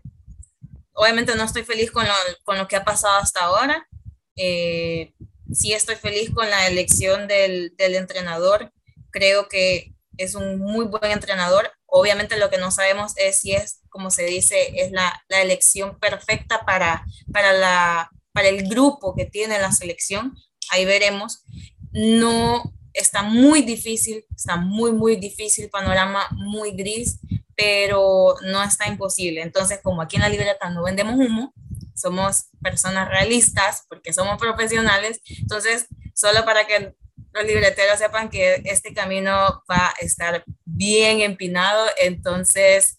obviamente 0.94 1.36
no 1.36 1.44
estoy 1.44 1.64
feliz 1.64 1.92
con 1.92 2.06
lo, 2.06 2.14
con 2.44 2.58
lo, 2.58 2.68
que 2.68 2.78
ha 2.78 2.84
pasado 2.84 3.18
hasta 3.18 3.42
ahora. 3.42 3.88
Eh, 4.36 5.14
sí 5.52 5.74
estoy 5.74 5.96
feliz 5.96 6.32
con 6.34 6.50
la 6.50 6.68
elección 6.68 7.28
del, 7.28 7.76
del 7.78 7.96
entrenador. 7.96 8.72
Creo 9.12 9.48
que 9.48 9.94
es 10.18 10.34
un 10.34 10.58
muy 10.58 10.86
buen 10.86 11.12
entrenador. 11.12 11.72
Obviamente 11.98 12.38
lo 12.38 12.50
que 12.50 12.58
no 12.58 12.72
sabemos 12.72 13.14
es 13.16 13.40
si 13.40 13.54
es, 13.54 13.80
como 13.88 14.12
se 14.12 14.26
dice, 14.26 14.82
es 14.82 14.92
la, 14.92 15.24
la 15.30 15.42
elección 15.42 15.98
perfecta 15.98 16.66
para, 16.66 17.06
para, 17.32 17.54
la, 17.54 18.12
para 18.34 18.50
el 18.50 18.68
grupo 18.68 19.16
que 19.16 19.24
tiene 19.24 19.60
la 19.60 19.72
selección. 19.72 20.36
Ahí 20.72 20.84
veremos. 20.84 21.46
No 21.94 22.74
está 22.92 23.24
muy 23.24 23.62
difícil, 23.62 24.26
está 24.36 24.58
muy, 24.58 24.92
muy 24.92 25.16
difícil, 25.16 25.70
panorama 25.70 26.28
muy 26.32 26.72
gris, 26.72 27.18
pero 27.56 28.36
no 28.42 28.62
está 28.62 28.90
imposible. 28.90 29.42
Entonces, 29.42 29.80
como 29.82 30.02
aquí 30.02 30.18
en 30.18 30.24
la 30.24 30.30
libreta 30.30 30.70
no 30.70 30.84
vendemos 30.84 31.16
humo, 31.16 31.54
somos 31.96 32.48
personas 32.62 33.08
realistas 33.08 33.86
porque 33.88 34.12
somos 34.12 34.38
profesionales, 34.38 35.22
entonces, 35.40 35.88
solo 36.14 36.44
para 36.44 36.68
que 36.68 36.94
los 37.36 37.46
libreteros 37.46 38.00
sepan 38.00 38.30
que 38.30 38.62
este 38.64 38.94
camino 38.94 39.62
va 39.70 39.90
a 39.90 39.94
estar 40.00 40.46
bien 40.64 41.20
empinado, 41.20 41.86
entonces 42.02 42.98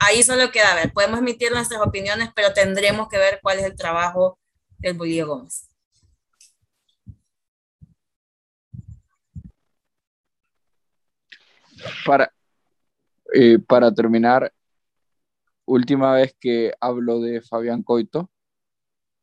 ahí 0.00 0.24
solo 0.24 0.50
queda 0.50 0.74
ver, 0.74 0.92
podemos 0.92 1.20
emitir 1.20 1.52
nuestras 1.52 1.80
opiniones, 1.80 2.30
pero 2.34 2.52
tendremos 2.52 3.08
que 3.08 3.18
ver 3.18 3.38
cuál 3.40 3.60
es 3.60 3.64
el 3.64 3.76
trabajo 3.76 4.40
del 4.78 4.94
Bolillo 4.94 5.28
Gómez. 5.28 5.68
Para, 12.04 12.32
eh, 13.32 13.60
para 13.60 13.94
terminar, 13.94 14.52
última 15.64 16.14
vez 16.14 16.34
que 16.40 16.72
hablo 16.80 17.20
de 17.20 17.40
Fabián 17.42 17.84
Coito, 17.84 18.28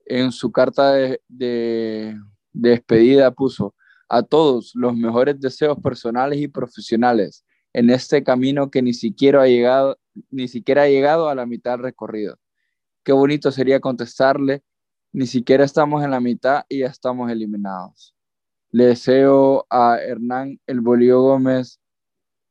en 0.06 0.32
su 0.32 0.50
carta 0.50 0.94
de, 0.94 1.22
de, 1.28 2.18
despedida 2.54 3.32
puso 3.32 3.76
a 4.10 4.24
todos 4.24 4.72
los 4.76 4.96
mejores 4.96 5.40
deseos 5.40 5.80
personales 5.80 6.40
y 6.40 6.48
profesionales 6.48 7.46
en 7.74 7.90
este 7.90 8.24
camino 8.24 8.72
que 8.72 8.82
ni 8.82 8.94
siquiera 8.94 9.44
ha 9.44 9.48
llegado, 9.48 10.00
ni 10.32 10.48
siquiera 10.48 10.84
ha 10.84 10.88
llegado 10.88 11.30
a 11.30 11.36
la 11.36 11.46
mitad 11.46 11.78
recorrido. 11.78 12.38
Qué 13.04 13.12
bonito 13.12 13.52
sería 13.52 13.80
contestarle, 13.80 14.64
ni 15.12 15.28
siquiera 15.28 15.64
estamos 15.64 16.04
en 16.04 16.12
la 16.12 16.20
mitad 16.20 16.64
y 16.68 16.80
ya 16.80 16.88
estamos 16.88 17.32
eliminados. 17.32 18.16
Le 18.72 18.86
deseo 18.86 19.66
a 19.70 19.98
Hernán 20.00 20.60
El 20.68 20.82
Bolío 20.82 21.22
Gómez 21.22 21.80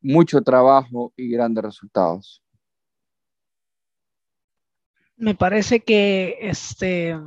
mucho 0.01 0.43
trabajo 0.43 1.13
y 1.17 1.29
grandes 1.29 1.65
resultados. 1.65 2.43
Me 5.17 5.35
parece 5.35 5.81
que 5.81 6.39
este, 6.41 7.19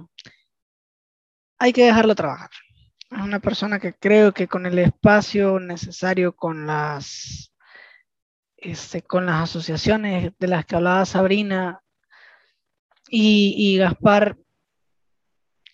hay 1.57 1.73
que 1.73 1.85
dejarlo 1.85 2.15
trabajar. 2.15 2.49
Es 3.11 3.19
una 3.19 3.39
persona 3.39 3.79
que 3.79 3.93
creo 3.93 4.33
que 4.33 4.47
con 4.47 4.65
el 4.65 4.79
espacio 4.79 5.59
necesario, 5.59 6.35
con 6.35 6.65
las, 6.65 7.53
este, 8.57 9.01
con 9.01 9.25
las 9.25 9.43
asociaciones 9.43 10.31
de 10.39 10.47
las 10.47 10.65
que 10.65 10.77
hablaba 10.77 11.05
Sabrina 11.05 11.81
y, 13.09 13.53
y 13.57 13.77
Gaspar, 13.77 14.37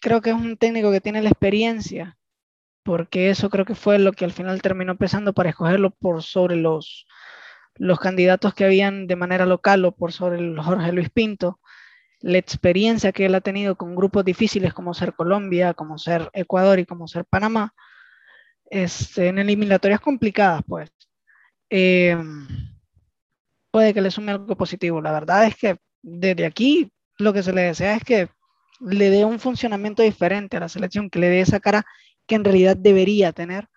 creo 0.01 0.21
que 0.21 0.31
es 0.31 0.35
un 0.35 0.57
técnico 0.57 0.91
que 0.91 1.01
tiene 1.01 1.21
la 1.21 1.29
experiencia 1.29 2.17
porque 2.87 3.29
eso 3.29 3.49
creo 3.49 3.65
que 3.65 3.75
fue 3.75 3.99
lo 3.99 4.13
que 4.13 4.23
al 4.23 4.31
final 4.31 4.61
terminó 4.61 4.95
pesando 4.95 5.33
para 5.33 5.49
escogerlo 5.49 5.91
por 5.91 6.23
sobre 6.23 6.55
los, 6.55 7.05
los 7.75 7.99
candidatos 7.99 8.53
que 8.53 8.63
habían 8.63 9.07
de 9.07 9.17
manera 9.17 9.45
local 9.45 9.83
o 9.83 9.91
por 9.91 10.13
sobre 10.13 10.39
el 10.39 10.57
Jorge 10.57 10.93
Luis 10.93 11.09
Pinto, 11.09 11.59
la 12.21 12.37
experiencia 12.37 13.11
que 13.11 13.25
él 13.25 13.35
ha 13.35 13.41
tenido 13.41 13.75
con 13.75 13.95
grupos 13.95 14.25
difíciles 14.25 14.73
como 14.73 14.93
ser 14.93 15.13
Colombia, 15.13 15.73
como 15.73 15.97
ser 15.97 16.29
Ecuador 16.33 16.79
y 16.79 16.85
como 16.85 17.07
ser 17.07 17.25
Panamá, 17.25 17.73
este, 18.69 19.27
en 19.27 19.39
eliminatorias 19.39 19.99
complicadas, 19.99 20.63
pues, 20.67 20.91
eh, 21.69 22.17
puede 23.71 23.93
que 23.93 24.01
le 24.01 24.11
sume 24.11 24.31
algo 24.31 24.55
positivo. 24.57 25.01
La 25.01 25.11
verdad 25.11 25.45
es 25.45 25.55
que 25.55 25.77
desde 26.01 26.45
aquí 26.45 26.91
lo 27.17 27.33
que 27.33 27.43
se 27.43 27.53
le 27.53 27.61
desea 27.61 27.95
es 27.95 28.03
que 28.03 28.29
le 28.79 29.09
dé 29.09 29.25
un 29.25 29.39
funcionamiento 29.39 30.03
diferente 30.03 30.57
a 30.57 30.61
la 30.61 30.69
selección, 30.69 31.09
que 31.09 31.19
le 31.19 31.29
dé 31.29 31.41
esa 31.41 31.59
cara 31.59 31.85
que 32.27 32.35
en 32.35 32.43
realidad 32.43 32.77
debería 32.77 33.31
tener 33.33 33.67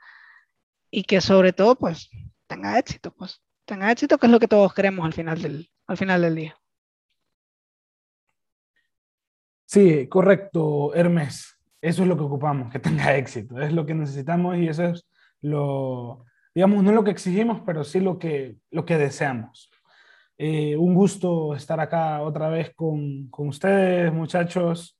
y 0.91 1.05
que 1.05 1.20
sobre 1.20 1.53
todo 1.53 1.76
pues 1.76 2.11
tenga 2.47 2.78
éxito, 2.78 3.12
pues 3.12 3.41
tenga 3.64 3.91
éxito 3.93 4.18
que 4.18 4.26
es 4.26 4.32
lo 4.32 4.41
que 4.41 4.49
todos 4.49 4.74
queremos 4.74 5.07
al 5.07 5.12
final 5.12 5.41
del, 5.41 5.70
al 5.86 5.97
final 5.97 6.22
del 6.22 6.34
día. 6.34 6.59
Sí, 9.70 10.08
correcto, 10.08 10.92
Hermes. 10.96 11.56
Eso 11.80 12.02
es 12.02 12.08
lo 12.08 12.16
que 12.16 12.24
ocupamos, 12.24 12.72
que 12.72 12.80
tenga 12.80 13.14
éxito. 13.16 13.60
Es 13.60 13.72
lo 13.72 13.86
que 13.86 13.94
necesitamos 13.94 14.56
y 14.56 14.66
eso 14.66 14.82
es 14.82 15.06
lo, 15.42 16.24
digamos, 16.52 16.82
no 16.82 16.90
lo 16.90 17.04
que 17.04 17.12
exigimos, 17.12 17.62
pero 17.64 17.84
sí 17.84 18.00
lo 18.00 18.18
que, 18.18 18.56
lo 18.72 18.84
que 18.84 18.98
deseamos. 18.98 19.70
Eh, 20.38 20.76
un 20.76 20.92
gusto 20.94 21.54
estar 21.54 21.78
acá 21.78 22.20
otra 22.22 22.48
vez 22.48 22.72
con, 22.74 23.28
con 23.30 23.46
ustedes, 23.46 24.12
muchachos. 24.12 24.98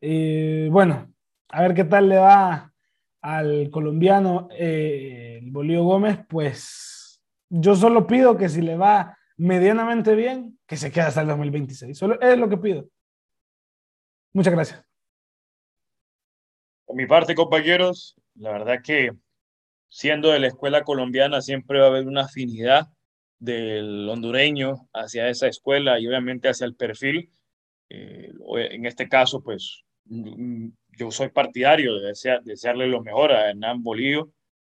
Eh, 0.00 0.68
bueno, 0.70 1.12
a 1.48 1.62
ver 1.62 1.74
qué 1.74 1.82
tal 1.82 2.08
le 2.08 2.18
va 2.18 2.72
al 3.22 3.70
colombiano 3.70 4.46
eh, 4.52 5.40
Bolío 5.42 5.82
Gómez, 5.82 6.20
pues 6.28 7.20
yo 7.48 7.74
solo 7.74 8.06
pido 8.06 8.36
que 8.36 8.48
si 8.48 8.62
le 8.62 8.76
va 8.76 9.18
medianamente 9.36 10.14
bien, 10.14 10.60
que 10.64 10.76
se 10.76 10.92
quede 10.92 11.06
hasta 11.06 11.22
el 11.22 11.26
2026. 11.26 11.98
Solo 11.98 12.20
es 12.20 12.38
lo 12.38 12.48
que 12.48 12.56
pido. 12.56 12.86
Muchas 14.32 14.52
gracias. 14.52 14.84
Por 16.84 16.96
mi 16.96 17.06
parte, 17.06 17.34
compañeros, 17.34 18.16
la 18.34 18.52
verdad 18.52 18.82
que 18.82 19.12
siendo 19.88 20.30
de 20.30 20.40
la 20.40 20.46
escuela 20.46 20.82
colombiana 20.82 21.40
siempre 21.40 21.78
va 21.78 21.86
a 21.86 21.88
haber 21.88 22.06
una 22.06 22.22
afinidad 22.22 22.88
del 23.38 24.08
hondureño 24.08 24.88
hacia 24.92 25.28
esa 25.28 25.48
escuela 25.48 25.98
y 25.98 26.06
obviamente 26.06 26.48
hacia 26.48 26.66
el 26.66 26.76
perfil. 26.76 27.30
Eh, 27.88 28.30
en 28.70 28.86
este 28.86 29.08
caso, 29.08 29.42
pues 29.42 29.82
yo 30.04 31.10
soy 31.10 31.30
partidario 31.30 31.96
de 31.96 32.12
desearle 32.44 32.86
lo 32.86 33.02
mejor 33.02 33.32
a 33.32 33.50
Hernán 33.50 33.82
Bolillo, 33.82 34.30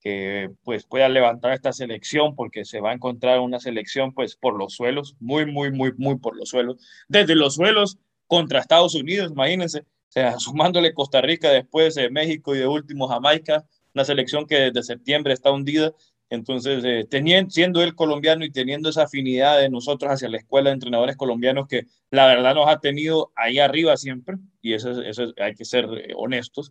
que 0.01 0.51
pues 0.63 0.87
pueda 0.87 1.09
levantar 1.09 1.53
esta 1.53 1.73
selección 1.73 2.35
porque 2.35 2.65
se 2.65 2.81
va 2.81 2.91
a 2.91 2.95
encontrar 2.95 3.41
una 3.41 3.61
selección 3.61 4.15
pues 4.15 4.37
por 4.37 4.57
los 4.57 4.75
suelos, 4.75 5.17
muy, 5.19 5.47
muy, 5.47 5.71
muy, 5.73 5.93
muy 5.97 6.19
por 6.19 6.37
los 6.37 6.51
suelos. 6.51 6.77
Desde 7.09 7.35
los 7.35 7.57
suelos 7.57 7.99
contra 8.31 8.61
Estados 8.61 8.95
Unidos, 8.95 9.33
imagínense, 9.33 9.81
o 9.81 10.13
sea, 10.13 10.39
sumándole 10.39 10.95
Costa 10.95 11.21
Rica 11.21 11.51
después 11.51 11.97
de 11.97 12.11
México 12.11 12.55
y 12.55 12.59
de 12.59 12.67
último 12.69 13.09
Jamaica, 13.09 13.67
una 13.93 14.05
selección 14.05 14.47
que 14.47 14.71
desde 14.71 14.85
septiembre 14.85 15.35
está 15.35 15.51
hundida. 15.51 15.93
Entonces, 16.31 16.85
eh, 16.85 17.09
teniendo, 17.11 17.51
siendo 17.51 17.83
él 17.83 17.97
colombiano 17.97 18.45
y 18.45 18.53
teniendo 18.53 18.89
esa 18.89 19.03
afinidad 19.03 19.59
de 19.59 19.69
nosotros 19.69 20.13
hacia 20.13 20.29
la 20.29 20.37
escuela 20.37 20.71
de 20.71 20.75
entrenadores 20.75 21.17
colombianos 21.17 21.67
que 21.67 21.87
la 22.13 22.25
verdad 22.27 22.55
nos 22.55 22.69
ha 22.69 22.79
tenido 22.79 23.33
ahí 23.35 23.59
arriba 23.59 23.97
siempre, 23.97 24.37
y 24.63 24.75
eso, 24.75 25.03
eso 25.03 25.33
hay 25.39 25.57
que 25.57 25.65
ser 25.65 25.87
eh, 25.87 26.13
honestos, 26.15 26.71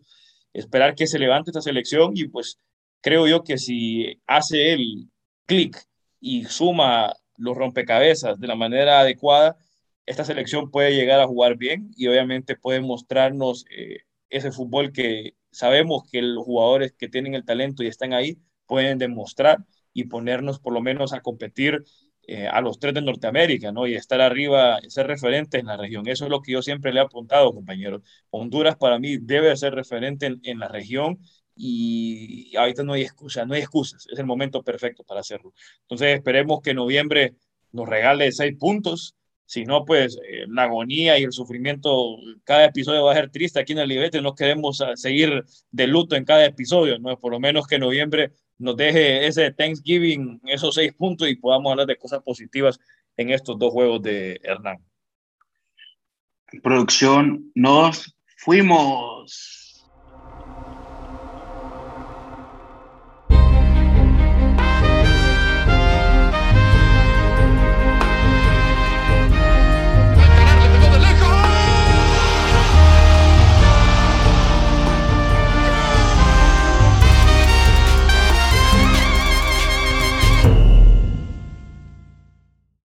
esperar 0.54 0.94
que 0.94 1.06
se 1.06 1.18
levante 1.18 1.50
esta 1.50 1.60
selección 1.60 2.12
y 2.14 2.26
pues 2.28 2.58
creo 3.02 3.28
yo 3.28 3.44
que 3.44 3.58
si 3.58 4.18
hace 4.26 4.72
el 4.72 5.10
clic 5.44 5.76
y 6.20 6.44
suma 6.44 7.14
los 7.36 7.54
rompecabezas 7.54 8.40
de 8.40 8.46
la 8.46 8.54
manera 8.54 9.00
adecuada, 9.00 9.58
esta 10.06 10.24
selección 10.24 10.70
puede 10.70 10.94
llegar 10.94 11.20
a 11.20 11.26
jugar 11.26 11.56
bien 11.56 11.90
y 11.96 12.08
obviamente 12.08 12.56
puede 12.56 12.80
mostrarnos 12.80 13.64
eh, 13.70 14.00
ese 14.28 14.52
fútbol 14.52 14.92
que 14.92 15.34
sabemos 15.50 16.08
que 16.10 16.22
los 16.22 16.44
jugadores 16.44 16.92
que 16.92 17.08
tienen 17.08 17.34
el 17.34 17.44
talento 17.44 17.82
y 17.82 17.88
están 17.88 18.12
ahí 18.12 18.38
pueden 18.66 18.98
demostrar 18.98 19.58
y 19.92 20.04
ponernos 20.04 20.60
por 20.60 20.72
lo 20.72 20.80
menos 20.80 21.12
a 21.12 21.20
competir 21.20 21.84
eh, 22.32 22.46
a 22.46 22.60
los 22.60 22.78
tres 22.78 22.94
de 22.94 23.02
Norteamérica, 23.02 23.72
¿no? 23.72 23.86
Y 23.88 23.94
estar 23.94 24.20
arriba, 24.20 24.78
ser 24.88 25.08
referente 25.08 25.58
en 25.58 25.66
la 25.66 25.76
región. 25.76 26.06
Eso 26.06 26.26
es 26.26 26.30
lo 26.30 26.40
que 26.40 26.52
yo 26.52 26.62
siempre 26.62 26.92
le 26.92 27.00
he 27.00 27.02
apuntado, 27.02 27.52
compañeros. 27.52 28.02
Honduras 28.30 28.76
para 28.76 29.00
mí 29.00 29.16
debe 29.18 29.56
ser 29.56 29.74
referente 29.74 30.38
en, 30.44 30.58
la 30.60 30.68
región 30.68 31.18
y 31.56 32.54
ahorita 32.56 32.84
no 32.84 32.92
hay 32.92 33.02
excusa, 33.02 33.44
no 33.46 33.54
hay 33.54 33.62
excusas. 33.62 34.06
Es 34.12 34.18
el 34.18 34.26
momento 34.26 34.62
perfecto 34.62 35.02
para 35.02 35.20
hacerlo. 35.20 35.52
Entonces 35.82 36.14
esperemos 36.14 36.60
que 36.62 36.72
noviembre 36.74 37.34
nos 37.72 37.88
regale 37.88 38.30
seis 38.32 38.56
puntos. 38.56 39.16
Si 39.50 39.64
no, 39.64 39.84
pues 39.84 40.16
eh, 40.28 40.44
la 40.46 40.62
agonía 40.62 41.18
y 41.18 41.24
el 41.24 41.32
sufrimiento, 41.32 42.18
cada 42.44 42.66
episodio 42.66 43.02
va 43.02 43.10
a 43.10 43.16
ser 43.16 43.30
triste 43.32 43.58
aquí 43.58 43.72
en 43.72 43.80
el 43.80 43.88
Libete. 43.88 44.22
No 44.22 44.36
queremos 44.36 44.80
ah, 44.80 44.94
seguir 44.94 45.44
de 45.72 45.86
luto 45.88 46.14
en 46.14 46.24
cada 46.24 46.44
episodio, 46.44 47.00
¿no? 47.00 47.18
Por 47.18 47.32
lo 47.32 47.40
menos 47.40 47.66
que 47.66 47.76
noviembre 47.76 48.30
nos 48.58 48.76
deje 48.76 49.26
ese 49.26 49.50
Thanksgiving, 49.50 50.40
esos 50.44 50.76
seis 50.76 50.92
puntos 50.92 51.28
y 51.28 51.34
podamos 51.34 51.72
hablar 51.72 51.88
de 51.88 51.96
cosas 51.96 52.22
positivas 52.22 52.78
en 53.16 53.30
estos 53.30 53.58
dos 53.58 53.72
juegos 53.72 54.00
de 54.02 54.38
Hernán. 54.44 54.76
Producción, 56.62 57.50
nos 57.56 58.14
fuimos. 58.36 59.59